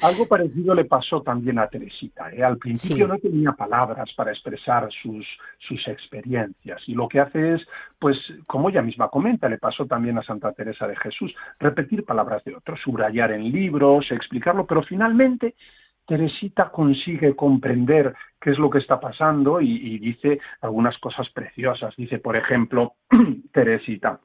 Algo 0.00 0.26
parecido 0.26 0.74
le 0.74 0.84
pasó 0.84 1.22
también 1.22 1.58
a 1.58 1.68
Teresita. 1.68 2.30
¿eh? 2.30 2.44
Al 2.44 2.58
principio 2.58 3.06
Sí. 3.06 3.12
no 3.12 3.18
tenía 3.18 3.52
palabras 3.52 4.10
para 4.14 4.30
expresar 4.30 4.88
sus, 5.02 5.26
sus 5.58 5.88
experiencias 5.88 6.82
y 6.86 6.92
lo 6.94 7.08
que 7.08 7.20
hace 7.20 7.54
es, 7.54 7.62
pues, 7.98 8.18
como 8.46 8.68
ella 8.68 8.82
misma 8.82 9.08
comenta, 9.08 9.48
le 9.48 9.56
pasó 9.56 9.86
también 9.86 10.18
a 10.18 10.22
Santa 10.22 10.52
Teresa 10.52 10.86
de 10.86 10.96
Jesús, 10.96 11.34
repetir 11.58 12.04
palabras 12.04 12.44
de 12.44 12.54
otros, 12.54 12.78
subrayar 12.82 13.32
en 13.32 13.50
libros, 13.50 14.10
explicarlo, 14.10 14.66
pero 14.66 14.82
finalmente 14.82 15.54
Teresita 16.06 16.70
consigue 16.70 17.34
comprender 17.34 18.14
qué 18.40 18.50
es 18.50 18.58
lo 18.58 18.70
que 18.70 18.78
está 18.78 19.00
pasando 19.00 19.60
y, 19.60 19.98
dice 19.98 20.40
algunas 20.60 20.96
cosas 20.98 21.28
preciosas. 21.30 21.94
Dice, 21.96 22.18
por 22.18 22.36
ejemplo, 22.36 22.94
Teresita, 23.52 24.20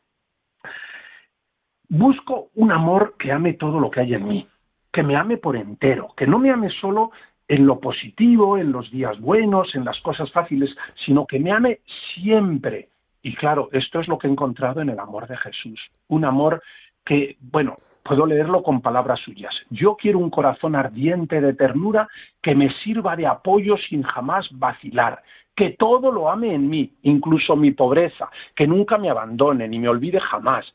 busco 1.89 2.49
un 2.55 2.71
amor 2.71 3.15
que 3.17 3.31
ame 3.31 3.53
todo 3.53 3.79
lo 3.79 3.89
que 3.89 4.01
hay 4.01 4.13
en 4.13 4.27
mí, 4.27 4.47
que 4.93 5.03
me 5.03 5.15
ame 5.15 5.37
por 5.37 5.55
entero, 5.55 6.13
que 6.15 6.27
no 6.27 6.39
me 6.39 6.51
ame 6.51 6.69
solo 6.69 7.11
en 7.47 7.65
lo 7.65 7.79
positivo, 7.79 8.57
en 8.57 8.71
los 8.71 8.89
días 8.91 9.19
buenos, 9.19 9.75
en 9.75 9.83
las 9.83 9.99
cosas 10.01 10.31
fáciles, 10.31 10.73
sino 11.05 11.25
que 11.25 11.39
me 11.39 11.51
ame 11.51 11.79
siempre. 12.13 12.89
Y 13.23 13.35
claro, 13.35 13.69
esto 13.71 13.99
es 13.99 14.07
lo 14.07 14.17
que 14.17 14.27
he 14.27 14.31
encontrado 14.31 14.81
en 14.81 14.89
el 14.89 14.99
amor 14.99 15.27
de 15.27 15.37
Jesús. 15.37 15.79
Un 16.07 16.25
amor 16.25 16.61
que, 17.03 17.37
bueno, 17.39 17.77
puedo 18.03 18.25
leerlo 18.25 18.63
con 18.63 18.81
palabras 18.81 19.19
suyas. 19.19 19.53
Yo 19.69 19.95
quiero 19.95 20.19
un 20.19 20.29
corazón 20.29 20.75
ardiente 20.75 21.41
de 21.41 21.53
ternura 21.53 22.07
que 22.41 22.55
me 22.55 22.71
sirva 22.83 23.15
de 23.15 23.27
apoyo 23.27 23.77
sin 23.77 24.03
jamás 24.03 24.47
vacilar, 24.51 25.21
que 25.55 25.71
todo 25.71 26.11
lo 26.11 26.29
ame 26.29 26.53
en 26.53 26.69
mí, 26.69 26.93
incluso 27.03 27.55
mi 27.55 27.71
pobreza, 27.71 28.29
que 28.55 28.67
nunca 28.67 28.97
me 28.97 29.09
abandone 29.09 29.67
ni 29.67 29.79
me 29.79 29.89
olvide 29.89 30.19
jamás. 30.19 30.65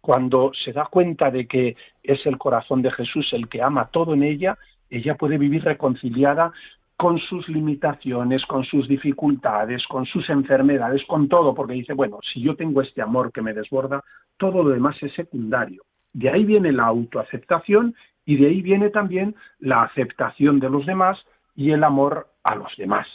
Cuando 0.00 0.52
se 0.64 0.72
da 0.72 0.86
cuenta 0.86 1.30
de 1.30 1.46
que 1.46 1.76
es 2.02 2.24
el 2.24 2.38
corazón 2.38 2.80
de 2.80 2.90
Jesús 2.90 3.28
el 3.32 3.48
que 3.48 3.62
ama 3.62 3.90
todo 3.92 4.14
en 4.14 4.22
ella, 4.22 4.56
ella 4.88 5.16
puede 5.16 5.36
vivir 5.36 5.62
reconciliada 5.64 6.52
con 6.96 7.18
sus 7.18 7.48
limitaciones, 7.48 8.44
con 8.44 8.64
sus 8.64 8.86
dificultades, 8.86 9.86
con 9.86 10.04
sus 10.04 10.28
enfermedades, 10.28 11.02
con 11.06 11.28
todo, 11.28 11.54
porque 11.54 11.72
dice, 11.72 11.94
bueno, 11.94 12.18
si 12.22 12.42
yo 12.42 12.56
tengo 12.56 12.82
este 12.82 13.00
amor 13.00 13.32
que 13.32 13.40
me 13.40 13.54
desborda, 13.54 14.02
todo 14.36 14.62
lo 14.62 14.70
demás 14.70 15.02
es 15.02 15.12
secundario. 15.14 15.82
De 16.12 16.30
ahí 16.30 16.44
viene 16.44 16.72
la 16.72 16.84
autoaceptación 16.84 17.94
y 18.24 18.36
de 18.36 18.48
ahí 18.48 18.62
viene 18.62 18.90
también 18.90 19.34
la 19.58 19.82
aceptación 19.82 20.60
de 20.60 20.70
los 20.70 20.86
demás 20.86 21.18
y 21.56 21.72
el 21.72 21.84
amor 21.84 22.28
a 22.42 22.54
los 22.54 22.72
demás. 22.76 23.06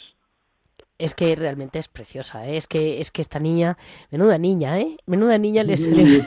Es 0.98 1.14
que 1.14 1.36
realmente 1.36 1.78
es 1.78 1.88
preciosa, 1.88 2.48
¿eh? 2.48 2.56
es 2.56 2.66
que 2.66 3.00
es 3.00 3.10
que 3.10 3.20
esta 3.20 3.38
niña, 3.38 3.76
menuda 4.10 4.38
niña, 4.38 4.80
¿eh? 4.80 4.96
Menuda 5.06 5.36
niña 5.36 5.62
le 5.62 5.76
salió. 5.76 6.22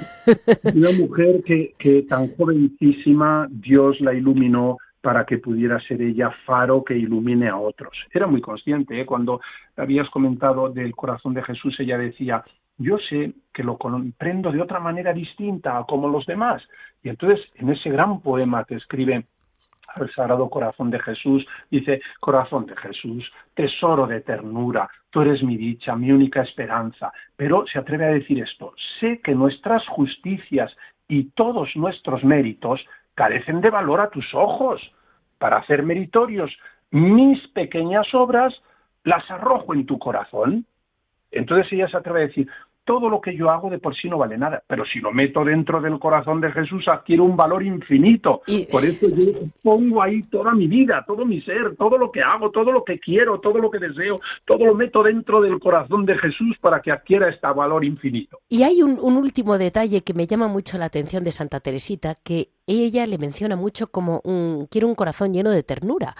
Una 0.76 0.92
mujer 0.92 1.44
que, 1.44 1.74
que 1.80 2.04
tan 2.04 2.36
jovencísima 2.36 3.48
Dios 3.50 4.00
la 4.00 4.14
iluminó 4.14 4.78
para 5.02 5.26
que 5.26 5.38
pudiera 5.38 5.80
ser 5.82 6.02
ella 6.02 6.32
faro 6.46 6.84
que 6.84 6.96
ilumine 6.96 7.48
a 7.48 7.58
otros. 7.58 7.98
Era 8.14 8.28
muy 8.28 8.42
consciente, 8.42 9.00
¿eh? 9.00 9.06
cuando 9.06 9.40
habías 9.78 10.10
comentado 10.10 10.70
del 10.70 10.96
corazón 10.96 11.34
de 11.34 11.44
Jesús, 11.44 11.80
ella 11.80 11.98
decía, 11.98 12.44
yo 12.80 12.98
sé 12.98 13.34
que 13.54 13.64
lo 13.64 13.78
comprendo 13.78 14.52
de 14.52 14.62
otra 14.62 14.80
manera 14.80 15.14
distinta 15.14 15.78
a 15.78 15.84
como 15.84 16.08
los 16.08 16.26
demás. 16.26 16.64
Y 17.04 17.10
entonces, 17.10 17.46
en 17.56 17.70
ese 17.70 17.90
gran 17.90 18.22
poema 18.22 18.64
que 18.64 18.76
escribe 18.76 19.26
al 19.96 20.12
Sagrado 20.14 20.50
Corazón 20.50 20.90
de 20.90 21.00
Jesús, 21.00 21.46
dice, 21.70 22.02
Corazón 22.20 22.66
de 22.66 22.76
Jesús, 22.78 23.30
tesoro 23.54 24.08
de 24.08 24.22
ternura, 24.22 24.90
tú 25.10 25.22
eres 25.22 25.44
mi 25.44 25.58
dicha, 25.58 25.96
mi 25.96 26.12
única 26.12 26.42
esperanza. 26.42 27.12
Pero 27.36 27.66
se 27.68 27.80
atreve 27.80 28.06
a 28.06 28.14
decir 28.14 28.42
esto, 28.42 28.74
sé 29.00 29.20
que 29.22 29.36
nuestras 29.36 29.86
justicias 29.88 30.76
y 31.08 31.26
todos 31.32 31.76
nuestros 31.76 32.24
méritos 32.24 32.80
carecen 33.16 33.62
de 33.62 33.70
valor 33.70 34.00
a 34.00 34.10
tus 34.10 34.34
ojos. 34.34 34.82
Para 35.38 35.58
hacer 35.58 35.84
meritorios 35.84 36.52
mis 36.92 37.46
pequeñas 37.50 38.08
obras, 38.14 38.54
las 39.04 39.30
arrojo 39.30 39.74
en 39.74 39.86
tu 39.86 40.00
corazón. 40.00 40.66
Entonces 41.32 41.72
ella 41.72 41.88
se 41.88 41.98
atreve 41.98 42.24
a 42.24 42.28
decir, 42.28 42.50
todo 42.90 43.08
lo 43.08 43.22
que 43.22 43.36
yo 43.36 43.52
hago 43.52 43.70
de 43.70 43.78
por 43.78 43.96
sí 43.96 44.10
no 44.10 44.18
vale 44.18 44.36
nada, 44.36 44.64
pero 44.66 44.84
si 44.84 44.98
lo 44.98 45.12
meto 45.12 45.46
dentro 45.46 45.80
del 45.80 46.00
corazón 46.00 46.42
de 46.42 46.52
Jesús 46.52 46.88
adquiere 46.88 47.22
un 47.22 47.38
valor 47.38 47.62
infinito. 47.62 48.42
Por 48.72 48.84
eso 48.84 49.06
yo 49.16 49.42
pongo 49.62 50.02
ahí 50.02 50.24
toda 50.24 50.56
mi 50.56 50.66
vida, 50.66 51.04
todo 51.06 51.24
mi 51.24 51.40
ser, 51.44 51.76
todo 51.78 52.00
lo 52.00 52.12
que 52.12 52.24
hago, 52.24 52.50
todo 52.50 52.72
lo 52.72 52.84
que 52.84 52.98
quiero, 52.98 53.40
todo 53.42 53.60
lo 53.60 53.70
que 53.70 53.78
deseo, 53.78 54.20
todo 54.44 54.66
lo 54.66 54.74
meto 54.74 55.04
dentro 55.04 55.40
del 55.40 55.60
corazón 55.60 56.04
de 56.08 56.18
Jesús 56.18 56.58
para 56.62 56.82
que 56.82 56.92
adquiera 56.92 57.30
este 57.30 57.46
valor 57.46 57.86
infinito. 57.86 58.40
Y 58.50 58.64
hay 58.64 58.82
un, 58.82 58.98
último 59.00 59.60
detalle 59.60 60.02
que 60.02 60.16
me 60.16 60.26
llama 60.26 60.48
mucho 60.48 60.80
la 60.80 60.86
atención 60.86 61.24
de 61.24 61.32
Santa 61.32 61.60
Teresita, 61.60 62.16
que 62.16 62.50
ella 62.66 63.06
le 63.06 63.20
menciona 63.20 63.56
mucho 63.56 63.92
como 63.92 64.20
un, 64.24 64.66
quiere 64.72 64.88
un 64.88 64.96
corazón 64.96 65.32
lleno 65.32 65.52
de 65.52 65.62
ternura. 65.62 66.16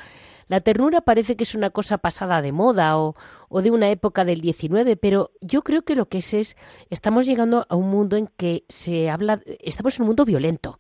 La 0.50 0.62
ternura 0.62 1.02
parece 1.02 1.38
que 1.38 1.44
es 1.44 1.56
una 1.56 1.70
cosa 1.70 2.00
pasada 2.00 2.42
de 2.42 2.52
moda 2.52 2.98
o, 2.98 3.16
de 3.62 3.72
una 3.72 3.90
época 3.92 4.26
del 4.26 4.42
19, 4.42 4.98
pero 4.98 5.32
yo 5.42 5.62
creo 5.62 5.84
que 5.84 5.96
lo 5.96 6.10
que 6.10 6.18
es 6.18 6.34
es, 6.34 6.58
estamos 6.90 7.26
llegando 7.26 7.66
a 7.70 7.76
un 7.76 7.90
mundo 7.90 8.18
en 8.18 8.28
que 8.36 8.66
se 8.68 9.10
habla, 9.10 9.42
estamos 9.60 9.96
en 9.96 10.02
un 10.02 10.08
mundo 10.08 10.26
violento 10.26 10.80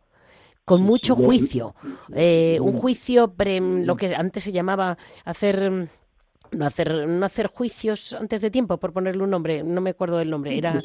con 0.65 0.81
mucho 0.81 1.15
juicio, 1.15 1.75
eh, 2.13 2.59
un 2.61 2.77
juicio, 2.77 3.33
lo 3.37 3.95
que 3.95 4.15
antes 4.15 4.43
se 4.43 4.51
llamaba 4.51 4.97
hacer 5.25 5.89
no 6.51 6.65
hacer, 6.65 7.07
no 7.07 7.25
hacer 7.25 7.47
juicios 7.47 8.13
antes 8.13 8.41
de 8.41 8.51
tiempo, 8.51 8.77
por 8.77 8.91
ponerle 8.91 9.23
un 9.23 9.29
nombre, 9.29 9.63
no 9.63 9.81
me 9.81 9.91
acuerdo 9.91 10.17
del 10.17 10.29
nombre, 10.29 10.57
era 10.57 10.81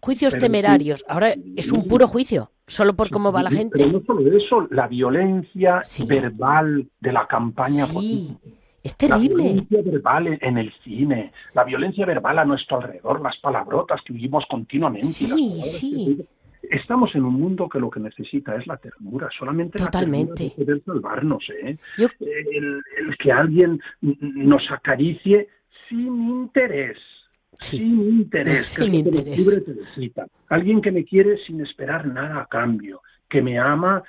juicios 0.00 0.36
temerarios. 0.38 1.04
Ahora 1.08 1.34
es 1.56 1.72
un 1.72 1.86
puro 1.86 2.06
juicio, 2.06 2.50
solo 2.66 2.94
por 2.94 3.10
cómo 3.10 3.32
va 3.32 3.42
la 3.42 3.50
gente. 3.50 3.78
Pero 3.78 3.92
no 3.92 4.02
solo 4.06 4.36
eso, 4.36 4.66
la 4.70 4.88
violencia 4.88 5.82
verbal 6.06 6.86
de 7.00 7.12
la 7.12 7.26
campaña 7.26 7.86
sí. 7.86 8.36
Es 8.82 8.96
terrible. 8.96 9.36
La 9.36 9.42
violencia 9.42 9.82
verbal 9.82 10.38
en 10.40 10.58
el 10.58 10.72
cine, 10.84 11.32
la 11.54 11.64
violencia 11.64 12.06
verbal 12.06 12.38
a 12.38 12.44
nuestro 12.44 12.76
alrededor, 12.76 13.20
las 13.20 13.36
palabrotas 13.38 14.00
que 14.02 14.12
vivimos 14.12 14.44
continuamente. 14.46 15.08
Sí, 15.08 15.60
sí 15.62 16.26
estamos 16.70 17.14
en 17.14 17.24
un 17.24 17.34
mundo 17.34 17.68
que 17.68 17.78
lo 17.78 17.90
que 17.90 18.00
necesita 18.00 18.56
es 18.56 18.66
la 18.66 18.76
ternura, 18.76 19.28
solamente 19.36 19.78
Totalmente. 19.78 20.54
la 20.56 20.64
ternura 20.64 20.82
salvarnos, 20.84 21.44
¿eh? 21.50 21.78
El, 21.98 22.82
que 23.18 23.32
alguien 23.32 23.80
nos 24.00 24.70
acaricie 24.70 25.48
sin 25.88 26.28
interés. 26.28 26.98
Sin 27.60 28.00
interés. 28.00 28.68
Sin 28.68 28.94
interés. 28.94 29.62
Alguien 30.48 30.80
que 30.80 30.92
me 30.92 31.04
quiere 31.04 31.38
sin 31.46 31.60
esperar 31.60 32.06
nada 32.06 32.40
a 32.40 32.46
cambio, 32.46 33.02
que 33.28 33.42
me 33.42 33.58
ama 33.58 34.02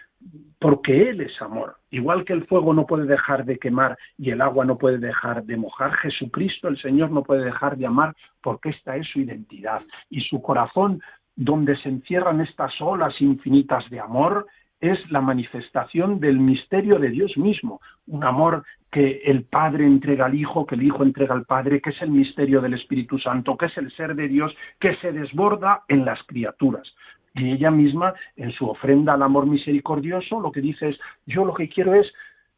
porque 0.59 1.09
Él 1.09 1.21
es 1.21 1.41
amor. 1.41 1.77
Igual 1.91 2.25
que 2.25 2.33
el 2.33 2.45
fuego 2.47 2.73
no 2.73 2.85
puede 2.85 3.05
dejar 3.05 3.45
de 3.45 3.57
quemar 3.57 3.97
y 4.17 4.31
el 4.31 4.41
agua 4.41 4.65
no 4.65 4.77
puede 4.77 4.97
dejar 4.97 5.43
de 5.43 5.57
mojar, 5.57 5.93
Jesucristo 5.97 6.67
el 6.67 6.81
Señor 6.81 7.11
no 7.11 7.23
puede 7.23 7.45
dejar 7.45 7.77
de 7.77 7.85
amar 7.85 8.15
porque 8.41 8.69
esta 8.69 8.95
es 8.97 9.07
su 9.07 9.19
identidad. 9.19 9.81
Y 10.09 10.21
su 10.21 10.41
corazón 10.41 11.01
donde 11.35 11.77
se 11.77 11.89
encierran 11.89 12.41
estas 12.41 12.73
olas 12.81 13.13
infinitas 13.21 13.87
de 13.89 13.99
amor, 13.99 14.47
es 14.79 14.99
la 15.11 15.21
manifestación 15.21 16.19
del 16.19 16.39
misterio 16.39 16.99
de 16.99 17.09
Dios 17.09 17.37
mismo, 17.37 17.81
un 18.07 18.23
amor 18.23 18.63
que 18.91 19.21
el 19.25 19.43
Padre 19.43 19.85
entrega 19.85 20.25
al 20.25 20.35
Hijo, 20.35 20.65
que 20.65 20.75
el 20.75 20.83
Hijo 20.83 21.03
entrega 21.03 21.33
al 21.33 21.45
Padre, 21.45 21.81
que 21.81 21.89
es 21.89 22.01
el 22.01 22.11
misterio 22.11 22.61
del 22.61 22.75
Espíritu 22.75 23.19
Santo, 23.19 23.57
que 23.57 23.65
es 23.65 23.77
el 23.77 23.91
ser 23.95 24.15
de 24.15 24.27
Dios, 24.27 24.55
que 24.79 24.95
se 24.97 25.11
desborda 25.11 25.83
en 25.87 26.05
las 26.05 26.21
criaturas. 26.23 26.87
Y 27.33 27.51
ella 27.51 27.71
misma, 27.71 28.13
en 28.35 28.51
su 28.51 28.67
ofrenda 28.67 29.13
al 29.13 29.23
amor 29.23 29.45
misericordioso, 29.45 30.39
lo 30.39 30.51
que 30.51 30.61
dice 30.61 30.89
es, 30.89 30.99
yo 31.25 31.45
lo 31.45 31.53
que 31.53 31.69
quiero 31.69 31.93
es 31.93 32.11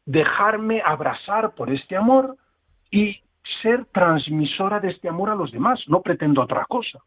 dejarme 0.06 0.82
abrazar 0.84 1.54
por 1.54 1.70
este 1.70 1.96
amor 1.96 2.36
y 2.90 3.20
ser 3.62 3.86
transmisora 3.86 4.80
de 4.80 4.90
este 4.90 5.08
amor 5.08 5.30
a 5.30 5.34
los 5.34 5.52
demás, 5.52 5.80
no 5.88 6.00
pretendo 6.00 6.42
otra 6.42 6.64
cosa. 6.66 7.00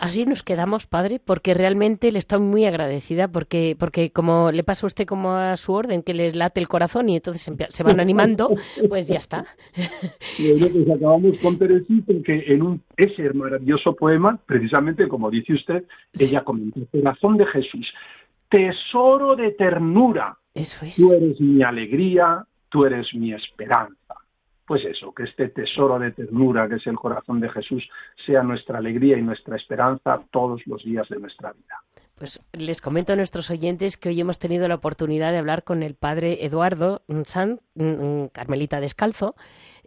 Así 0.00 0.24
nos 0.24 0.42
quedamos, 0.42 0.86
padre, 0.86 1.20
porque 1.22 1.52
realmente 1.52 2.10
le 2.10 2.18
estoy 2.18 2.40
muy 2.40 2.64
agradecida, 2.64 3.28
porque, 3.28 3.76
porque 3.78 4.10
como 4.10 4.50
le 4.50 4.64
pasa 4.64 4.86
a 4.86 4.88
usted 4.88 5.04
como 5.04 5.32
a 5.34 5.58
su 5.58 5.74
orden, 5.74 6.02
que 6.02 6.14
les 6.14 6.34
late 6.34 6.58
el 6.58 6.68
corazón 6.68 7.10
y 7.10 7.16
entonces 7.16 7.42
se, 7.68 7.82
van 7.82 8.00
animando, 8.00 8.48
pues 8.88 9.08
ya 9.08 9.18
está. 9.18 9.44
Y 10.38 10.90
acabamos 10.90 11.38
con 11.40 11.58
Teresita, 11.58 12.14
que 12.24 12.44
en 12.46 12.62
un, 12.62 12.82
ese 12.96 13.30
maravilloso 13.34 13.94
poema, 13.94 14.40
precisamente 14.46 15.06
como 15.06 15.30
dice 15.30 15.52
usted, 15.52 15.84
ella 16.18 16.44
comenta, 16.44 16.80
corazón 16.90 17.36
de 17.36 17.44
Jesús, 17.44 17.92
tesoro 18.48 19.36
de 19.36 19.50
ternura. 19.50 20.38
Eso 20.54 20.86
es. 20.86 20.96
Tú 20.96 21.12
eres 21.12 21.38
mi 21.38 21.62
alegría, 21.62 22.46
tú 22.70 22.86
eres 22.86 23.06
mi 23.12 23.34
esperanza 23.34 23.99
pues 24.70 24.84
eso, 24.84 25.12
que 25.12 25.24
este 25.24 25.48
tesoro 25.48 25.98
de 25.98 26.12
ternura 26.12 26.68
que 26.68 26.76
es 26.76 26.86
el 26.86 26.94
corazón 26.94 27.40
de 27.40 27.48
Jesús 27.48 27.82
sea 28.24 28.44
nuestra 28.44 28.78
alegría 28.78 29.18
y 29.18 29.22
nuestra 29.22 29.56
esperanza 29.56 30.22
todos 30.30 30.64
los 30.64 30.84
días 30.84 31.08
de 31.08 31.18
nuestra 31.18 31.52
vida. 31.52 31.82
Pues 32.14 32.38
les 32.52 32.80
comento 32.80 33.12
a 33.12 33.16
nuestros 33.16 33.50
oyentes 33.50 33.96
que 33.96 34.10
hoy 34.10 34.20
hemos 34.20 34.38
tenido 34.38 34.68
la 34.68 34.76
oportunidad 34.76 35.32
de 35.32 35.38
hablar 35.38 35.64
con 35.64 35.82
el 35.82 35.96
padre 35.96 36.44
Eduardo 36.44 37.02
San, 37.24 37.58
Carmelita 38.30 38.78
Descalzo, 38.78 39.34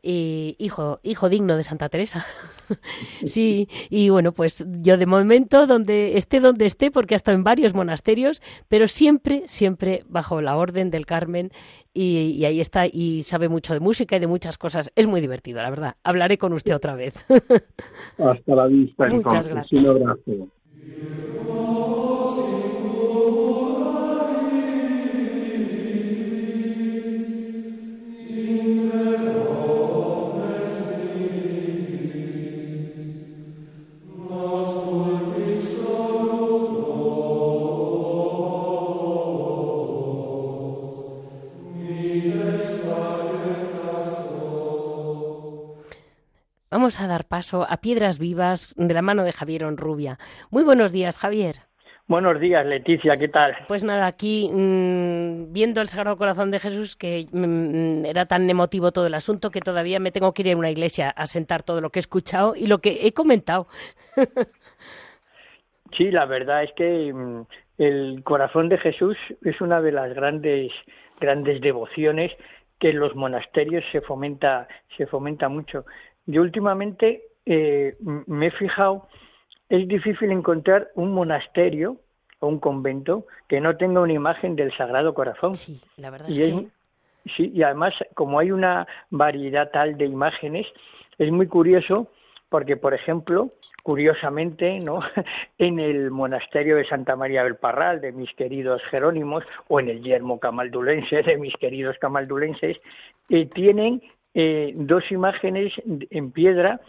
hijo, 0.03 0.99
hijo 1.03 1.29
digno 1.29 1.55
de 1.55 1.63
Santa 1.63 1.89
Teresa. 1.89 2.25
sí, 3.25 3.69
y 3.89 4.09
bueno, 4.09 4.33
pues 4.33 4.65
yo 4.81 4.97
de 4.97 5.05
momento, 5.05 5.65
donde 5.65 6.17
esté 6.17 6.39
donde 6.39 6.65
esté, 6.65 6.91
porque 6.91 7.15
ha 7.15 7.17
estado 7.17 7.37
en 7.37 7.43
varios 7.43 7.73
monasterios, 7.73 8.41
pero 8.67 8.87
siempre, 8.87 9.43
siempre 9.47 10.03
bajo 10.07 10.41
la 10.41 10.57
orden 10.57 10.91
del 10.91 11.05
Carmen, 11.05 11.51
y, 11.93 12.43
ahí 12.45 12.59
está, 12.59 12.87
y 12.87 13.23
sabe 13.23 13.49
mucho 13.49 13.73
de 13.73 13.79
música 13.79 14.15
y 14.17 14.19
de 14.19 14.27
muchas 14.27 14.57
cosas. 14.57 14.91
Es 14.95 15.05
muy 15.07 15.21
divertido, 15.21 15.61
la 15.61 15.69
verdad. 15.69 15.95
Hablaré 16.03 16.37
con 16.39 16.53
usted 16.53 16.75
otra 16.75 16.95
vez. 16.95 17.13
Hasta 18.17 18.55
la 18.55 18.65
vista. 18.67 19.07
Muchas 19.09 19.47
gracias. 19.47 19.79
Un 19.79 19.87
abrazo. 19.87 20.49
Vamos 46.83 46.99
a 46.99 47.07
dar 47.07 47.23
paso 47.23 47.65
a 47.69 47.77
Piedras 47.77 48.19
Vivas 48.19 48.75
de 48.75 48.93
la 48.93 49.01
mano 49.01 49.23
de 49.23 49.31
Javier 49.31 49.63
Onrubia. 49.63 50.17
Muy 50.51 50.65
buenos 50.65 50.91
días, 50.91 51.17
Javier. 51.17 51.55
Buenos 52.07 52.41
días, 52.41 52.65
Leticia, 52.65 53.15
¿qué 53.15 53.29
tal? 53.29 53.55
Pues 53.69 53.85
nada, 53.85 54.05
aquí 54.05 54.49
mm, 54.51 55.53
viendo 55.53 55.79
el 55.79 55.87
Sagrado 55.87 56.17
Corazón 56.17 56.51
de 56.51 56.59
Jesús, 56.59 56.97
que 56.97 57.27
mm, 57.31 58.03
era 58.03 58.25
tan 58.25 58.49
emotivo 58.49 58.91
todo 58.91 59.07
el 59.07 59.13
asunto 59.13 59.49
que 59.49 59.61
todavía 59.61 60.01
me 60.01 60.11
tengo 60.11 60.33
que 60.33 60.41
ir 60.41 60.51
a 60.51 60.57
una 60.57 60.71
iglesia 60.71 61.09
a 61.09 61.25
sentar 61.25 61.63
todo 61.63 61.79
lo 61.79 61.89
que 61.89 61.99
he 61.99 62.01
escuchado 62.01 62.53
y 62.53 62.67
lo 62.67 62.79
que 62.79 63.07
he 63.07 63.13
comentado. 63.13 63.67
sí, 65.97 66.11
la 66.11 66.25
verdad 66.25 66.63
es 66.63 66.73
que 66.73 67.13
mm, 67.13 67.45
el 67.77 68.23
Corazón 68.25 68.67
de 68.67 68.77
Jesús 68.77 69.15
es 69.45 69.61
una 69.61 69.79
de 69.79 69.93
las 69.93 70.13
grandes 70.13 70.69
grandes 71.21 71.61
devociones 71.61 72.33
que 72.77 72.89
en 72.89 72.99
los 72.99 73.15
monasterios 73.15 73.85
se 73.93 74.01
fomenta 74.01 74.67
se 74.97 75.07
fomenta 75.07 75.47
mucho. 75.47 75.85
Yo 76.25 76.41
últimamente 76.41 77.23
eh, 77.45 77.95
me 78.27 78.47
he 78.47 78.51
fijado, 78.51 79.07
es 79.69 79.87
difícil 79.87 80.31
encontrar 80.31 80.89
un 80.95 81.13
monasterio 81.13 81.97
o 82.39 82.47
un 82.47 82.59
convento 82.59 83.25
que 83.47 83.59
no 83.59 83.77
tenga 83.77 84.01
una 84.01 84.13
imagen 84.13 84.55
del 84.55 84.75
Sagrado 84.75 85.13
Corazón. 85.13 85.55
Sí, 85.55 85.81
la 85.97 86.09
verdad 86.09 86.29
es 86.29 86.39
que... 86.39 86.67
sí, 87.35 87.51
y 87.53 87.63
además, 87.63 87.93
como 88.13 88.39
hay 88.39 88.51
una 88.51 88.87
variedad 89.09 89.71
tal 89.71 89.97
de 89.97 90.05
imágenes, 90.05 90.67
es 91.17 91.31
muy 91.31 91.47
curioso 91.47 92.07
porque, 92.53 92.77
por 92.77 92.93
ejemplo, 92.93 93.49
curiosamente, 93.81 94.77
¿no? 94.79 94.99
en 95.57 95.79
el 95.79 96.11
monasterio 96.11 96.75
de 96.75 96.85
Santa 96.85 97.15
María 97.15 97.43
del 97.43 97.55
Parral 97.55 97.99
de 97.99 98.11
mis 98.11 98.31
queridos 98.35 98.79
Jerónimos 98.91 99.43
o 99.69 99.79
en 99.79 99.89
el 99.89 100.03
yermo 100.03 100.39
camaldulense 100.39 101.23
de 101.23 101.37
mis 101.37 101.55
queridos 101.55 101.97
camaldulenses, 101.97 102.77
eh, 103.29 103.47
tienen 103.47 104.03
eh, 104.33 104.73
dos 104.75 105.03
imágenes 105.11 105.73
en 105.85 106.31
piedra, 106.31 106.79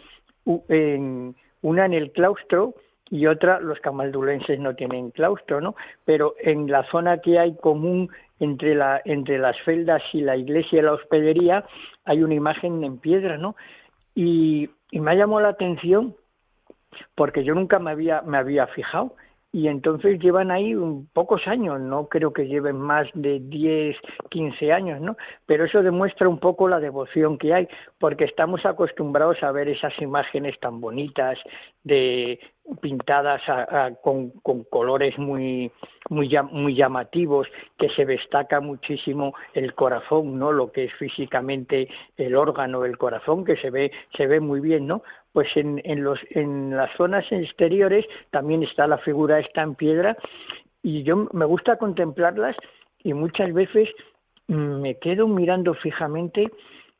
una 0.45 1.85
en 1.85 1.93
el 1.93 2.11
claustro 2.11 2.75
y 3.09 3.27
otra 3.27 3.59
los 3.59 3.79
camaldulenses 3.79 4.59
no 4.59 4.75
tienen 4.75 5.11
claustro, 5.11 5.61
¿no? 5.61 5.75
Pero 6.05 6.35
en 6.39 6.69
la 6.69 6.83
zona 6.89 7.19
que 7.19 7.39
hay 7.39 7.55
común 7.55 8.09
entre 8.39 8.75
la 8.75 9.01
entre 9.05 9.37
las 9.37 9.55
celdas 9.63 10.01
y 10.13 10.21
la 10.21 10.35
iglesia 10.35 10.79
y 10.79 10.81
la 10.81 10.93
hospedería 10.93 11.65
hay 12.03 12.23
una 12.23 12.33
imagen 12.33 12.83
en 12.83 12.97
piedra, 12.97 13.37
¿no? 13.37 13.55
Y, 14.15 14.69
y 14.91 14.99
me 14.99 15.11
ha 15.11 15.15
llamado 15.15 15.41
la 15.41 15.49
atención 15.49 16.15
porque 17.15 17.43
yo 17.43 17.53
nunca 17.53 17.79
me 17.79 17.91
había, 17.91 18.21
me 18.21 18.37
había 18.37 18.67
fijado 18.67 19.15
y 19.55 19.69
entonces 19.69 20.19
llevan 20.19 20.51
ahí 20.51 20.75
pocos 21.13 21.47
años, 21.47 21.79
no 21.79 22.09
creo 22.09 22.33
que 22.33 22.45
lleven 22.45 22.75
más 22.75 23.07
de 23.13 23.39
10, 23.39 23.95
15 24.29 24.73
años, 24.73 24.99
¿no? 24.99 25.15
Pero 25.45 25.63
eso 25.63 25.81
demuestra 25.81 26.27
un 26.27 26.39
poco 26.39 26.67
la 26.67 26.81
devoción 26.81 27.37
que 27.37 27.53
hay, 27.53 27.69
porque 27.97 28.25
estamos 28.25 28.65
acostumbrados 28.65 29.41
a 29.43 29.53
ver 29.53 29.69
esas 29.69 29.93
imágenes 30.01 30.59
tan 30.59 30.81
bonitas 30.81 31.37
de 31.85 32.37
pintadas 32.81 33.41
con, 34.01 34.31
con, 34.41 34.63
colores 34.65 35.17
muy, 35.17 35.71
muy, 36.09 36.75
llamativos, 36.75 37.47
que 37.77 37.89
se 37.89 38.05
destaca 38.05 38.59
muchísimo 38.59 39.33
el 39.53 39.73
corazón, 39.75 40.39
¿no? 40.39 40.51
Lo 40.51 40.71
que 40.71 40.85
es 40.85 40.93
físicamente 40.93 41.87
el 42.17 42.35
órgano 42.35 42.81
del 42.81 42.97
corazón, 42.97 43.45
que 43.45 43.55
se 43.57 43.69
ve, 43.69 43.91
se 44.17 44.27
ve 44.27 44.39
muy 44.39 44.59
bien, 44.59 44.87
¿no? 44.87 45.03
pues 45.35 45.49
en, 45.55 45.81
en, 45.83 46.01
los, 46.01 46.17
en 46.29 46.77
las 46.77 46.89
zonas 46.95 47.25
exteriores 47.29 48.05
también 48.31 48.63
está 48.63 48.87
la 48.87 48.99
figura 48.99 49.37
esta 49.37 49.63
en 49.63 49.75
piedra 49.75 50.15
y 50.81 51.03
yo 51.03 51.27
me 51.33 51.43
gusta 51.43 51.77
contemplarlas 51.77 52.55
y 53.03 53.13
muchas 53.13 53.53
veces 53.53 53.89
me 54.47 54.97
quedo 54.97 55.27
mirando 55.27 55.73
fijamente 55.73 56.49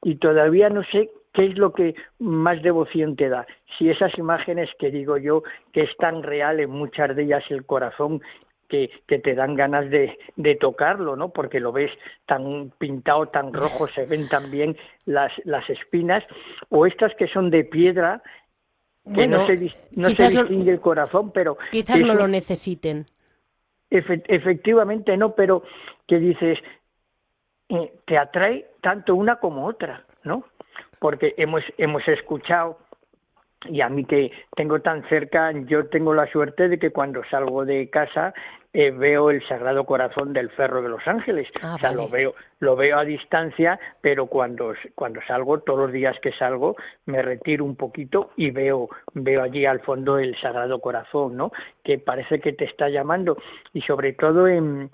y 0.03 0.15
todavía 0.15 0.69
no 0.69 0.83
sé 0.91 1.09
qué 1.35 1.45
es 1.45 1.57
lo 1.57 1.73
que 1.73 1.95
más 2.19 2.61
devoción 2.63 3.15
te 3.15 3.29
da. 3.29 3.45
Si 3.77 3.89
esas 3.89 4.17
imágenes 4.17 4.69
que 4.79 4.89
digo 4.89 5.17
yo, 5.17 5.43
que 5.73 5.81
es 5.81 5.95
tan 5.97 6.23
real 6.23 6.59
en 6.59 6.71
muchas 6.71 7.15
de 7.15 7.23
ellas 7.23 7.43
el 7.49 7.65
corazón 7.65 8.21
que, 8.69 8.89
que, 9.07 9.19
te 9.19 9.35
dan 9.35 9.55
ganas 9.55 9.89
de, 9.91 10.17
de, 10.37 10.55
tocarlo, 10.55 11.15
¿no? 11.15 11.29
Porque 11.29 11.59
lo 11.59 11.71
ves 11.71 11.91
tan 12.25 12.71
pintado, 12.79 13.27
tan 13.27 13.53
rojo, 13.53 13.87
se 13.89 14.05
ven 14.05 14.27
también 14.27 14.75
las, 15.05 15.31
las 15.43 15.69
espinas, 15.69 16.23
o 16.69 16.87
estas 16.87 17.13
que 17.15 17.27
son 17.27 17.51
de 17.51 17.63
piedra, 17.63 18.23
que 19.13 19.27
no 19.27 19.45
se, 19.45 19.71
no 19.91 20.09
se 20.09 20.29
distingue 20.29 20.71
el 20.71 20.79
corazón, 20.79 21.31
pero... 21.31 21.57
Quizás 21.69 22.01
no 22.01 22.15
lo 22.15 22.27
necesiten. 22.27 23.05
efectivamente 23.91 25.15
no, 25.15 25.35
pero 25.35 25.61
que 26.07 26.17
dices, 26.17 26.57
eh, 27.69 27.93
te 28.07 28.17
atrae 28.17 28.65
tanto 28.81 29.13
una 29.13 29.35
como 29.35 29.67
otra, 29.67 30.05
¿no? 30.23 30.43
Porque 31.05 31.35
hemos, 31.37 31.61
hemos 31.77 32.01
escuchado 32.07 32.79
y 33.69 33.81
a 33.81 33.89
mí 33.89 34.05
que 34.05 34.31
tengo 34.55 34.79
tan 34.81 35.07
cerca, 35.07 35.51
yo 35.51 35.85
tengo 35.85 36.15
la 36.15 36.25
suerte 36.31 36.67
de 36.67 36.79
que 36.79 36.89
cuando 36.89 37.21
salgo 37.29 37.63
de 37.63 37.91
casa 37.91 38.33
eh, 38.73 38.89
veo 38.89 39.29
el 39.29 39.47
Sagrado 39.47 39.85
Corazón 39.85 40.33
del 40.33 40.49
Ferro 40.49 40.81
de 40.81 40.89
los 40.89 41.07
Ángeles. 41.07 41.47
Ah, 41.61 41.75
o 41.75 41.77
sea, 41.77 41.91
lo 41.91 42.09
veo, 42.09 42.33
lo 42.57 42.75
veo 42.75 42.97
a 42.97 43.05
distancia, 43.05 43.79
pero 44.01 44.25
cuando, 44.25 44.73
cuando 44.95 45.19
salgo, 45.27 45.59
todos 45.59 45.77
los 45.77 45.91
días 45.91 46.17
que 46.23 46.31
salgo, 46.31 46.75
me 47.05 47.21
retiro 47.21 47.65
un 47.65 47.75
poquito 47.75 48.31
y 48.35 48.49
veo, 48.49 48.89
veo 49.13 49.43
allí 49.43 49.63
al 49.67 49.81
fondo 49.81 50.17
el 50.17 50.35
Sagrado 50.41 50.81
Corazón, 50.81 51.37
¿no? 51.37 51.51
Que 51.83 51.99
parece 51.99 52.39
que 52.39 52.53
te 52.53 52.65
está 52.65 52.89
llamando. 52.89 53.37
Y 53.73 53.81
sobre 53.81 54.13
todo 54.13 54.47
en, 54.47 54.89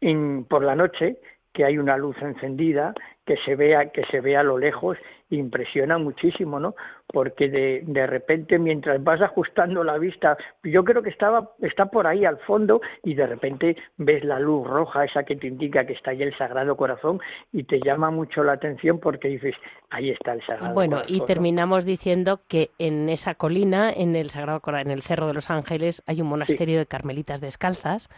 en 0.00 0.44
por 0.44 0.64
la 0.64 0.74
noche, 0.74 1.18
que 1.52 1.66
hay 1.66 1.76
una 1.76 1.98
luz 1.98 2.16
encendida, 2.22 2.94
que 3.30 3.36
se 3.44 3.54
vea, 3.54 3.90
que 3.90 4.04
se 4.06 4.20
vea 4.20 4.40
a 4.40 4.42
lo 4.42 4.58
lejos 4.58 4.98
impresiona 5.30 5.98
muchísimo, 5.98 6.58
¿no? 6.58 6.74
Porque 7.06 7.48
de, 7.48 7.84
de 7.86 8.04
repente 8.04 8.58
mientras 8.58 9.00
vas 9.04 9.22
ajustando 9.22 9.84
la 9.84 9.98
vista, 9.98 10.36
yo 10.64 10.82
creo 10.82 11.00
que 11.00 11.10
estaba 11.10 11.52
está 11.60 11.86
por 11.86 12.08
ahí 12.08 12.24
al 12.24 12.38
fondo 12.38 12.80
y 13.04 13.14
de 13.14 13.28
repente 13.28 13.76
ves 13.98 14.24
la 14.24 14.40
luz 14.40 14.66
roja 14.66 15.04
esa 15.04 15.22
que 15.22 15.36
te 15.36 15.46
indica 15.46 15.86
que 15.86 15.92
está 15.92 16.10
ahí 16.10 16.24
el 16.24 16.36
Sagrado 16.36 16.76
Corazón 16.76 17.20
y 17.52 17.62
te 17.62 17.78
llama 17.78 18.10
mucho 18.10 18.42
la 18.42 18.54
atención 18.54 18.98
porque 18.98 19.28
dices, 19.28 19.54
ahí 19.90 20.10
está 20.10 20.32
el 20.32 20.40
Sagrado 20.44 20.74
bueno, 20.74 20.96
Corazón. 20.96 21.14
Bueno, 21.16 21.24
y 21.24 21.26
terminamos 21.32 21.84
diciendo 21.84 22.40
que 22.48 22.70
en 22.80 23.08
esa 23.08 23.36
colina, 23.36 23.92
en 23.92 24.16
el 24.16 24.30
Sagrado 24.30 24.60
en 24.76 24.90
el 24.90 25.02
Cerro 25.02 25.28
de 25.28 25.34
los 25.34 25.52
Ángeles, 25.52 26.02
hay 26.08 26.20
un 26.20 26.26
monasterio 26.26 26.80
de 26.80 26.86
carmelitas 26.86 27.40
descalzas 27.40 28.10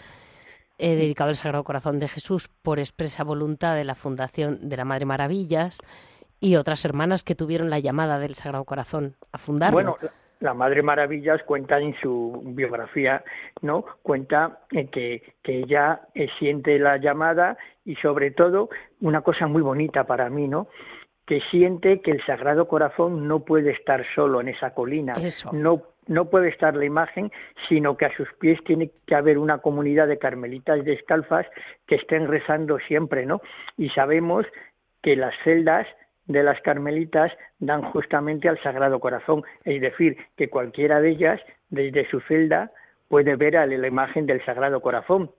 eh, 0.82 0.96
dedicado 0.96 1.30
al 1.30 1.36
Sagrado 1.36 1.62
Corazón 1.62 2.00
de 2.00 2.08
Jesús 2.08 2.48
por 2.48 2.80
expresa 2.80 3.22
voluntad 3.22 3.76
de 3.76 3.84
la 3.84 3.94
Fundación 3.94 4.68
de 4.68 4.76
la 4.76 4.84
Madre 4.84 5.06
Maravillas 5.06 5.78
y 6.40 6.56
otras 6.56 6.84
hermanas 6.84 7.22
que 7.22 7.36
tuvieron 7.36 7.70
la 7.70 7.78
llamada 7.78 8.18
del 8.18 8.34
Sagrado 8.34 8.64
Corazón 8.64 9.14
a 9.30 9.38
fundarlo. 9.38 9.74
Bueno, 9.74 9.96
la 10.40 10.54
Madre 10.54 10.82
Maravillas 10.82 11.40
cuenta 11.44 11.78
en 11.78 11.94
su 12.00 12.42
biografía, 12.44 13.22
¿no? 13.60 13.84
Cuenta 14.02 14.62
eh, 14.72 14.88
que, 14.88 15.22
que 15.44 15.60
ella 15.60 16.00
eh, 16.16 16.26
siente 16.40 16.76
la 16.80 16.96
llamada 16.96 17.56
y 17.84 17.94
sobre 17.96 18.32
todo 18.32 18.68
una 19.00 19.20
cosa 19.20 19.46
muy 19.46 19.62
bonita 19.62 20.02
para 20.02 20.30
mí, 20.30 20.48
¿no? 20.48 20.66
Que 21.26 21.40
siente 21.52 22.00
que 22.00 22.10
el 22.10 22.26
Sagrado 22.26 22.66
Corazón 22.66 23.28
no 23.28 23.44
puede 23.44 23.70
estar 23.70 24.04
solo 24.16 24.40
en 24.40 24.48
esa 24.48 24.74
colina, 24.74 25.14
no 25.52 25.91
no 26.06 26.30
puede 26.30 26.48
estar 26.48 26.74
la 26.74 26.84
imagen, 26.84 27.30
sino 27.68 27.96
que 27.96 28.06
a 28.06 28.16
sus 28.16 28.32
pies 28.34 28.62
tiene 28.64 28.90
que 29.06 29.14
haber 29.14 29.38
una 29.38 29.58
comunidad 29.58 30.08
de 30.08 30.18
carmelitas 30.18 30.84
descalzas 30.84 31.46
que 31.86 31.96
estén 31.96 32.28
rezando 32.28 32.78
siempre, 32.80 33.26
¿no? 33.26 33.40
Y 33.76 33.88
sabemos 33.90 34.46
que 35.02 35.16
las 35.16 35.34
celdas 35.44 35.86
de 36.26 36.42
las 36.42 36.60
carmelitas 36.60 37.32
dan 37.58 37.82
justamente 37.82 38.48
al 38.48 38.60
Sagrado 38.62 39.00
Corazón, 39.00 39.42
es 39.64 39.80
decir, 39.80 40.16
que 40.36 40.48
cualquiera 40.48 41.00
de 41.00 41.10
ellas, 41.10 41.40
desde 41.70 42.08
su 42.08 42.20
celda, 42.20 42.70
puede 43.08 43.36
ver 43.36 43.56
a 43.56 43.66
la 43.66 43.86
imagen 43.86 44.26
del 44.26 44.44
Sagrado 44.44 44.80
Corazón. 44.80 45.30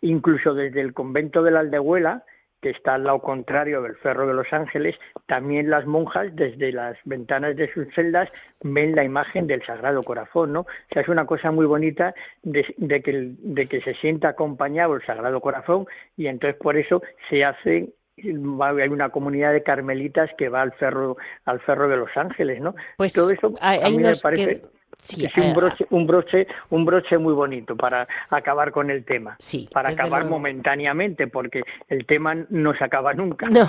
Incluso 0.00 0.54
desde 0.54 0.80
el 0.80 0.94
convento 0.94 1.42
de 1.42 1.50
la 1.50 1.60
Aldehuela, 1.60 2.24
que 2.60 2.70
está 2.70 2.94
al 2.94 3.04
lado 3.04 3.20
contrario 3.20 3.82
del 3.82 3.96
Ferro 3.96 4.26
de 4.26 4.34
los 4.34 4.52
Ángeles, 4.52 4.96
también 5.26 5.70
las 5.70 5.86
monjas 5.86 6.34
desde 6.34 6.72
las 6.72 6.96
ventanas 7.04 7.56
de 7.56 7.72
sus 7.72 7.86
celdas 7.94 8.28
ven 8.62 8.96
la 8.96 9.04
imagen 9.04 9.46
del 9.46 9.64
Sagrado 9.64 10.02
Corazón, 10.02 10.52
¿no? 10.52 10.60
O 10.60 10.66
sea, 10.92 11.02
es 11.02 11.08
una 11.08 11.26
cosa 11.26 11.50
muy 11.50 11.66
bonita 11.66 12.14
de, 12.42 12.64
que, 13.02 13.34
de 13.38 13.66
que 13.66 13.80
se 13.82 13.94
sienta 13.94 14.30
acompañado 14.30 14.96
el 14.96 15.04
Sagrado 15.04 15.40
Corazón 15.40 15.86
y 16.16 16.26
entonces 16.26 16.60
por 16.60 16.76
eso 16.76 17.02
se 17.30 17.44
hace 17.44 17.90
hay 18.20 18.88
una 18.88 19.10
comunidad 19.10 19.52
de 19.52 19.62
carmelitas 19.62 20.28
que 20.36 20.48
va 20.48 20.62
al 20.62 20.72
ferro 20.72 21.16
al 21.44 21.60
ferro 21.60 21.88
de 21.88 21.96
los 21.96 22.10
ángeles 22.16 22.60
no 22.60 22.74
pues 22.96 23.12
todo 23.12 23.30
eso 23.30 23.54
a 23.60 23.88
mí 23.88 23.98
me 23.98 24.16
parece 24.16 24.62
Sí, 24.98 25.24
es 25.24 25.36
un 25.36 25.44
eh, 25.44 25.54
broche, 25.54 25.86
un 25.90 26.06
broche, 26.06 26.46
un 26.70 26.84
broche 26.84 27.18
muy 27.18 27.32
bonito 27.32 27.76
para 27.76 28.06
acabar 28.30 28.72
con 28.72 28.90
el 28.90 29.04
tema. 29.04 29.36
Sí, 29.38 29.68
para 29.72 29.90
acabar 29.90 30.24
momentáneamente, 30.24 31.28
porque 31.28 31.62
el 31.88 32.04
tema 32.04 32.34
no 32.50 32.74
se 32.74 32.84
acaba 32.84 33.14
nunca. 33.14 33.48
No. 33.48 33.68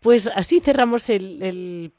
Pues 0.00 0.30
así 0.34 0.60
cerramos 0.60 1.10
el, 1.10 1.92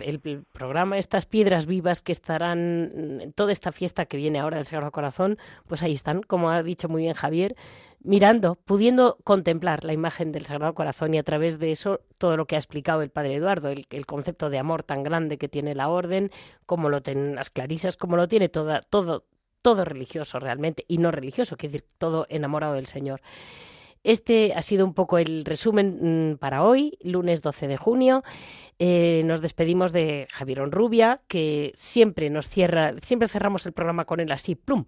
programa, 0.51 0.97
estas 0.97 1.25
piedras 1.25 1.65
vivas 1.65 2.01
que 2.01 2.11
estarán, 2.11 3.33
toda 3.35 3.51
esta 3.51 3.71
fiesta 3.71 4.05
que 4.05 4.17
viene 4.17 4.39
ahora 4.39 4.57
del 4.57 4.65
Sagrado 4.65 4.91
Corazón, 4.91 5.37
pues 5.67 5.83
ahí 5.83 5.93
están, 5.93 6.21
como 6.21 6.49
ha 6.49 6.63
dicho 6.63 6.89
muy 6.89 7.03
bien 7.03 7.13
Javier, 7.13 7.55
mirando, 7.99 8.55
pudiendo 8.55 9.17
contemplar 9.23 9.83
la 9.83 9.93
imagen 9.93 10.31
del 10.31 10.45
Sagrado 10.45 10.73
Corazón 10.73 11.13
y 11.13 11.17
a 11.17 11.23
través 11.23 11.59
de 11.59 11.71
eso 11.71 12.01
todo 12.17 12.37
lo 12.37 12.45
que 12.45 12.55
ha 12.55 12.59
explicado 12.59 13.01
el 13.01 13.09
Padre 13.09 13.35
Eduardo, 13.35 13.69
el, 13.69 14.05
concepto 14.05 14.49
de 14.49 14.59
amor 14.59 14.83
tan 14.83 15.03
grande 15.03 15.37
que 15.37 15.49
tiene 15.49 15.75
la 15.75 15.89
orden, 15.89 16.31
como 16.65 16.89
lo 16.89 17.01
tienen 17.01 17.35
las 17.35 17.49
clarisas, 17.49 17.97
como 17.97 18.15
lo 18.15 18.27
tiene 18.27 18.47
toda, 18.47 18.81
todo, 18.81 19.25
todo 19.61 19.83
religioso 19.83 20.39
realmente 20.39 20.85
y 20.87 20.99
no 20.99 21.11
religioso, 21.11 21.57
quiere 21.57 21.73
decir 21.73 21.89
todo 21.97 22.27
enamorado 22.29 22.75
del 22.75 22.85
Señor. 22.85 23.21
Este 24.07 24.53
ha 24.55 24.61
sido 24.61 24.85
un 24.85 24.93
poco 24.93 25.17
el 25.17 25.43
resumen 25.43 26.31
mm, 26.31 26.37
para 26.37 26.63
hoy, 26.63 26.97
lunes 27.03 27.41
12 27.41 27.67
de 27.67 27.75
junio. 27.75 28.23
Eh, 28.79 29.21
nos 29.25 29.41
despedimos 29.41 29.91
de 29.91 30.27
Javier 30.31 30.61
Onrubia, 30.61 31.19
que 31.27 31.73
siempre 31.75 32.29
nos 32.29 32.47
cierra, 32.47 32.93
siempre 33.01 33.27
cerramos 33.27 33.65
el 33.65 33.73
programa 33.73 34.05
con 34.05 34.21
él 34.21 34.31
así, 34.31 34.55
plum. 34.55 34.85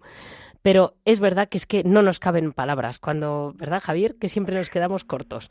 Pero 0.62 0.94
es 1.04 1.20
verdad 1.20 1.50
que 1.50 1.58
es 1.58 1.66
que 1.66 1.84
no 1.84 2.00
nos 2.00 2.18
caben 2.18 2.52
palabras 2.52 2.98
cuando, 2.98 3.52
¿verdad, 3.58 3.82
Javier? 3.82 4.14
Que 4.18 4.30
siempre 4.30 4.54
nos 4.54 4.70
quedamos 4.70 5.04
cortos. 5.04 5.50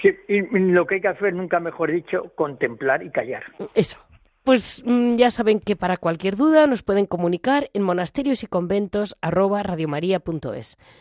Sí, 0.00 0.10
y 0.28 0.42
lo 0.42 0.86
que 0.86 0.96
hay 0.96 1.00
que 1.00 1.08
hacer, 1.08 1.34
nunca 1.34 1.58
mejor 1.58 1.90
dicho, 1.90 2.30
contemplar 2.36 3.02
y 3.02 3.10
callar. 3.10 3.42
Eso, 3.74 3.98
Pues 4.42 4.82
mm, 4.86 5.16
ya 5.16 5.30
saben 5.30 5.60
que 5.60 5.76
para 5.76 5.98
cualquier 5.98 6.34
duda 6.34 6.66
nos 6.66 6.82
pueden 6.82 7.04
comunicar 7.04 7.68
en 7.74 7.82
monasterios 7.82 8.42
y 8.42 8.46
conventos 8.46 9.14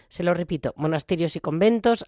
Se 0.10 0.24
lo 0.24 0.34
repito, 0.34 0.74
monasterios 0.76 1.38
y 1.38 1.40
conventos 1.40 2.04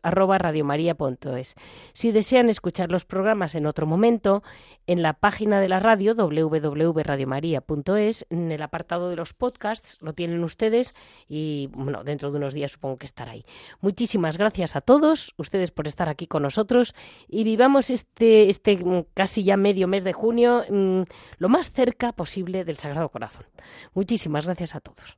Si 1.93 2.11
desean 2.11 2.49
escuchar 2.49 2.91
los 2.91 3.05
programas 3.05 3.55
en 3.55 3.65
otro 3.65 3.87
momento, 3.87 4.43
en 4.87 5.01
la 5.01 5.13
página 5.13 5.61
de 5.61 5.69
la 5.69 5.79
radio 5.79 6.15
www.radiomaria.es, 6.15 8.25
en 8.29 8.51
el 8.51 8.61
apartado 8.61 9.09
de 9.09 9.15
los 9.15 9.33
podcasts, 9.33 9.99
lo 10.01 10.11
tienen 10.11 10.43
ustedes 10.43 10.93
y 11.29 11.69
bueno, 11.71 12.03
dentro 12.03 12.31
de 12.31 12.39
unos 12.39 12.53
días 12.53 12.73
supongo 12.73 12.97
que 12.97 13.05
estará 13.05 13.31
ahí. 13.31 13.45
Muchísimas 13.79 14.37
gracias 14.37 14.75
a 14.75 14.81
todos 14.81 15.33
ustedes 15.37 15.71
por 15.71 15.87
estar 15.87 16.09
aquí 16.09 16.27
con 16.27 16.43
nosotros 16.43 16.93
y 17.29 17.45
vivamos 17.45 17.89
este, 17.89 18.49
este 18.49 18.75
mm, 18.75 19.05
casi 19.13 19.45
ya 19.45 19.55
medio 19.55 19.87
mes 19.87 20.03
de 20.03 20.11
junio 20.11 20.65
mm, 20.69 21.03
lo 21.37 21.49
más 21.49 21.71
cerca 21.71 22.11
posible 22.13 22.63
del 22.65 22.77
Sagrado 22.77 23.09
Corazón. 23.09 23.45
Muchísimas 23.93 24.45
gracias 24.45 24.75
a 24.75 24.79
todos. 24.79 25.17